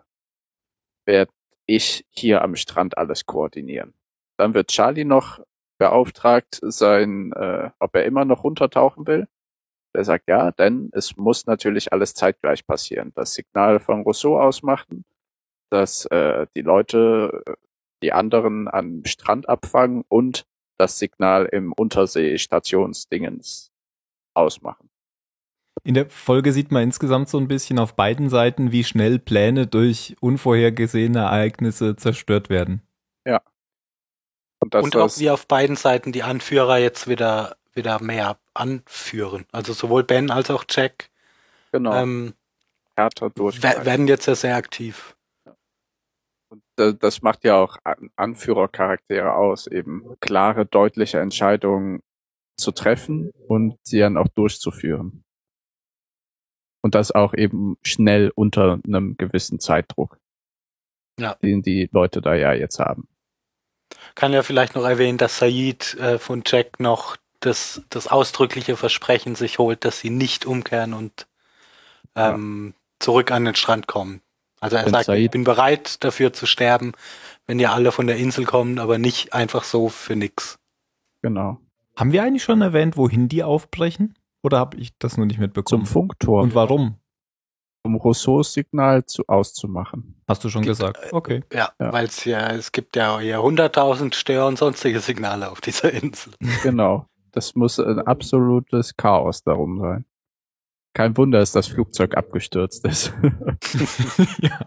werde 1.06 1.32
ich 1.66 2.06
hier 2.10 2.42
am 2.42 2.56
Strand 2.56 2.98
alles 2.98 3.26
koordinieren. 3.26 3.94
Dann 4.38 4.54
wird 4.54 4.68
Charlie 4.70 5.06
noch 5.06 5.40
beauftragt 5.78 6.60
sein, 6.64 7.32
äh, 7.34 7.70
ob 7.80 7.96
er 7.96 8.06
immer 8.06 8.26
noch 8.26 8.44
runtertauchen 8.44 9.08
will. 9.08 9.28
Der 9.96 10.04
sagt 10.04 10.28
ja, 10.28 10.52
denn 10.52 10.90
es 10.94 11.18
muss 11.18 11.46
natürlich 11.46 11.92
alles 11.92 12.14
zeitgleich 12.14 12.66
passieren. 12.66 13.12
Das 13.16 13.34
Signal 13.34 13.80
von 13.80 14.02
Rousseau 14.02 14.40
ausmachen, 14.40 15.06
dass 15.72 16.06
äh, 16.06 16.48
die 16.56 16.62
Leute 16.62 17.44
äh, 17.46 17.54
die 18.04 18.14
anderen 18.14 18.68
am 18.68 19.04
Strand 19.06 19.50
abfangen 19.50 20.04
und 20.08 20.46
das 20.78 21.00
Signal 21.00 21.46
im 21.46 21.74
Unterseestationsdingens 21.74 23.72
ausmachen. 24.36 24.90
In 25.84 25.94
der 25.94 26.10
Folge 26.10 26.54
sieht 26.54 26.72
man 26.72 26.84
insgesamt 26.84 27.30
so 27.30 27.38
ein 27.38 27.48
bisschen 27.48 27.80
auf 27.80 27.96
beiden 27.96 28.30
Seiten, 28.30 28.72
wie 28.72 28.84
schnell 28.84 29.20
Pläne 29.20 29.68
durch 29.68 30.16
unvorhergesehene 30.20 31.20
Ereignisse 31.20 31.96
zerstört 31.96 32.50
werden. 32.50 32.82
Ja. 33.26 33.42
Und, 34.60 34.76
und 34.76 34.96
auch 34.96 35.18
wie 35.18 35.30
auf 35.30 35.48
beiden 35.48 35.76
Seiten 35.76 36.12
die 36.12 36.24
Anführer 36.24 36.78
jetzt 36.78 37.08
wieder, 37.08 37.58
wieder 37.74 38.02
mehr 38.02 38.38
anführen. 38.54 39.46
Also 39.52 39.74
sowohl 39.74 40.04
Ben 40.04 40.32
als 40.32 40.50
auch 40.50 40.66
Jack 40.70 41.10
genau. 41.72 41.94
ähm, 41.94 42.34
Härter 42.96 43.30
durch 43.30 43.62
werden 43.62 44.08
jetzt 44.08 44.26
ja 44.26 44.36
sehr 44.36 44.56
aktiv. 44.56 45.16
Und 46.50 46.64
das 46.76 47.22
macht 47.22 47.44
ja 47.44 47.56
auch 47.56 47.78
Anführercharaktere 48.16 49.34
aus, 49.34 49.68
eben 49.68 50.16
klare, 50.20 50.66
deutliche 50.66 51.20
Entscheidungen 51.20 52.02
zu 52.58 52.72
treffen 52.72 53.32
und 53.48 53.78
sie 53.84 54.00
dann 54.00 54.18
auch 54.18 54.28
durchzuführen. 54.30 55.24
Und 56.82 56.96
das 56.96 57.12
auch 57.12 57.34
eben 57.34 57.78
schnell 57.84 58.32
unter 58.34 58.80
einem 58.86 59.18
gewissen 59.18 59.60
Zeitdruck, 59.60 60.18
ja. 61.20 61.36
den 61.36 61.62
die 61.62 61.90
Leute 61.92 62.22
da 62.22 62.34
ja 62.34 62.54
jetzt 62.54 62.80
haben. 62.80 63.08
Kann 64.16 64.34
ja 64.34 64.44
vielleicht 64.44 64.76
noch 64.76 64.84
erwähnen, 64.84 65.18
dass 65.18 65.38
Said 65.38 65.96
äh, 65.96 66.18
von 66.18 66.44
Jack 66.46 66.80
noch 66.80 67.18
das, 67.40 67.82
das 67.90 68.08
ausdrückliche 68.08 68.76
Versprechen 68.76 69.36
sich 69.36 69.60
holt, 69.60 69.86
dass 69.86 70.00
sie 70.00 70.10
nicht 70.10 70.46
umkehren 70.46 70.94
und 70.94 71.28
ähm, 72.16 72.74
ja. 72.74 72.82
zurück 73.00 73.32
an 73.32 73.46
den 73.46 73.56
Strand 73.56 73.88
kommen. 73.88 74.22
Also 74.60 74.76
er 74.76 74.90
sagt, 74.90 75.06
Said 75.06 75.20
ich 75.20 75.32
bin 75.32 75.44
bereit 75.44 76.04
dafür 76.04 76.34
zu 76.34 76.46
sterben, 76.46 76.94
wenn 77.46 77.60
ihr 77.60 77.72
alle 77.72 77.92
von 77.92 78.08
der 78.08 78.18
Insel 78.18 78.46
kommt, 78.46 78.80
aber 78.80 78.98
nicht 78.98 79.34
einfach 79.34 79.64
so 79.64 79.90
für 79.90 80.16
nix. 80.16 80.58
Genau. 81.22 81.60
Haben 81.96 82.12
wir 82.12 82.24
eigentlich 82.24 82.44
schon 82.44 82.62
erwähnt, 82.62 82.98
wohin 82.98 83.28
die 83.28 83.44
aufbrechen? 83.44 84.16
Oder 84.44 84.60
habe 84.60 84.78
ich 84.78 84.98
das 84.98 85.18
nur 85.18 85.26
nicht 85.26 85.40
mitbekommen? 85.40 85.86
Zum 85.86 85.92
Funkturm. 85.92 86.42
Und 86.44 86.56
warum? 86.56 86.96
Um 87.88 87.96
Rousseaus 87.96 88.52
Signal 88.52 89.06
zu, 89.06 89.24
auszumachen. 89.28 90.22
Hast 90.28 90.44
du 90.44 90.50
schon 90.50 90.64
gibt, 90.64 90.78
gesagt? 90.78 91.00
Äh, 91.06 91.16
okay. 91.16 91.44
Ja, 91.54 91.72
ja. 91.80 91.94
weil 91.94 92.06
es 92.06 92.26
ja, 92.26 92.52
es 92.52 92.74
gibt 92.74 92.98
ja, 92.98 93.22
ja 93.22 93.40
100.000 93.40 94.14
Stör- 94.14 94.46
und 94.46 94.58
sonstige 94.58 95.00
Signale 95.00 95.50
auf 95.50 95.62
dieser 95.62 95.92
Insel. 95.94 96.34
Genau. 96.64 97.08
Das 97.32 97.56
muss 97.56 97.80
ein 97.80 98.00
absolutes 98.00 98.98
Chaos 98.98 99.44
darum 99.44 99.80
sein. 99.80 100.06
Kein 100.94 101.16
Wunder, 101.16 101.40
dass 101.40 101.52
das 101.52 101.68
Flugzeug 101.68 102.18
abgestürzt 102.18 102.84
ist. 102.86 103.14
ja. 104.42 104.60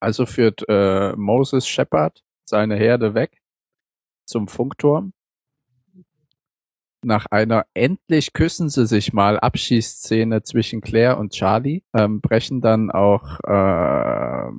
Also 0.00 0.26
führt 0.26 0.64
äh, 0.68 1.14
Moses 1.16 1.66
Shepard 1.66 2.22
seine 2.44 2.76
Herde 2.76 3.14
weg 3.14 3.40
zum 4.26 4.48
Funkturm. 4.48 5.12
Nach 7.04 7.26
einer 7.26 7.64
endlich 7.74 8.32
küssen 8.32 8.68
sie 8.68 8.86
sich 8.86 9.12
mal 9.12 9.38
Abschießszene 9.38 10.42
zwischen 10.42 10.80
Claire 10.80 11.18
und 11.18 11.32
Charlie 11.32 11.82
ähm, 11.94 12.20
brechen 12.20 12.60
dann 12.60 12.90
auch 12.90 13.38
äh, 13.44 14.50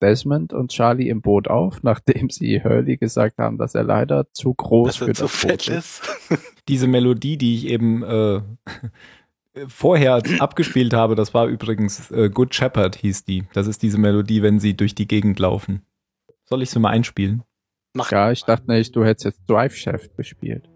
Desmond 0.00 0.52
und 0.52 0.70
Charlie 0.70 1.08
im 1.08 1.22
Boot 1.22 1.48
auf, 1.48 1.78
nachdem 1.82 2.30
sie 2.30 2.62
Hurley 2.62 2.96
gesagt 2.96 3.38
haben, 3.38 3.58
dass 3.58 3.74
er 3.74 3.82
leider 3.82 4.32
zu 4.32 4.54
groß 4.54 4.86
dass 4.88 4.96
für 4.96 5.12
das 5.12 5.42
Boot 5.42 5.68
ist. 5.68 6.02
Diese 6.68 6.86
Melodie, 6.86 7.36
die 7.36 7.56
ich 7.56 7.66
eben 7.66 8.04
äh, 8.04 8.40
vorher 9.66 10.22
abgespielt 10.38 10.94
habe, 10.94 11.16
das 11.16 11.34
war 11.34 11.46
übrigens 11.46 12.10
äh, 12.10 12.30
Good 12.30 12.54
Shepherd 12.54 12.96
hieß 12.96 13.24
die. 13.24 13.44
Das 13.52 13.66
ist 13.66 13.82
diese 13.82 13.98
Melodie, 13.98 14.42
wenn 14.42 14.60
sie 14.60 14.76
durch 14.76 14.94
die 14.94 15.08
Gegend 15.08 15.38
laufen. 15.38 15.82
Soll 16.44 16.62
ich 16.62 16.70
sie 16.70 16.78
mal 16.78 16.90
einspielen? 16.90 17.42
Mach 17.94 18.10
ja, 18.10 18.30
ich 18.30 18.44
dachte 18.44 18.70
nicht, 18.70 18.96
du 18.96 19.04
hättest 19.04 19.24
jetzt 19.24 19.40
Drive 19.48 19.74
Shaft 19.74 20.16
gespielt. 20.16 20.68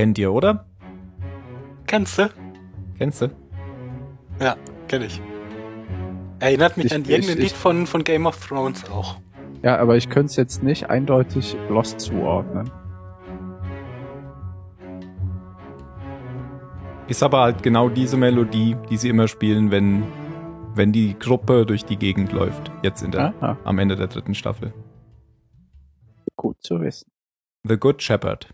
Kennt 0.00 0.16
ihr, 0.16 0.32
oder? 0.32 0.64
Kennst 1.86 2.18
du? 2.18 2.30
Kennst 2.96 3.20
du? 3.20 3.28
Ja, 4.40 4.56
kenn 4.88 5.02
ich. 5.02 5.20
Erinnert 6.38 6.78
mich 6.78 6.86
ich, 6.86 6.94
an 6.94 7.04
irgendein 7.04 7.36
Lied 7.36 7.52
von, 7.52 7.86
von 7.86 8.02
Game 8.02 8.24
of 8.24 8.42
Thrones 8.46 8.90
auch. 8.90 9.20
Ja, 9.62 9.76
aber 9.76 9.98
ich 9.98 10.08
könnte 10.08 10.30
es 10.30 10.36
jetzt 10.36 10.62
nicht 10.62 10.88
eindeutig 10.88 11.54
Lost 11.68 12.00
zuordnen. 12.00 12.70
Ist 17.06 17.22
aber 17.22 17.42
halt 17.42 17.62
genau 17.62 17.90
diese 17.90 18.16
Melodie, 18.16 18.78
die 18.88 18.96
sie 18.96 19.10
immer 19.10 19.28
spielen, 19.28 19.70
wenn, 19.70 20.04
wenn 20.74 20.92
die 20.92 21.14
Gruppe 21.18 21.66
durch 21.66 21.84
die 21.84 21.98
Gegend 21.98 22.32
läuft. 22.32 22.72
Jetzt 22.82 23.02
in 23.02 23.10
der, 23.10 23.34
Aha. 23.42 23.58
am 23.64 23.78
Ende 23.78 23.96
der 23.96 24.06
dritten 24.06 24.34
Staffel. 24.34 24.72
Gut 26.36 26.56
zu 26.62 26.80
wissen. 26.80 27.12
The 27.64 27.76
Good 27.76 28.02
Shepherd. 28.02 28.48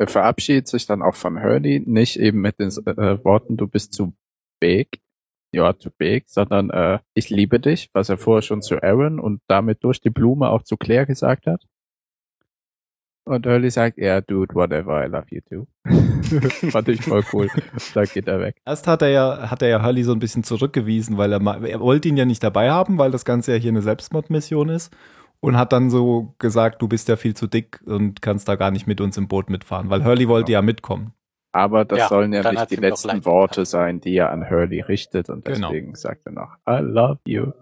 Er 0.00 0.06
verabschiedet 0.06 0.66
sich 0.66 0.86
dann 0.86 1.02
auch 1.02 1.14
von 1.14 1.42
Hurley, 1.42 1.82
nicht 1.84 2.18
eben 2.18 2.40
mit 2.40 2.58
den 2.58 2.68
äh, 2.68 3.22
Worten, 3.22 3.58
du 3.58 3.66
bist 3.66 3.92
zu 3.92 4.14
big, 4.58 5.02
you 5.52 5.62
are 5.62 5.76
too 5.76 5.90
big, 5.98 6.24
sondern 6.26 6.70
äh, 6.70 7.00
ich 7.12 7.28
liebe 7.28 7.60
dich, 7.60 7.90
was 7.92 8.08
er 8.08 8.16
vorher 8.16 8.40
schon 8.40 8.62
zu 8.62 8.82
Aaron 8.82 9.20
und 9.20 9.42
damit 9.46 9.84
durch 9.84 10.00
die 10.00 10.08
Blume 10.08 10.48
auch 10.48 10.62
zu 10.62 10.78
Claire 10.78 11.04
gesagt 11.04 11.46
hat. 11.46 11.66
Und 13.26 13.46
Hurley 13.46 13.70
sagt, 13.70 13.98
ja, 13.98 14.04
yeah, 14.04 14.20
dude, 14.22 14.54
whatever, 14.54 15.04
I 15.04 15.08
love 15.10 15.26
you 15.28 15.42
too. 15.42 15.66
Fand 16.70 16.88
ich 16.88 17.02
voll 17.02 17.22
cool. 17.34 17.48
da 17.92 18.04
geht 18.06 18.26
er 18.26 18.40
weg. 18.40 18.56
Erst 18.64 18.86
hat 18.86 19.02
er 19.02 19.10
ja, 19.10 19.50
hat 19.50 19.60
er 19.60 19.68
ja 19.68 19.84
Hurley 19.84 20.02
so 20.02 20.12
ein 20.12 20.18
bisschen 20.18 20.44
zurückgewiesen, 20.44 21.18
weil 21.18 21.30
er 21.34 21.40
er 21.64 21.80
wollte 21.80 22.08
ihn 22.08 22.16
ja 22.16 22.24
nicht 22.24 22.42
dabei 22.42 22.70
haben, 22.70 22.96
weil 22.96 23.10
das 23.10 23.26
Ganze 23.26 23.52
ja 23.52 23.58
hier 23.58 23.70
eine 23.70 23.82
Selbstmordmission 23.82 24.70
ist. 24.70 24.96
Und 25.42 25.56
hat 25.56 25.72
dann 25.72 25.88
so 25.88 26.34
gesagt, 26.38 26.82
du 26.82 26.88
bist 26.88 27.08
ja 27.08 27.16
viel 27.16 27.34
zu 27.34 27.46
dick 27.46 27.80
und 27.86 28.20
kannst 28.20 28.46
da 28.48 28.56
gar 28.56 28.70
nicht 28.70 28.86
mit 28.86 29.00
uns 29.00 29.16
im 29.16 29.26
Boot 29.26 29.48
mitfahren, 29.48 29.88
weil 29.88 30.04
Hurley 30.04 30.28
wollte 30.28 30.52
ja, 30.52 30.58
ja 30.58 30.62
mitkommen. 30.62 31.14
Aber 31.52 31.84
das 31.84 31.98
ja, 31.98 32.08
sollen 32.08 32.32
ja 32.32 32.48
nicht 32.52 32.70
die 32.70 32.76
letzten 32.76 33.24
Worte 33.24 33.64
sein, 33.64 34.00
die 34.00 34.14
er 34.14 34.30
an 34.30 34.48
Hurley 34.48 34.80
richtet 34.80 35.30
und 35.30 35.44
genau. 35.44 35.68
deswegen 35.68 35.86
genau. 35.86 35.98
sagt 35.98 36.26
er 36.26 36.32
noch, 36.32 36.56
I 36.68 36.82
love 36.82 37.20
you. 37.26 37.52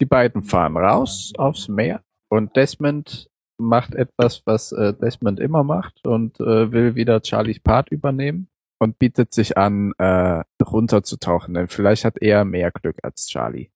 Die 0.00 0.06
beiden 0.06 0.42
fahren 0.42 0.76
raus 0.76 1.32
aufs 1.38 1.68
Meer 1.68 2.02
und 2.28 2.56
Desmond 2.56 3.30
macht 3.58 3.94
etwas, 3.94 4.42
was 4.44 4.72
äh, 4.72 4.92
Desmond 4.92 5.40
immer 5.40 5.62
macht 5.62 6.06
und 6.06 6.40
äh, 6.40 6.72
will 6.72 6.96
wieder 6.96 7.20
Charlies 7.24 7.60
Part 7.60 7.90
übernehmen 7.90 8.48
und 8.78 8.98
bietet 8.98 9.32
sich 9.32 9.56
an, 9.56 9.92
äh, 9.98 10.42
runterzutauchen, 10.62 11.54
denn 11.54 11.68
vielleicht 11.68 12.04
hat 12.04 12.20
er 12.20 12.44
mehr 12.44 12.70
Glück 12.70 12.96
als 13.02 13.28
Charlie. 13.28 13.70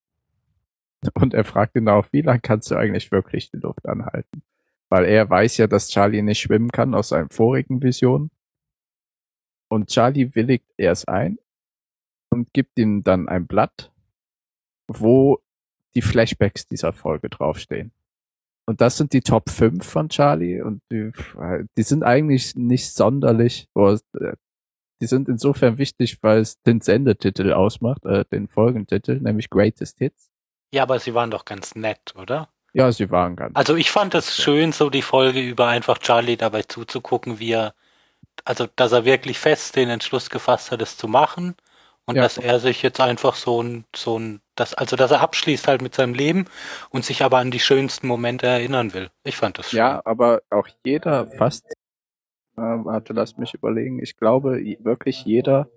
Und 1.14 1.34
er 1.34 1.44
fragt 1.44 1.76
ihn 1.76 1.88
auch, 1.88 2.06
wie 2.10 2.22
lange 2.22 2.40
kannst 2.40 2.70
du 2.70 2.76
eigentlich 2.76 3.12
wirklich 3.12 3.50
die 3.50 3.58
Luft 3.58 3.86
anhalten? 3.86 4.42
Weil 4.88 5.04
er 5.04 5.28
weiß 5.28 5.58
ja, 5.58 5.66
dass 5.66 5.88
Charlie 5.88 6.22
nicht 6.22 6.40
schwimmen 6.40 6.70
kann 6.70 6.94
aus 6.94 7.10
seinen 7.10 7.28
vorigen 7.28 7.82
Visionen 7.82 8.30
und 9.68 9.88
Charlie 9.88 10.34
willigt 10.34 10.66
erst 10.76 11.08
ein 11.08 11.38
und 12.30 12.52
gibt 12.52 12.78
ihm 12.78 13.04
dann 13.04 13.28
ein 13.28 13.46
Blatt, 13.46 13.92
wo 14.88 15.40
die 15.94 16.02
Flashbacks 16.02 16.66
dieser 16.66 16.92
Folge 16.92 17.28
draufstehen. 17.28 17.92
Und 18.66 18.80
das 18.80 18.96
sind 18.96 19.12
die 19.12 19.20
Top 19.20 19.48
5 19.48 19.84
von 19.84 20.08
Charlie 20.08 20.60
und 20.60 20.82
die, 20.90 21.10
die 21.76 21.82
sind 21.82 22.02
eigentlich 22.02 22.54
nicht 22.54 22.92
sonderlich, 22.92 23.68
die 23.74 25.06
sind 25.06 25.28
insofern 25.28 25.78
wichtig, 25.78 26.18
weil 26.22 26.40
es 26.40 26.60
den 26.62 26.80
Sendetitel 26.80 27.52
ausmacht, 27.52 28.04
äh, 28.04 28.24
den 28.30 28.48
Folgentitel, 28.48 29.20
nämlich 29.20 29.48
Greatest 29.48 29.98
Hits. 29.98 30.30
Ja, 30.72 30.82
aber 30.82 30.98
sie 30.98 31.14
waren 31.14 31.30
doch 31.30 31.44
ganz 31.44 31.74
nett, 31.74 32.14
oder? 32.16 32.48
Ja, 32.74 32.92
sie 32.92 33.10
waren 33.10 33.36
ganz. 33.36 33.56
Also 33.56 33.76
ich 33.76 33.90
fand 33.90 34.14
es 34.14 34.36
schön, 34.36 34.72
so 34.72 34.90
die 34.90 35.02
Folge 35.02 35.40
über 35.40 35.66
einfach 35.68 35.98
Charlie 35.98 36.36
dabei 36.36 36.62
zuzugucken, 36.62 37.38
wie 37.38 37.52
er 37.52 37.74
also 38.44 38.66
dass 38.76 38.92
er 38.92 39.04
wirklich 39.04 39.38
fest 39.38 39.76
den 39.76 39.90
Entschluss 39.90 40.30
gefasst 40.30 40.70
hat, 40.70 40.82
es 40.82 40.96
zu 40.96 41.08
machen 41.08 41.56
Und 42.06 42.16
Ja. 42.16 42.22
dass 42.22 42.38
er 42.38 42.58
sich 42.58 42.82
jetzt 42.82 43.00
einfach 43.00 43.34
so 43.34 43.62
ein, 43.62 43.84
so 43.94 44.18
ein, 44.18 44.40
das, 44.54 44.74
also 44.74 44.96
dass 44.96 45.10
er 45.10 45.20
abschließt 45.20 45.68
halt 45.68 45.82
mit 45.82 45.94
seinem 45.94 46.14
Leben 46.14 46.46
und 46.90 47.04
sich 47.04 47.22
aber 47.22 47.38
an 47.38 47.50
die 47.50 47.60
schönsten 47.60 48.06
Momente 48.06 48.46
erinnern 48.46 48.94
will. 48.94 49.10
Ich 49.24 49.36
fand 49.36 49.58
das 49.58 49.70
schön. 49.70 49.78
Ja, 49.78 50.00
aber 50.06 50.40
auch 50.50 50.66
jeder 50.84 51.26
fast, 51.26 51.66
äh, 52.56 52.60
warte, 52.60 53.12
lass 53.12 53.36
mich 53.36 53.52
überlegen, 53.54 54.02
ich 54.02 54.16
glaube 54.16 54.58
wirklich 54.80 55.24
jeder 55.24 55.68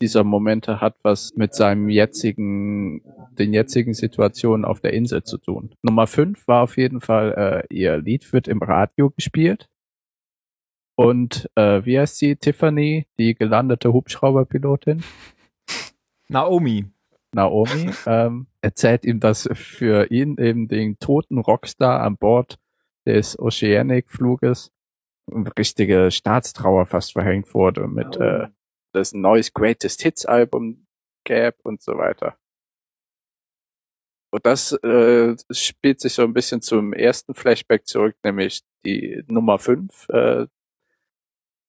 dieser 0.00 0.24
Momente 0.24 0.80
hat 0.80 0.96
was 1.02 1.34
mit 1.36 1.54
seinem 1.54 1.88
jetzigen, 1.88 3.02
den 3.32 3.52
jetzigen 3.52 3.94
Situationen 3.94 4.64
auf 4.64 4.80
der 4.80 4.92
Insel 4.92 5.22
zu 5.22 5.38
tun. 5.38 5.74
Nummer 5.82 6.06
fünf 6.06 6.46
war 6.46 6.62
auf 6.62 6.76
jeden 6.76 7.00
Fall, 7.00 7.64
äh, 7.70 7.74
ihr 7.74 7.96
Lied 7.98 8.32
wird 8.32 8.48
im 8.48 8.62
Radio 8.62 9.10
gespielt. 9.10 9.68
Und 10.96 11.50
äh, 11.56 11.84
wie 11.84 11.98
heißt 11.98 12.18
sie? 12.18 12.36
Tiffany, 12.36 13.06
die 13.18 13.34
gelandete 13.34 13.92
Hubschrauberpilotin. 13.92 15.02
Naomi. 16.28 16.86
Naomi, 17.32 17.90
ähm, 18.06 18.46
erzählt 18.62 19.04
ihm, 19.04 19.20
dass 19.20 19.48
für 19.52 20.10
ihn 20.10 20.38
eben 20.38 20.68
den 20.68 20.98
toten 20.98 21.38
Rockstar 21.38 22.02
an 22.02 22.16
Bord 22.16 22.58
des 23.04 23.38
Oceanic-Fluges 23.38 24.72
eine 25.30 25.50
richtige 25.58 26.10
Staatstrauer 26.10 26.86
fast 26.86 27.12
verhängt 27.12 27.52
wurde 27.52 27.88
mit 27.88 28.16
äh, 28.16 28.46
das 28.96 29.12
ein 29.12 29.20
neues 29.20 29.52
Greatest 29.52 30.02
Hits-Album 30.02 30.86
gab 31.24 31.54
und 31.64 31.82
so 31.82 31.96
weiter. 31.96 32.36
Und 34.32 34.44
das 34.44 34.72
äh, 34.72 35.36
spielt 35.50 36.00
sich 36.00 36.12
so 36.14 36.22
ein 36.22 36.34
bisschen 36.34 36.60
zum 36.60 36.92
ersten 36.92 37.32
Flashback 37.34 37.86
zurück, 37.86 38.16
nämlich 38.24 38.62
die 38.84 39.22
Nummer 39.28 39.58
5. 39.58 40.08
Äh, 40.10 40.46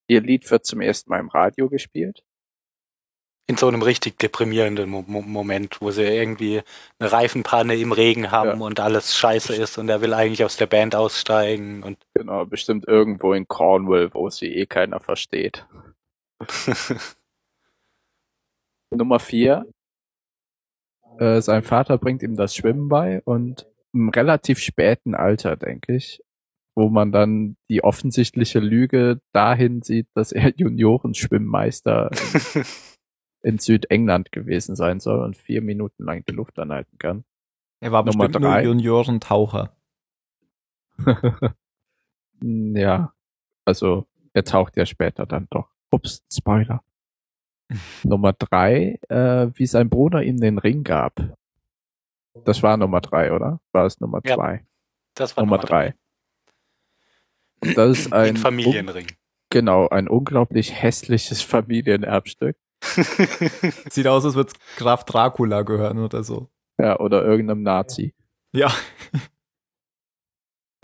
ihr 0.09 0.21
Lied 0.21 0.49
wird 0.49 0.65
zum 0.65 0.81
ersten 0.81 1.09
Mal 1.09 1.19
im 1.19 1.29
Radio 1.29 1.69
gespielt. 1.69 2.23
In 3.49 3.55
so 3.55 3.67
einem 3.69 3.81
richtig 3.81 4.17
deprimierenden 4.19 4.89
Mo 4.89 5.03
Moment, 5.07 5.79
wo 5.79 5.91
sie 5.91 6.03
irgendwie 6.03 6.61
eine 6.99 7.09
Reifenpanne 7.11 7.77
im 7.77 7.93
Regen 7.93 8.29
haben 8.31 8.59
Ja. 8.59 8.65
und 8.65 8.81
alles 8.81 9.15
scheiße 9.15 9.55
ist 9.55 9.77
und 9.77 9.87
er 9.87 10.01
will 10.01 10.13
eigentlich 10.13 10.43
aus 10.43 10.57
der 10.57 10.65
Band 10.67 10.95
aussteigen 10.95 11.81
und 11.83 11.97
Genau, 12.13 12.45
bestimmt 12.45 12.85
irgendwo 12.89 13.31
in 13.31 13.47
Cornwall, 13.47 14.13
wo 14.13 14.29
sie 14.29 14.53
eh 14.53 14.65
keiner 14.65 14.99
versteht. 14.99 15.65
Nummer 18.91 19.19
vier. 19.19 19.65
Äh, 21.19 21.41
sein 21.41 21.63
Vater 21.63 21.97
bringt 21.97 22.23
ihm 22.23 22.35
das 22.35 22.55
Schwimmen 22.55 22.89
bei 22.89 23.21
und 23.23 23.67
im 23.93 24.09
relativ 24.09 24.59
späten 24.59 25.15
Alter, 25.15 25.55
denke 25.55 25.95
ich, 25.95 26.21
wo 26.75 26.89
man 26.89 27.11
dann 27.11 27.57
die 27.69 27.83
offensichtliche 27.83 28.59
Lüge 28.59 29.19
dahin 29.33 29.81
sieht, 29.81 30.07
dass 30.13 30.31
er 30.31 30.53
Juniorenschwimmmeister 30.55 32.11
in 33.41 33.57
Südengland 33.59 34.31
gewesen 34.31 34.75
sein 34.75 34.99
soll 34.99 35.23
und 35.23 35.35
vier 35.35 35.61
Minuten 35.61 36.03
lang 36.03 36.23
die 36.25 36.33
Luft 36.33 36.59
anhalten 36.59 36.97
kann. 36.99 37.23
Er 37.79 37.91
war 37.91 38.03
Nummer 38.03 38.25
bestimmt 38.25 38.43
nur 38.43 38.51
drei. 38.51 38.63
Juniorentaucher. 38.63 39.75
ja, 42.41 43.13
also 43.65 44.07
er 44.33 44.43
taucht 44.43 44.77
ja 44.77 44.85
später 44.85 45.25
dann 45.25 45.47
doch. 45.49 45.69
Ups, 45.91 46.23
Spoiler. 46.31 46.81
Nummer 48.03 48.33
drei, 48.33 48.99
äh, 49.09 49.47
wie 49.53 49.65
sein 49.65 49.89
Bruder 49.89 50.23
ihm 50.23 50.39
den 50.39 50.57
Ring 50.57 50.83
gab. 50.83 51.13
Das 52.45 52.63
war 52.63 52.77
Nummer 52.77 53.01
drei, 53.01 53.33
oder? 53.33 53.59
War 53.73 53.85
es 53.85 53.99
Nummer 53.99 54.21
Ja, 54.25 54.35
zwei? 54.35 54.65
das 55.15 55.35
war 55.35 55.43
Nummer 55.43 55.57
drei. 55.57 55.95
Das 57.61 57.97
ist 57.99 58.13
ein 58.13 58.35
Ein 58.35 58.37
Familienring. 58.37 59.07
genau 59.49 59.89
ein 59.89 60.07
unglaublich 60.07 60.71
hässliches 60.81 61.41
Familienerbstück. 61.41 62.55
Sieht 63.89 64.05
aus, 64.07 64.23
als 64.23 64.35
würde 64.35 64.51
es 64.53 64.75
Graf 64.77 65.03
Dracula 65.05 65.63
gehören 65.63 65.97
oder 65.97 66.23
so. 66.23 66.49
Ja, 66.79 66.99
oder 66.99 67.25
irgendeinem 67.25 67.63
Nazi. 67.63 68.13
Ja. 68.53 68.71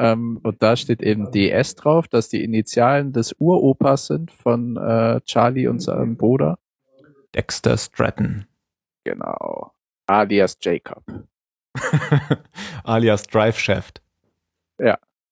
Ähm, 0.04 0.40
und 0.44 0.62
da 0.62 0.76
steht 0.76 1.02
eben 1.02 1.32
DS 1.32 1.76
drauf, 1.76 2.08
dass 2.08 2.30
die 2.30 2.44
Initialen 2.44 3.14
des 3.14 3.34
Uropas 3.40 4.08
sind 4.08 4.32
von 4.32 4.78
äh, 4.78 5.22
Charlie 5.22 5.68
und 5.68 5.80
seinem 5.80 6.18
Bruder. 6.18 6.60
Dexter 7.34 7.78
Stratton. 7.78 8.46
Genau. 9.06 9.72
Alias 10.08 10.58
Jacob. 10.62 11.04
Alias 12.84 13.24
Drive 13.24 13.58
Shaft. 13.58 14.04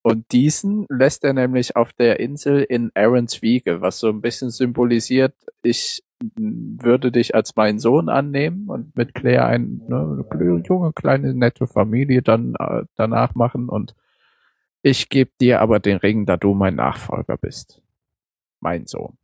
Und 0.04 0.32
diesen 0.32 0.86
lässt 0.90 1.24
er 1.24 1.34
nämlich 1.34 1.76
auf 1.76 1.94
der 1.94 2.20
Insel 2.20 2.64
in 2.64 2.92
Aarons 2.96 3.42
Wiege, 3.42 3.82
was 3.82 4.00
so 4.00 4.10
ein 4.10 4.22
bisschen 4.22 4.50
symbolisiert, 4.50 5.36
ich 5.62 6.04
würde 6.36 7.12
dich 7.12 7.36
als 7.36 7.56
meinen 7.56 7.80
Sohn 7.80 8.10
annehmen 8.10 8.68
und 8.70 8.96
mit 8.96 9.14
Claire 9.14 9.46
ein, 9.46 9.82
ne, 9.88 10.26
eine 10.30 10.64
junge, 10.68 10.94
kleine, 10.94 11.34
nette 11.34 11.68
Familie 11.68 12.22
dann 12.22 12.56
äh, 12.60 12.84
danach 12.96 13.36
machen 13.36 13.70
und 13.70 13.96
ich 14.84 15.10
gebe 15.10 15.32
dir 15.40 15.62
aber 15.62 15.80
den 15.80 15.98
Ring, 15.98 16.26
da 16.26 16.38
du 16.38 16.54
mein 16.54 16.76
Nachfolger 16.76 17.38
bist. 17.38 17.82
Mein 18.62 18.86
Sohn. 18.86 19.18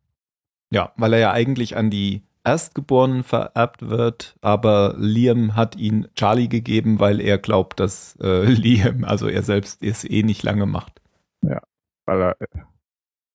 Ja, 0.71 0.91
weil 0.97 1.13
er 1.13 1.19
ja 1.19 1.31
eigentlich 1.31 1.77
an 1.77 1.89
die 1.89 2.23
Erstgeborenen 2.43 3.23
vererbt 3.23 3.89
wird, 3.89 4.35
aber 4.41 4.95
Liam 4.97 5.55
hat 5.55 5.75
ihn 5.75 6.07
Charlie 6.15 6.47
gegeben, 6.47 6.99
weil 6.99 7.19
er 7.19 7.37
glaubt, 7.37 7.79
dass 7.79 8.15
äh, 8.21 8.43
Liam, 8.45 9.03
also 9.03 9.27
er 9.27 9.43
selbst, 9.43 9.83
es 9.83 10.03
eh 10.03 10.23
nicht 10.23 10.43
lange 10.43 10.65
macht. 10.65 11.01
Weil 11.41 12.21
er, 12.21 12.41
äh, 12.41 12.47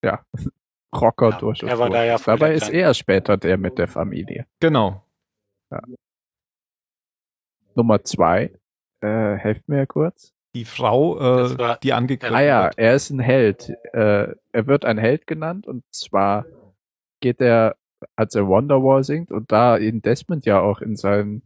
ja, 0.04 0.24
Rocker 0.94 1.30
Ja, 1.30 1.38
durch 1.38 1.62
und 1.62 1.68
er 1.68 1.78
war 1.78 1.88
durch. 1.88 1.98
da 1.98 2.04
ja 2.04 2.14
ist. 2.14 2.26
Dabei 2.28 2.54
ist 2.54 2.70
er 2.70 2.94
später 2.94 3.36
der 3.36 3.58
mit 3.58 3.78
der 3.78 3.88
Familie. 3.88 4.46
Genau. 4.60 5.04
Nummer 7.74 8.02
zwei, 8.04 8.52
äh, 9.00 9.34
helft 9.36 9.68
mir 9.68 9.86
kurz. 9.86 10.32
Die 10.54 10.64
Frau, 10.64 11.18
äh, 11.18 11.58
war- 11.58 11.78
die 11.78 11.92
angegriffen 11.92 12.36
Ah 12.36 12.42
ja, 12.42 12.64
wird. 12.64 12.78
er 12.78 12.94
ist 12.94 13.10
ein 13.10 13.20
Held. 13.20 13.70
Äh, 13.92 14.34
er 14.52 14.66
wird 14.66 14.84
ein 14.84 14.98
Held 14.98 15.26
genannt 15.26 15.66
und 15.66 15.82
zwar 15.90 16.44
geht 17.20 17.40
er, 17.40 17.76
als 18.16 18.34
er 18.34 18.46
Wonderwall 18.48 19.04
singt 19.04 19.30
und 19.30 19.50
da 19.52 19.76
ihn 19.78 20.02
Desmond 20.02 20.44
ja 20.44 20.60
auch 20.60 20.80
in 20.80 20.96
seinem, 20.96 21.42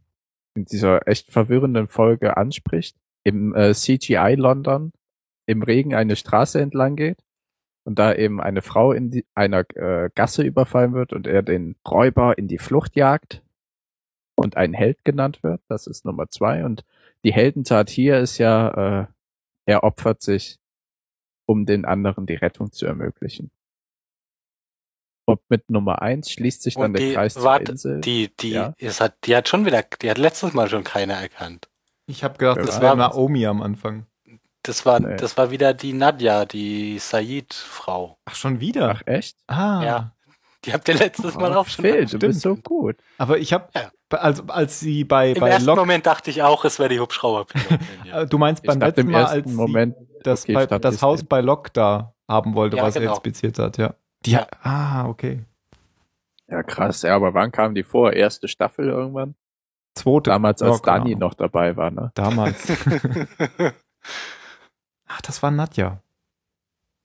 in 0.56 0.64
dieser 0.64 1.06
echt 1.06 1.30
verwirrenden 1.30 1.86
Folge 1.86 2.36
anspricht, 2.36 2.96
im 3.24 3.54
äh, 3.54 3.74
CGI 3.74 4.34
London 4.36 4.92
im 5.46 5.62
Regen 5.62 5.94
eine 5.94 6.16
Straße 6.16 6.60
entlang 6.60 6.96
geht 6.96 7.22
und 7.84 7.98
da 8.00 8.12
eben 8.14 8.40
eine 8.40 8.62
Frau 8.62 8.90
in 8.92 9.10
die, 9.10 9.24
einer 9.34 9.64
äh, 9.76 10.10
Gasse 10.16 10.42
überfallen 10.42 10.94
wird 10.94 11.12
und 11.12 11.26
er 11.28 11.42
den 11.42 11.76
Räuber 11.88 12.36
in 12.38 12.48
die 12.48 12.58
Flucht 12.58 12.96
jagt 12.96 13.42
und 14.34 14.56
ein 14.56 14.72
Held 14.74 15.04
genannt 15.04 15.42
wird. 15.44 15.60
Das 15.68 15.86
ist 15.86 16.04
Nummer 16.04 16.28
zwei. 16.28 16.64
Und 16.64 16.84
die 17.24 17.32
Heldentat 17.32 17.90
hier 17.90 18.18
ist 18.18 18.38
ja, 18.38 19.02
äh, 19.02 19.06
er 19.66 19.82
opfert 19.84 20.22
sich, 20.22 20.58
um 21.46 21.66
den 21.66 21.84
anderen 21.84 22.26
die 22.26 22.34
Rettung 22.34 22.70
zu 22.72 22.86
ermöglichen. 22.86 23.50
Und 25.28 25.40
mit 25.48 25.68
Nummer 25.70 26.02
eins 26.02 26.30
schließt 26.30 26.62
sich 26.62 26.74
dann 26.74 26.84
Und 26.86 26.92
der 26.98 27.06
die, 27.08 27.14
Kreis 27.14 27.34
zur 27.34 27.42
warte, 27.44 27.72
Insel. 27.72 28.00
die, 28.00 28.30
die, 28.36 28.50
Ja. 28.50 28.74
es 28.78 29.00
hat, 29.00 29.16
die 29.24 29.34
hat 29.36 29.48
schon 29.48 29.66
wieder, 29.66 29.82
die 30.00 30.08
hat 30.10 30.18
letztes 30.18 30.52
Mal 30.52 30.68
schon 30.68 30.84
keiner 30.84 31.14
erkannt. 31.14 31.68
Ich 32.06 32.22
habe 32.22 32.38
gedacht, 32.38 32.58
das 32.58 32.66
Das 32.66 32.76
wäre 32.80 32.96
war- 32.96 33.08
Naomi 33.08 33.44
am 33.46 33.60
Anfang. 33.60 34.06
Das 34.62 34.86
war, 34.86 35.00
Nee. 35.00 35.16
das 35.16 35.36
war 35.36 35.50
wieder 35.50 35.74
die 35.74 35.92
Nadja, 35.92 36.44
die 36.44 36.98
Said-Frau. 36.98 38.18
Ach, 38.24 38.34
schon 38.34 38.60
wieder? 38.60 38.90
Ach 38.90 39.02
echt? 39.06 39.36
ah. 39.48 39.82
Ja. 39.84 40.15
Die 40.66 40.72
habt 40.72 40.88
ihr 40.88 40.94
letztes 40.94 41.34
Mal 41.36 41.52
Oh, 41.52 41.60
auch 41.60 41.66
schon 41.68 41.84
Phil, 41.84 42.04
du 42.06 42.18
bist 42.18 42.40
so 42.40 42.56
gut. 42.56 42.96
Aber 43.18 43.38
ich 43.38 43.52
habe, 43.52 43.68
Ja. 43.74 43.90
also 44.10 44.42
als 44.48 44.80
sie 44.80 45.04
bei, 45.04 45.30
Im 45.32 45.40
bei 45.40 45.50
ersten 45.50 45.66
Lok, 45.66 45.76
Moment 45.76 46.06
dachte 46.06 46.30
ich 46.30 46.42
auch, 46.42 46.64
es 46.64 46.78
wäre 46.78 46.88
die 46.88 47.00
Hubschrauberpilotin. 47.00 47.78
ja. 48.04 48.22
äh, 48.22 48.26
du 48.26 48.36
meinst 48.38 48.62
beim 48.64 48.80
letzten 48.80 49.00
im 49.02 49.10
Mal, 49.12 49.20
ersten 49.20 49.36
als 49.36 49.52
Moment, 49.52 49.96
sie 49.98 50.22
das, 50.24 50.42
okay, 50.44 50.52
bei, 50.54 50.66
das 50.78 51.02
Haus 51.02 51.24
bei 51.24 51.40
Lok 51.40 51.72
da 51.72 52.14
haben 52.28 52.54
wollte, 52.54 52.76
Ja, 52.78 52.82
was 52.82 52.96
er 52.96 53.02
genau. 53.02 53.12
inspiziert 53.14 53.58
hat, 53.58 53.78
ja. 53.78 53.94
Die, 54.24 54.32
Ja. 54.32 54.46
Ah, 54.62 55.06
okay. 55.08 55.44
ja 56.48 56.62
krass, 56.62 57.02
ja, 57.02 57.14
aber 57.14 57.32
wann 57.34 57.52
kam 57.52 57.74
die 57.74 57.84
vor? 57.84 58.12
Erste 58.12 58.48
Staffel 58.48 58.88
irgendwann? 58.88 59.34
Zweite. 59.94 60.30
Damals, 60.30 60.60
als 60.62 60.82
keine 60.82 60.98
Dani 60.98 61.10
Ahnung. 61.12 61.20
noch 61.20 61.34
dabei 61.34 61.76
war, 61.76 61.90
ne? 61.90 62.10
Damals. 62.14 62.68
Ach, 65.08 65.20
das 65.22 65.42
war 65.42 65.50
Nadja. 65.50 66.00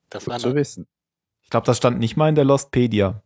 das 0.10 0.26
Gut 0.26 0.34
war 0.34 0.40
zu 0.40 0.56
wissen. 0.56 0.88
Ich 1.44 1.50
glaube, 1.50 1.66
das 1.66 1.78
stand 1.78 2.00
nicht 2.00 2.18
mal 2.18 2.30
in 2.30 2.36
der 2.36 2.46
Lostpedia. 2.46 3.22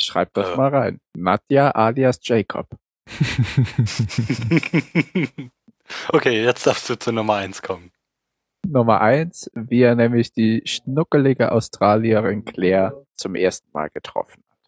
Schreib 0.00 0.32
das 0.34 0.50
Äh. 0.50 0.56
mal 0.56 0.68
rein. 0.74 1.00
Nadja 1.16 1.70
alias 1.70 2.18
Jacob. 2.22 2.68
okay, 6.12 6.42
jetzt 6.42 6.66
darfst 6.66 6.88
du 6.88 6.98
zur 6.98 7.12
Nummer 7.12 7.34
eins 7.34 7.60
kommen. 7.62 7.92
Nummer 8.66 9.00
eins, 9.02 9.50
wie 9.54 9.82
er 9.82 9.94
nämlich 9.94 10.32
die 10.32 10.62
schnuckelige 10.64 11.52
Australierin 11.52 12.44
Claire 12.44 13.04
zum 13.14 13.34
ersten 13.34 13.68
Mal 13.72 13.90
getroffen 13.90 14.42
hat. 14.48 14.58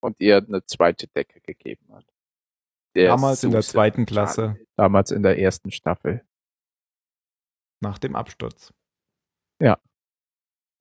Und 0.00 0.16
ihr 0.20 0.38
eine 0.38 0.64
zweite 0.66 1.06
Decke 1.08 1.40
gegeben 1.40 1.86
hat. 1.94 2.04
Der 2.96 3.08
Damals 3.08 3.44
in 3.44 3.52
der 3.52 3.62
Suse. 3.62 3.72
zweiten 3.72 4.04
Klasse, 4.06 4.56
Damals 4.76 5.10
in 5.12 5.22
der 5.22 5.38
ersten 5.38 5.70
Staffel. 5.70 6.24
nach 7.80 7.98
dem 7.98 8.16
Absturz. 8.16 8.72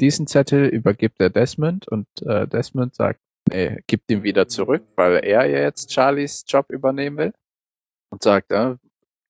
Diesen 0.02 0.28
Zettel 0.28 0.68
übergibt 0.68 1.22
er 1.22 1.30
Desmond 1.30 1.88
und 1.88 2.08
äh, 2.22 2.48
Desmond 2.48 2.96
sagt, 2.96 3.20
nee, 3.50 3.80
gibt 3.88 4.12
ihm 4.12 4.24
wieder 4.24 4.48
zurück, 4.48 4.84
weil 4.96 5.18
er 5.24 5.46
ja 5.46 5.62
jetzt 5.62 5.94
Charlies 5.94 6.44
Job 6.48 6.70
übernehmen 6.70 7.18
will 7.18 7.34
und 8.10 8.24
sagt, 8.24 8.52
äh, 8.52 8.76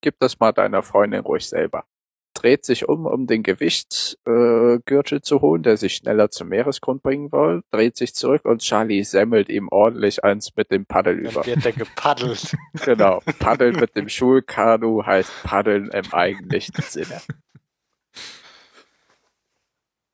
gib 0.01 0.19
das 0.19 0.39
mal 0.39 0.51
deiner 0.51 0.83
Freundin 0.83 1.21
ruhig 1.21 1.47
selber. 1.47 1.85
Dreht 2.33 2.65
sich 2.65 2.89
um, 2.89 3.05
um 3.05 3.27
den 3.27 3.43
Gewichtsgürtel 3.43 5.17
äh, 5.17 5.21
zu 5.21 5.41
holen, 5.41 5.63
der 5.63 5.77
sich 5.77 5.95
schneller 5.95 6.29
zum 6.31 6.49
Meeresgrund 6.49 7.01
bringen 7.01 7.31
will, 7.31 7.61
dreht 7.71 7.95
sich 7.95 8.13
zurück 8.13 8.43
und 8.43 8.61
Charlie 8.61 9.03
semmelt 9.03 9.49
ihm 9.49 9.69
ordentlich 9.69 10.23
eins 10.23 10.53
mit 10.55 10.69
dem 10.69 10.85
Paddel 10.85 11.17
über. 11.19 11.43
Dann 11.43 11.45
wird 11.45 11.65
er 11.65 11.71
gepaddelt. 11.71 12.55
genau, 12.83 13.21
Paddeln 13.39 13.79
mit 13.79 13.95
dem 13.95 14.09
Schulkanu 14.09 15.05
heißt 15.05 15.31
Paddeln 15.43 15.89
im 15.91 16.13
eigentlichen 16.13 16.81
Sinne. 16.81 17.21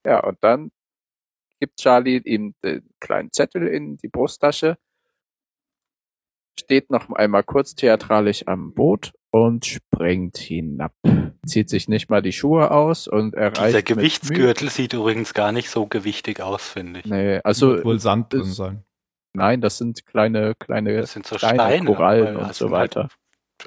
Ja, 0.06 0.20
und 0.24 0.38
dann 0.42 0.72
gibt 1.60 1.78
Charlie 1.78 2.18
ihm 2.18 2.56
den 2.64 2.90
kleinen 3.00 3.32
Zettel 3.32 3.68
in 3.68 3.98
die 3.98 4.08
Brusttasche, 4.08 4.78
steht 6.60 6.90
noch 6.90 7.10
einmal 7.12 7.44
kurz 7.44 7.76
theatralisch 7.76 8.48
am 8.48 8.74
Boot 8.74 9.14
und 9.32 9.66
springt 9.66 10.38
hinab. 10.38 10.94
Zieht 11.46 11.70
sich 11.70 11.88
nicht 11.88 12.10
mal 12.10 12.22
die 12.22 12.34
Schuhe 12.34 12.72
aus 12.72 13.08
und 13.08 13.34
erreicht. 13.34 13.70
Dieser 13.70 13.84
Gewichtsgürtel 13.84 14.70
sieht 14.70 14.94
übrigens 14.94 15.34
gar 15.34 15.52
nicht 15.52 15.70
so 15.70 15.88
gewichtig 15.88 16.42
aus, 16.42 16.68
finde 16.68 17.00
ich. 17.00 17.06
Nee, 17.06 17.40
also. 17.44 17.84
Wohl 17.84 18.00
Sand 18.00 18.34
drin 18.34 18.46
sein. 18.46 18.84
Nein, 19.34 19.62
das 19.62 19.78
sind 19.78 20.06
kleine, 20.06 20.56
kleine 20.56 20.98
das 20.98 21.14
sind 21.14 21.26
so 21.26 21.38
Steine, 21.38 21.86
Korallen 21.86 22.36
und 22.36 22.54
so 22.54 22.66
halt 22.66 22.96
weiter. 22.96 23.10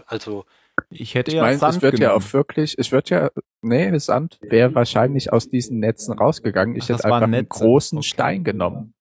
also 0.06 0.44
ich 0.90 1.14
hätte 1.14 1.30
ich 1.30 1.36
ja 1.36 1.42
meine, 1.42 1.58
Sand 1.58 1.76
es 1.76 1.82
wird 1.82 1.96
genommen. 1.96 2.20
ja 2.20 2.26
auch 2.26 2.32
wirklich, 2.32 2.76
es 2.78 2.92
wird 2.92 3.10
ja, 3.10 3.30
nee, 3.62 3.98
Sand 3.98 4.38
wäre 4.42 4.74
wahrscheinlich 4.74 5.32
aus 5.32 5.48
diesen 5.48 5.78
Netzen 5.78 6.12
rausgegangen. 6.12 6.76
Ich 6.76 6.84
Ach, 6.84 6.88
hätte 6.90 7.04
einfach 7.04 7.22
einen 7.22 7.48
großen 7.48 7.98
Okay. 7.98 8.06
Stein 8.06 8.44
genommen. 8.44 8.94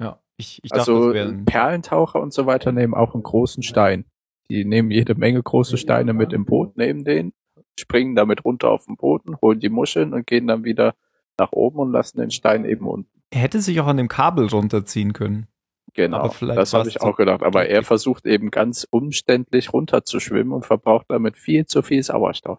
Ja, 0.00 0.20
ich, 0.36 0.60
ich 0.62 0.70
dachte, 0.70 0.92
also 0.92 1.14
wäre 1.14 1.32
Perlentaucher 1.44 2.20
und 2.20 2.32
so 2.32 2.46
weiter 2.46 2.72
nehmen 2.72 2.94
auch 2.94 3.14
einen 3.14 3.22
großen 3.22 3.62
Stein. 3.62 4.04
Die 4.50 4.64
nehmen 4.64 4.90
jede 4.90 5.14
Menge 5.14 5.42
große 5.42 5.76
Steine 5.76 6.12
mit 6.12 6.32
im 6.32 6.44
Boot, 6.44 6.76
nehmen 6.76 7.04
den, 7.04 7.32
springen 7.78 8.14
damit 8.14 8.44
runter 8.44 8.70
auf 8.70 8.86
den 8.86 8.96
Boden, 8.96 9.36
holen 9.40 9.60
die 9.60 9.68
Muscheln 9.68 10.14
und 10.14 10.26
gehen 10.26 10.46
dann 10.46 10.64
wieder 10.64 10.94
nach 11.38 11.52
oben 11.52 11.78
und 11.80 11.92
lassen 11.92 12.18
den 12.18 12.30
Stein 12.30 12.64
eben 12.64 12.86
unten. 12.86 13.10
Er 13.30 13.40
hätte 13.40 13.60
sich 13.60 13.80
auch 13.80 13.86
an 13.86 13.96
dem 13.96 14.08
Kabel 14.08 14.46
runterziehen 14.46 15.12
können. 15.12 15.48
Genau, 15.96 16.28
das 16.28 16.74
habe 16.74 16.90
ich 16.90 17.00
auch 17.00 17.16
gedacht. 17.16 17.42
Aber 17.42 17.66
er 17.70 17.82
versucht 17.82 18.26
eben 18.26 18.50
ganz 18.50 18.86
umständlich 18.90 19.72
runterzuschwimmen 19.72 20.52
und 20.52 20.66
verbraucht 20.66 21.06
damit 21.08 21.38
viel 21.38 21.64
zu 21.64 21.80
viel 21.80 22.02
Sauerstoff. 22.02 22.58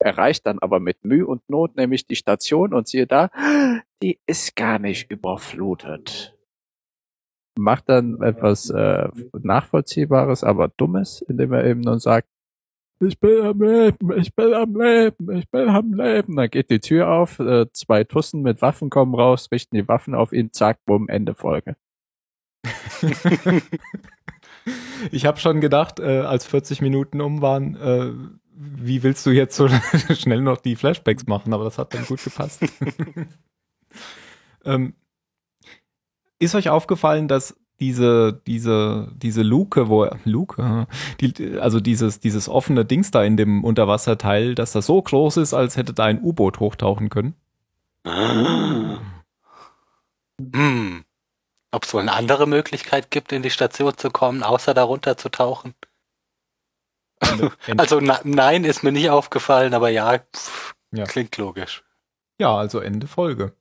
Erreicht 0.00 0.44
dann 0.44 0.58
aber 0.58 0.80
mit 0.80 1.04
Mühe 1.04 1.24
und 1.24 1.48
Not 1.48 1.76
nämlich 1.76 2.08
die 2.08 2.16
Station 2.16 2.74
und 2.74 2.88
siehe 2.88 3.06
da, 3.06 3.30
die 4.02 4.18
ist 4.26 4.56
gar 4.56 4.80
nicht 4.80 5.12
überflutet. 5.12 6.36
Macht 7.56 7.88
dann 7.88 8.20
etwas 8.20 8.68
äh, 8.70 9.08
Nachvollziehbares, 9.40 10.42
aber 10.42 10.68
Dummes, 10.76 11.22
indem 11.22 11.52
er 11.52 11.64
eben 11.66 11.82
dann 11.82 12.00
sagt, 12.00 12.26
ich 13.00 13.20
bin 13.20 13.42
am 13.42 13.62
Leben, 13.62 14.18
ich 14.18 14.34
bin 14.34 14.54
am 14.54 14.74
Leben, 14.74 15.30
ich 15.36 15.48
bin 15.48 15.68
am 15.68 15.94
Leben. 15.94 16.34
Dann 16.34 16.50
geht 16.50 16.68
die 16.68 16.80
Tür 16.80 17.12
auf, 17.12 17.38
äh, 17.38 17.66
zwei 17.72 18.02
Tussen 18.02 18.42
mit 18.42 18.60
Waffen 18.60 18.90
kommen 18.90 19.14
raus, 19.14 19.50
richten 19.52 19.76
die 19.76 19.86
Waffen 19.86 20.16
auf 20.16 20.32
ihn, 20.32 20.52
zack, 20.52 20.80
bumm, 20.84 21.08
Ende 21.08 21.36
Folge. 21.36 21.76
Ich 25.12 25.26
habe 25.26 25.38
schon 25.38 25.60
gedacht, 25.60 26.00
äh, 26.00 26.20
als 26.20 26.44
40 26.46 26.80
Minuten 26.80 27.20
um 27.20 27.42
waren, 27.42 27.76
äh, 27.76 28.12
wie 28.54 29.02
willst 29.02 29.24
du 29.26 29.30
jetzt 29.30 29.56
so 29.56 29.68
schnell 30.14 30.40
noch 30.40 30.58
die 30.58 30.76
Flashbacks 30.76 31.26
machen? 31.26 31.52
Aber 31.52 31.64
das 31.64 31.78
hat 31.78 31.94
dann 31.94 32.04
gut 32.04 32.22
gepasst. 32.22 32.62
ähm, 34.64 34.94
ist 36.38 36.54
euch 36.54 36.68
aufgefallen, 36.68 37.28
dass 37.28 37.56
diese, 37.80 38.40
diese, 38.46 39.12
diese 39.14 39.42
Luke, 39.42 39.88
wo 39.88 40.08
Luke, 40.24 40.86
die, 41.20 41.58
also 41.60 41.78
dieses, 41.78 42.18
dieses 42.18 42.48
offene 42.48 42.84
Dings 42.84 43.12
da 43.12 43.22
in 43.22 43.36
dem 43.36 43.62
Unterwasserteil, 43.62 44.56
dass 44.56 44.72
das 44.72 44.86
so 44.86 45.00
groß 45.00 45.36
ist, 45.36 45.54
als 45.54 45.76
hätte 45.76 45.92
da 45.92 46.04
ein 46.04 46.20
U-Boot 46.20 46.58
hochtauchen 46.58 47.08
können? 47.08 47.34
Hm. 50.54 51.04
Ob 51.70 51.84
es 51.84 51.92
wohl 51.92 52.00
eine 52.02 52.14
andere 52.14 52.46
Möglichkeit 52.46 53.10
gibt, 53.10 53.32
in 53.32 53.42
die 53.42 53.50
Station 53.50 53.96
zu 53.96 54.10
kommen, 54.10 54.42
außer 54.42 54.74
darunter 54.74 55.16
zu 55.16 55.28
tauchen? 55.28 55.74
Also 57.76 58.00
na, 58.00 58.20
nein, 58.24 58.64
ist 58.64 58.82
mir 58.84 58.92
nicht 58.92 59.10
aufgefallen, 59.10 59.74
aber 59.74 59.88
ja, 59.90 60.18
pff, 60.18 60.74
Ja. 60.92 61.04
klingt 61.04 61.36
logisch. 61.36 61.82
ja, 62.38 62.56
also 62.56 62.78
Ende 62.78 63.06
Folge. 63.08 63.54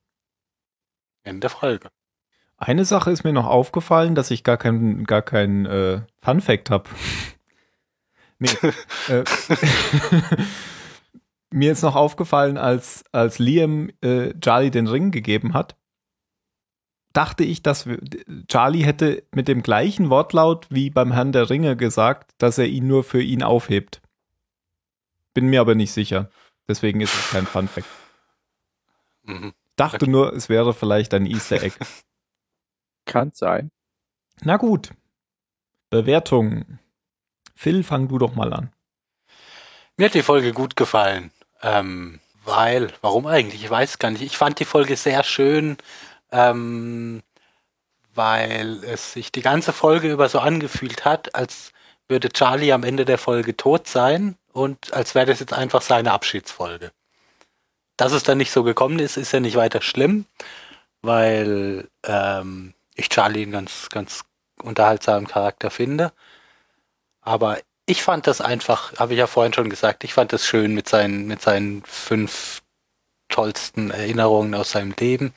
Ende 1.23 1.49
Folge. 1.49 1.89
Eine 2.57 2.85
Sache 2.85 3.11
ist 3.11 3.23
mir 3.23 3.33
noch 3.33 3.47
aufgefallen, 3.47 4.13
dass 4.15 4.31
ich 4.31 4.43
gar 4.43 4.57
kein, 4.57 5.03
gar 5.05 5.21
kein 5.23 5.65
äh, 5.65 6.01
Fun 6.21 6.39
Fact 6.41 6.69
habe. 6.69 6.89
nee, 8.39 8.49
äh, 9.09 9.23
mir 11.49 11.71
ist 11.71 11.81
noch 11.81 11.95
aufgefallen, 11.95 12.57
als, 12.57 13.03
als 13.11 13.39
Liam 13.39 13.89
äh, 14.01 14.33
Charlie 14.39 14.71
den 14.71 14.87
Ring 14.87 15.11
gegeben 15.11 15.53
hat, 15.53 15.75
dachte 17.17 17.43
ich, 17.43 17.63
dass 17.63 17.87
wir, 17.87 17.99
Charlie 18.47 18.85
hätte 18.85 19.23
mit 19.33 19.47
dem 19.47 19.63
gleichen 19.63 20.11
Wortlaut 20.11 20.67
wie 20.69 20.91
beim 20.91 21.11
Herrn 21.11 21.31
der 21.31 21.49
Ringe 21.49 21.75
gesagt, 21.75 22.31
dass 22.37 22.59
er 22.59 22.67
ihn 22.67 22.85
nur 22.85 23.03
für 23.03 23.21
ihn 23.21 23.41
aufhebt. 23.41 24.01
Bin 25.33 25.47
mir 25.47 25.61
aber 25.61 25.73
nicht 25.73 25.91
sicher. 25.91 26.29
Deswegen 26.67 27.01
ist 27.01 27.15
es 27.15 27.31
kein 27.31 27.47
Fun 27.47 27.67
Fact. 27.67 27.87
Mhm. 29.23 29.53
Dachte 29.75 30.07
nur, 30.07 30.33
es 30.33 30.47
wäre 30.47 30.75
vielleicht 30.75 31.11
ein 31.15 31.25
Easter 31.25 31.63
Egg. 31.63 31.75
Kann 33.05 33.31
sein. 33.33 33.71
Na 34.41 34.57
gut. 34.57 34.91
Bewertung. 35.89 36.79
Phil, 37.55 37.83
fang 37.83 38.09
du 38.09 38.19
doch 38.19 38.35
mal 38.35 38.53
an. 38.53 38.71
Mir 39.95 40.05
hat 40.05 40.13
die 40.13 40.21
Folge 40.21 40.53
gut 40.53 40.75
gefallen. 40.75 41.31
Ähm, 41.63 42.19
weil, 42.45 42.93
warum 43.01 43.25
eigentlich? 43.25 43.63
Ich 43.63 43.69
weiß 43.69 43.97
gar 43.97 44.11
nicht. 44.11 44.21
Ich 44.21 44.37
fand 44.37 44.59
die 44.59 44.65
Folge 44.65 44.95
sehr 44.95 45.23
schön, 45.23 45.77
ähm, 46.31 47.21
weil 48.13 48.83
es 48.83 49.13
sich 49.13 49.31
die 49.31 49.41
ganze 49.41 49.73
Folge 49.73 50.11
über 50.11 50.27
so 50.29 50.39
angefühlt 50.39 51.05
hat, 51.05 51.35
als 51.35 51.71
würde 52.07 52.29
Charlie 52.29 52.71
am 52.71 52.83
Ende 52.83 53.05
der 53.05 53.17
Folge 53.17 53.55
tot 53.55 53.87
sein 53.87 54.37
und 54.53 54.93
als 54.93 55.13
wäre 55.13 55.27
das 55.27 55.39
jetzt 55.39 55.53
einfach 55.53 55.81
seine 55.81 56.11
Abschiedsfolge. 56.11 56.91
Dass 57.97 58.11
es 58.11 58.23
dann 58.23 58.37
nicht 58.37 58.51
so 58.51 58.63
gekommen 58.63 58.99
ist, 58.99 59.17
ist 59.17 59.33
ja 59.33 59.39
nicht 59.39 59.55
weiter 59.55 59.81
schlimm, 59.81 60.25
weil 61.01 61.87
ähm, 62.03 62.73
ich 62.95 63.09
Charlie 63.09 63.43
einen 63.43 63.51
ganz, 63.51 63.89
ganz 63.89 64.23
unterhaltsamen 64.61 65.27
Charakter 65.27 65.69
finde. 65.69 66.11
Aber 67.21 67.59
ich 67.85 68.03
fand 68.03 68.27
das 68.27 68.41
einfach, 68.41 68.97
habe 68.97 69.13
ich 69.13 69.19
ja 69.19 69.27
vorhin 69.27 69.53
schon 69.53 69.69
gesagt, 69.69 70.03
ich 70.03 70.13
fand 70.13 70.33
das 70.33 70.45
schön 70.45 70.73
mit 70.73 70.89
seinen, 70.89 71.27
mit 71.27 71.41
seinen 71.41 71.83
fünf 71.83 72.61
tollsten 73.29 73.91
Erinnerungen 73.91 74.55
aus 74.55 74.71
seinem 74.71 74.93
Leben, 74.99 75.33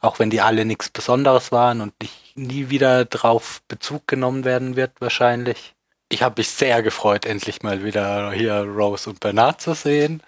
auch 0.00 0.18
wenn 0.18 0.30
die 0.30 0.40
alle 0.40 0.64
nichts 0.64 0.90
Besonderes 0.90 1.52
waren 1.52 1.80
und 1.80 1.94
nicht, 2.00 2.36
nie 2.36 2.70
wieder 2.70 3.04
drauf 3.04 3.62
Bezug 3.68 4.06
genommen 4.06 4.44
werden 4.44 4.76
wird 4.76 4.92
wahrscheinlich. 5.00 5.74
Ich 6.08 6.22
habe 6.22 6.40
mich 6.40 6.50
sehr 6.50 6.82
gefreut, 6.82 7.24
endlich 7.26 7.62
mal 7.62 7.84
wieder 7.84 8.32
hier 8.32 8.62
Rose 8.62 9.08
und 9.10 9.20
Bernard 9.20 9.60
zu 9.60 9.74
sehen, 9.74 10.22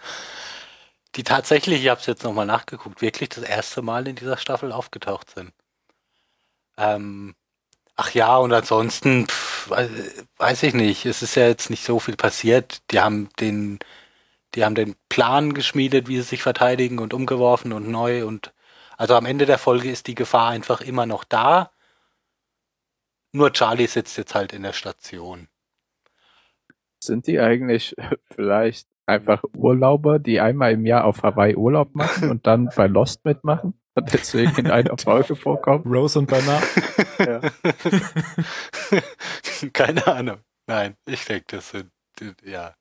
die 1.14 1.22
tatsächlich, 1.24 1.82
ich 1.82 1.88
habe 1.90 2.00
es 2.00 2.06
jetzt 2.06 2.24
nochmal 2.24 2.46
nachgeguckt, 2.46 3.00
wirklich 3.02 3.28
das 3.28 3.44
erste 3.44 3.82
Mal 3.82 4.08
in 4.08 4.16
dieser 4.16 4.36
Staffel 4.36 4.72
aufgetaucht 4.72 5.30
sind. 5.30 5.52
Ähm, 6.76 7.34
ach 7.96 8.10
ja, 8.12 8.36
und 8.36 8.52
ansonsten, 8.52 9.26
pff, 9.28 9.70
weiß- 9.70 10.24
weiß 10.38 10.62
ich 10.64 10.74
nicht, 10.74 11.06
es 11.06 11.22
ist 11.22 11.36
ja 11.36 11.46
jetzt 11.46 11.70
nicht 11.70 11.84
so 11.84 12.00
viel 12.00 12.16
passiert. 12.16 12.82
Die 12.90 13.00
haben 13.00 13.28
den, 13.40 13.78
die 14.54 14.64
haben 14.64 14.74
den 14.74 14.94
Plan 15.08 15.54
geschmiedet, 15.54 16.08
wie 16.08 16.16
sie 16.16 16.22
sich 16.22 16.42
verteidigen 16.42 16.98
und 16.98 17.14
umgeworfen 17.14 17.72
und 17.72 17.88
neu 17.88 18.26
und 18.26 18.52
also 18.96 19.14
am 19.16 19.26
Ende 19.26 19.46
der 19.46 19.58
Folge 19.58 19.90
ist 19.90 20.06
die 20.06 20.14
Gefahr 20.14 20.50
einfach 20.50 20.80
immer 20.80 21.04
noch 21.04 21.24
da. 21.24 21.72
Nur 23.32 23.52
Charlie 23.52 23.88
sitzt 23.88 24.16
jetzt 24.16 24.34
halt 24.36 24.52
in 24.52 24.62
der 24.62 24.72
Station. 24.72 25.48
Sind 27.02 27.26
die 27.26 27.40
eigentlich 27.40 27.96
vielleicht 28.34 28.88
einfach 29.06 29.42
Urlauber, 29.54 30.18
die 30.18 30.40
einmal 30.40 30.72
im 30.72 30.86
Jahr 30.86 31.04
auf 31.04 31.22
Hawaii 31.22 31.56
Urlaub 31.56 31.94
machen 31.94 32.30
und 32.30 32.46
dann 32.46 32.70
bei 32.74 32.86
Lost 32.86 33.24
mitmachen 33.24 33.74
und 33.94 34.12
deswegen 34.12 34.56
in 34.56 34.70
einer 34.70 34.96
Folge 35.02 35.34
vorkommen? 35.36 35.84
Rose 35.84 36.18
und 36.18 36.26
Bernard. 36.26 36.62
Ja. 37.18 37.40
Keine 39.72 40.06
Ahnung. 40.06 40.38
Nein, 40.66 40.96
ich 41.06 41.24
denke, 41.24 41.44
das 41.48 41.70
sind, 41.70 41.90
ja. 42.44 42.74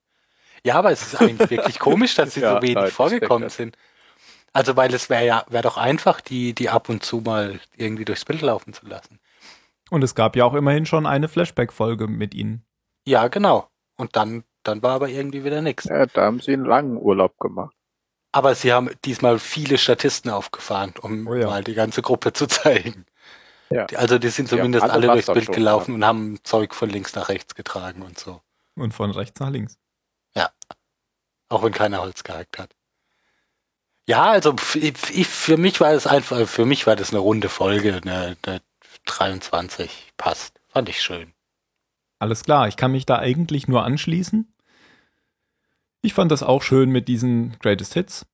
Ja, 0.66 0.76
aber 0.76 0.92
es 0.92 1.02
ist 1.02 1.22
eigentlich 1.22 1.50
wirklich 1.50 1.80
komisch, 1.80 2.16
dass 2.16 2.34
sie 2.34 2.42
Ja, 2.42 2.56
so 2.56 2.62
wenig 2.62 2.76
nein, 2.76 2.92
vorgekommen 2.92 3.50
sind. 3.50 3.78
Also, 4.54 4.76
weil 4.76 4.94
es 4.94 5.10
wäre 5.10 5.26
ja, 5.26 5.46
wäre 5.50 5.64
doch 5.64 5.78
einfach, 5.78 6.22
die, 6.22 6.54
die 6.54 6.70
ab 6.70 6.88
und 6.90 7.04
zu 7.04 7.22
mal 7.22 7.60
irgendwie 7.76 8.06
durchs 8.06 8.24
Bild 8.26 8.42
laufen 8.42 8.74
zu 8.74 8.86
lassen. 8.86 9.20
Und 9.90 10.04
es 10.04 10.16
gab 10.16 10.36
ja 10.36 10.46
auch 10.46 10.54
immerhin 10.54 10.86
schon 10.86 11.06
eine 11.06 11.28
Flashback-Folge 11.28 12.08
mit 12.08 12.34
ihnen. 12.34 12.64
Ja, 13.06 13.28
genau. 13.28 13.68
Und 13.98 14.16
dann, 14.16 14.44
dann 14.64 14.82
war 14.82 14.92
aber 14.92 15.10
irgendwie 15.10 15.44
wieder 15.44 15.62
nichts. 15.62 15.86
ja, 15.86 16.06
da 16.06 16.22
haben 16.24 16.40
sie 16.40 16.54
einen 16.54 16.66
langen 16.66 16.98
Urlaub 16.98 17.38
gemacht. 17.40 17.76
Aber 18.32 18.56
sie 18.56 18.74
haben 18.74 18.90
diesmal 19.06 19.38
viele 19.38 19.78
Statisten 19.78 20.32
aufgefahren, 20.32 20.94
um 21.02 21.28
Oh 21.28 21.36
ja. 21.36 21.48
mal 21.48 21.64
die 21.64 21.76
ganze 21.76 22.02
Gruppe 22.02 22.34
zu 22.34 22.48
zeigen. 22.48 23.06
Ja. 23.70 23.86
Also 23.96 24.18
die 24.18 24.30
sind 24.30 24.50
zumindest 24.50 24.84
alle, 24.84 24.94
alle 24.94 25.08
durchs 25.08 25.32
Bild 25.32 25.52
gelaufen 25.52 25.92
ja. 25.92 25.96
und 25.96 26.06
haben 26.06 26.40
Zeug 26.44 26.74
von 26.74 26.90
links 26.90 27.16
nach 27.16 27.30
rechts 27.30 27.56
getragen 27.56 28.02
und 28.02 28.20
so. 28.20 28.42
Und 28.76 28.94
von 28.94 29.12
rechts 29.12 29.40
nach 29.40 29.50
links. 29.50 29.78
Ja. 30.36 30.50
Auch 31.50 31.64
wenn 31.64 31.74
keiner 31.74 32.02
Holz 32.02 32.24
gehackt 32.24 32.58
hat. 32.60 32.76
Ja, 34.06 34.32
also 34.32 34.56
ich, 34.76 35.28
für 35.28 35.58
mich 35.58 35.80
war 35.80 35.92
es 35.94 36.08
einfach, 36.08 36.46
für 36.48 36.66
mich 36.66 36.86
war 36.88 36.96
das 36.96 37.12
eine 37.12 37.20
runde 37.20 37.48
Folge, 37.48 38.02
eine, 38.04 38.36
eine 38.46 38.62
23 39.06 40.12
passt. 40.18 40.60
Fand 40.68 40.90
ich 40.90 41.02
schön. 41.02 41.34
Alles 42.20 42.44
klar, 42.44 42.68
ich 42.68 42.78
kann 42.78 42.92
mich 42.92 43.06
da 43.06 43.20
eigentlich 43.20 43.68
nur 43.68 43.84
anschließen. 43.84 44.54
Ich 46.02 46.14
fand 46.14 46.32
das 46.32 46.44
auch 46.44 46.62
schön 46.62 46.90
mit 46.90 47.08
diesen 47.08 47.58
Greatest 47.60 47.94
Hits. 47.94 48.26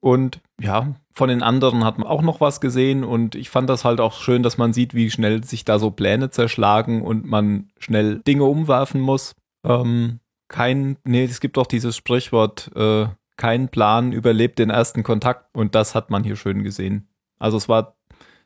Und 0.00 0.40
ja, 0.60 0.94
von 1.12 1.28
den 1.28 1.42
anderen 1.42 1.84
hat 1.84 1.98
man 1.98 2.08
auch 2.08 2.22
noch 2.22 2.40
was 2.40 2.60
gesehen 2.60 3.04
und 3.04 3.36
ich 3.36 3.50
fand 3.50 3.70
das 3.70 3.84
halt 3.84 4.00
auch 4.00 4.20
schön, 4.20 4.42
dass 4.42 4.58
man 4.58 4.72
sieht, 4.72 4.94
wie 4.94 5.10
schnell 5.12 5.44
sich 5.44 5.64
da 5.64 5.78
so 5.78 5.92
Pläne 5.92 6.30
zerschlagen 6.30 7.02
und 7.02 7.24
man 7.24 7.70
schnell 7.78 8.18
Dinge 8.18 8.44
umwerfen 8.44 9.00
muss. 9.00 9.36
Ähm, 9.64 10.18
kein, 10.52 10.96
nee, 11.02 11.24
es 11.24 11.40
gibt 11.40 11.56
doch 11.56 11.66
dieses 11.66 11.96
Sprichwort, 11.96 12.70
äh, 12.76 13.06
kein 13.36 13.68
Plan 13.68 14.12
überlebt 14.12 14.60
den 14.60 14.70
ersten 14.70 15.02
Kontakt 15.02 15.56
und 15.56 15.74
das 15.74 15.96
hat 15.96 16.10
man 16.10 16.22
hier 16.22 16.36
schön 16.36 16.62
gesehen. 16.62 17.08
Also 17.40 17.56
es 17.56 17.68
war 17.68 17.96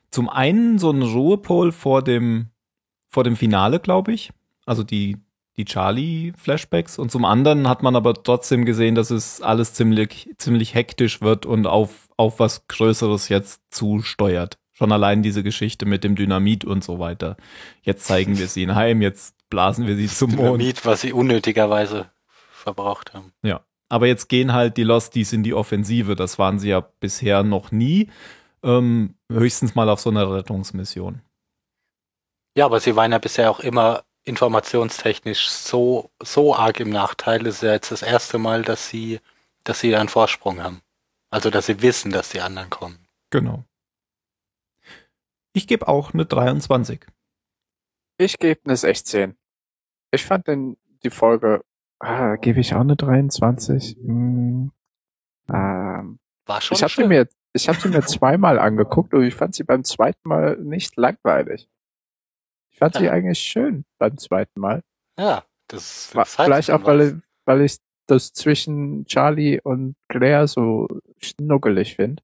zum 0.09 0.29
einen 0.29 0.79
so 0.79 0.89
ein 0.89 1.03
Ruhepol 1.03 1.71
vor 1.71 2.01
dem, 2.03 2.47
vor 3.07 3.23
dem 3.23 3.35
Finale, 3.35 3.79
glaube 3.79 4.13
ich. 4.13 4.31
Also 4.65 4.83
die, 4.83 5.17
die 5.57 5.65
Charlie-Flashbacks 5.65 6.97
und 6.97 7.11
zum 7.11 7.25
anderen 7.25 7.67
hat 7.67 7.83
man 7.83 7.95
aber 7.95 8.15
trotzdem 8.15 8.65
gesehen, 8.65 8.95
dass 8.95 9.11
es 9.11 9.41
alles 9.41 9.73
ziemlich, 9.73 10.29
ziemlich 10.37 10.73
hektisch 10.73 11.21
wird 11.21 11.45
und 11.45 11.67
auf, 11.67 12.09
auf 12.17 12.39
was 12.39 12.67
Größeres 12.67 13.29
jetzt 13.29 13.61
zusteuert. 13.69 14.57
Schon 14.73 14.91
allein 14.91 15.23
diese 15.23 15.43
Geschichte 15.43 15.85
mit 15.85 16.03
dem 16.03 16.15
Dynamit 16.15 16.63
und 16.63 16.83
so 16.83 16.99
weiter. 16.99 17.37
Jetzt 17.81 18.05
zeigen 18.05 18.37
wir 18.37 18.47
sie 18.47 18.63
in 18.63 18.75
Heim, 18.75 19.01
jetzt 19.01 19.36
blasen 19.49 19.87
wir 19.87 19.95
sie 19.95 20.07
zum 20.07 20.31
Mond. 20.31 20.59
Dynamit, 20.59 20.85
was 20.85 21.01
sie 21.01 21.13
unnötigerweise 21.13 22.09
verbraucht 22.51 23.13
haben. 23.13 23.33
Ja. 23.43 23.61
Aber 23.89 24.07
jetzt 24.07 24.27
gehen 24.27 24.53
halt 24.53 24.75
die 24.77 24.83
Losties 24.83 25.31
in 25.31 25.43
die 25.43 25.53
Offensive. 25.53 26.15
Das 26.15 26.37
waren 26.37 26.59
sie 26.59 26.69
ja 26.69 26.81
bisher 26.81 27.43
noch 27.43 27.71
nie. 27.71 28.09
Ähm, 28.63 29.15
höchstens 29.31 29.75
mal 29.75 29.87
auf 29.89 30.01
so 30.01 30.09
einer 30.09 30.29
Rettungsmission. 30.29 31.21
Ja, 32.57 32.65
aber 32.65 32.79
sie 32.79 32.95
waren 32.95 33.11
ja 33.11 33.17
bisher 33.17 33.49
auch 33.49 33.59
immer 33.59 34.03
informationstechnisch 34.25 35.49
so, 35.49 36.11
so 36.21 36.53
arg 36.53 36.81
im 36.81 36.89
Nachteil. 36.89 37.47
Es 37.47 37.55
ist 37.55 37.61
ja 37.61 37.71
jetzt 37.71 37.91
das 37.91 38.01
erste 38.01 38.37
Mal, 38.37 38.63
dass 38.63 38.89
sie, 38.89 39.21
dass 39.63 39.79
sie 39.79 39.95
einen 39.95 40.09
Vorsprung 40.09 40.61
haben. 40.61 40.81
Also, 41.29 41.49
dass 41.49 41.67
sie 41.67 41.81
wissen, 41.81 42.11
dass 42.11 42.29
die 42.29 42.41
anderen 42.41 42.69
kommen. 42.69 42.99
Genau. 43.29 43.63
Ich 45.53 45.67
gebe 45.67 45.87
auch 45.87 46.13
eine 46.13 46.25
23. 46.25 47.05
Ich 48.17 48.39
gebe 48.39 48.61
eine 48.65 48.75
16. 48.75 49.37
Ich 50.11 50.25
fand 50.25 50.47
denn 50.47 50.77
die 51.03 51.09
Folge, 51.09 51.63
ah, 51.99 52.35
gebe 52.35 52.59
ich 52.59 52.73
auch 52.73 52.81
eine 52.81 52.95
23. 52.95 53.95
Hm, 53.97 54.71
ähm, 55.49 56.19
War 56.45 56.61
schon 56.61 56.75
ich 56.75 56.83
habe 56.83 56.93
sie 56.93 57.07
mir, 57.07 57.27
ich 57.53 57.69
habe 57.69 57.79
sie 57.79 57.89
mir 57.89 58.01
zweimal 58.01 58.57
angeguckt 58.57 59.13
und 59.13 59.23
ich 59.23 59.35
fand 59.35 59.53
sie 59.53 59.63
beim 59.63 59.83
zweiten 59.83 60.27
Mal 60.27 60.57
nicht 60.57 60.97
langweilig. 60.97 61.69
Ich 62.71 62.79
fand 62.79 62.95
ja. 62.95 63.01
sie 63.01 63.09
eigentlich 63.09 63.39
schön 63.39 63.85
beim 63.99 64.17
zweiten 64.17 64.59
Mal. 64.59 64.83
Ja, 65.19 65.43
das, 65.67 66.11
das 66.13 66.35
Vielleicht 66.35 66.71
auch, 66.71 66.83
weil, 66.85 67.21
weil 67.45 67.61
ich 67.61 67.77
das 68.07 68.33
zwischen 68.33 69.05
Charlie 69.05 69.59
und 69.61 69.95
Claire 70.07 70.47
so 70.47 70.87
schnuckelig 71.17 71.95
finde. 71.95 72.23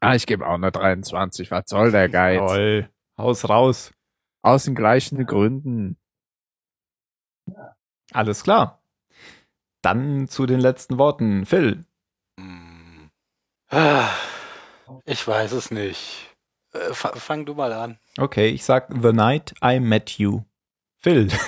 Ah, 0.00 0.16
ich 0.16 0.26
gebe 0.26 0.46
auch 0.46 0.54
eine 0.54 0.72
23. 0.72 1.50
Was 1.50 1.64
soll 1.68 1.92
der 1.92 2.08
Geiz? 2.08 2.38
Toll. 2.40 2.90
Haus 3.16 3.48
raus. 3.48 3.92
Aus 4.42 4.64
den 4.64 4.74
gleichen 4.74 5.24
Gründen. 5.26 5.96
Alles 8.12 8.42
klar. 8.42 8.82
Dann 9.82 10.28
zu 10.28 10.46
den 10.46 10.60
letzten 10.60 10.98
Worten. 10.98 11.46
Phil. 11.46 11.84
Hm. 12.38 13.10
Ah, 13.70 14.10
ich 15.04 15.26
weiß 15.26 15.52
es 15.52 15.70
nicht. 15.70 16.28
Äh, 16.72 16.92
fang 16.92 17.46
du 17.46 17.54
mal 17.54 17.72
an. 17.72 17.98
Okay, 18.18 18.48
ich 18.48 18.64
sag 18.64 18.88
The 18.92 19.12
Night 19.12 19.54
I 19.64 19.80
Met 19.80 20.18
You. 20.18 20.42
Phil. 20.98 21.28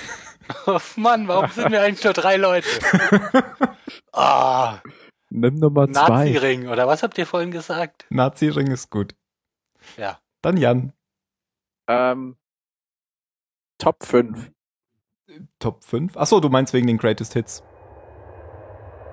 Oh 0.66 0.78
Mann, 0.96 1.26
warum 1.26 1.48
sind 1.50 1.72
wir 1.72 1.80
eigentlich 1.80 2.04
nur 2.04 2.12
drei 2.12 2.36
Leute? 2.36 2.68
Ah. 4.12 4.80
Nimm 5.30 5.54
Nummer 5.54 5.90
zwei. 5.90 6.26
Nazi-Ring, 6.26 6.68
oder 6.68 6.86
was 6.86 7.02
habt 7.02 7.16
ihr 7.16 7.26
vorhin 7.26 7.50
gesagt? 7.50 8.04
Nazi-Ring 8.10 8.70
ist 8.70 8.90
gut. 8.90 9.14
Ja. 9.96 10.20
Dann 10.42 10.58
Jan. 10.58 10.92
Ähm, 11.88 12.36
Top 13.84 14.02
5. 14.02 14.50
Top 15.58 15.84
5? 15.84 16.16
Achso, 16.16 16.40
du 16.40 16.48
meinst 16.48 16.72
wegen 16.72 16.86
den 16.86 16.96
Greatest 16.96 17.34
Hits. 17.34 17.62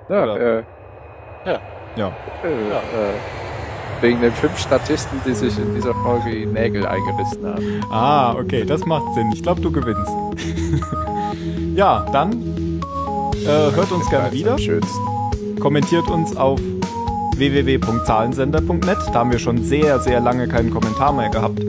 Ja, 0.08 0.34
äh, 0.38 0.64
ja. 1.46 1.60
Ja. 1.98 2.08
Äh, 2.42 2.70
ja. 2.70 2.78
Äh, 2.78 3.14
wegen 4.00 4.22
den 4.22 4.32
fünf 4.32 4.58
Statisten, 4.58 5.20
die 5.26 5.34
sich 5.34 5.60
in 5.60 5.76
dieser 5.76 5.94
Folge 5.94 6.32
die 6.32 6.46
Nägel 6.46 6.86
eingerissen 6.86 7.46
haben. 7.46 7.86
Ah, 7.92 8.34
okay, 8.34 8.64
das 8.64 8.86
macht 8.86 9.14
Sinn. 9.14 9.30
Ich 9.34 9.44
glaube, 9.44 9.60
du 9.60 9.74
gewinnst. 9.74 10.10
ja, 11.76 12.06
dann 12.14 12.80
äh, 13.44 13.76
hört 13.76 13.92
uns 13.92 14.10
gerne 14.10 14.32
wieder. 14.32 14.56
Kommentiert 15.60 16.08
uns 16.10 16.34
auf 16.38 16.62
www.zahlensender.net. 17.36 18.98
Da 19.12 19.16
haben 19.16 19.32
wir 19.32 19.40
schon 19.40 19.62
sehr, 19.66 20.00
sehr 20.00 20.22
lange 20.22 20.48
keinen 20.48 20.72
Kommentar 20.72 21.12
mehr 21.12 21.30
gehabt. 21.30 21.60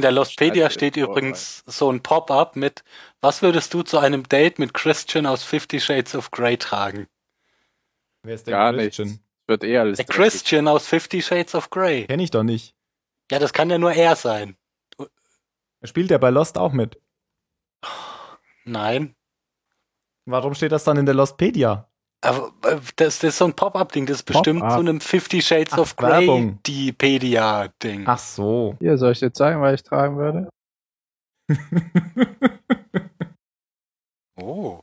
In 0.00 0.02
der 0.02 0.12
Lostpedia 0.12 0.70
steht 0.70 0.96
übrigens 0.96 1.62
so 1.66 1.92
ein 1.92 2.02
Pop-up 2.02 2.56
mit, 2.56 2.84
was 3.20 3.42
würdest 3.42 3.74
du 3.74 3.82
zu 3.82 3.98
einem 3.98 4.26
Date 4.26 4.58
mit 4.58 4.72
Christian 4.72 5.26
aus 5.26 5.44
Fifty 5.44 5.78
Shades 5.78 6.14
of 6.14 6.30
Grey 6.30 6.56
tragen? 6.56 7.06
Wer 8.22 8.34
ist 8.34 8.46
der 8.46 8.56
Gar 8.56 8.72
Christian? 8.72 9.08
Nicht. 9.08 9.20
Wird 9.46 9.62
eher 9.62 9.82
alles 9.82 9.98
der 9.98 10.06
Christian 10.06 10.68
aus 10.68 10.86
Fifty 10.86 11.20
Shades 11.20 11.54
of 11.54 11.68
Grey. 11.68 12.06
Kenn 12.06 12.18
ich 12.18 12.30
doch 12.30 12.44
nicht. 12.44 12.74
Ja, 13.30 13.38
das 13.38 13.52
kann 13.52 13.68
ja 13.68 13.76
nur 13.76 13.92
er 13.92 14.16
sein. 14.16 14.56
Spielt 15.82 16.10
er 16.10 16.18
bei 16.18 16.30
Lost 16.30 16.56
auch 16.56 16.72
mit? 16.72 16.98
Nein. 18.64 19.14
Warum 20.24 20.54
steht 20.54 20.72
das 20.72 20.84
dann 20.84 20.96
in 20.96 21.04
der 21.04 21.14
Lostpedia? 21.14 21.89
Aber 22.22 22.52
äh, 22.64 22.78
das, 22.96 23.18
das 23.20 23.24
ist 23.24 23.38
so 23.38 23.46
ein 23.46 23.54
Pop-Up-Ding, 23.54 24.06
das 24.06 24.18
ist 24.18 24.22
bestimmt 24.24 24.60
zu 24.60 24.78
einem 24.78 25.00
Fifty 25.00 25.40
Shades 25.40 25.72
Ach, 25.72 25.78
of 25.78 25.96
Grey 25.96 26.54
Dipedia-Ding. 26.66 28.04
Ach 28.06 28.18
so. 28.18 28.76
Hier, 28.78 28.98
soll 28.98 29.12
ich 29.12 29.20
jetzt 29.20 29.38
sagen, 29.38 29.60
was 29.62 29.74
ich 29.74 29.82
tragen 29.82 30.16
würde? 30.16 30.48
oh. 34.40 34.79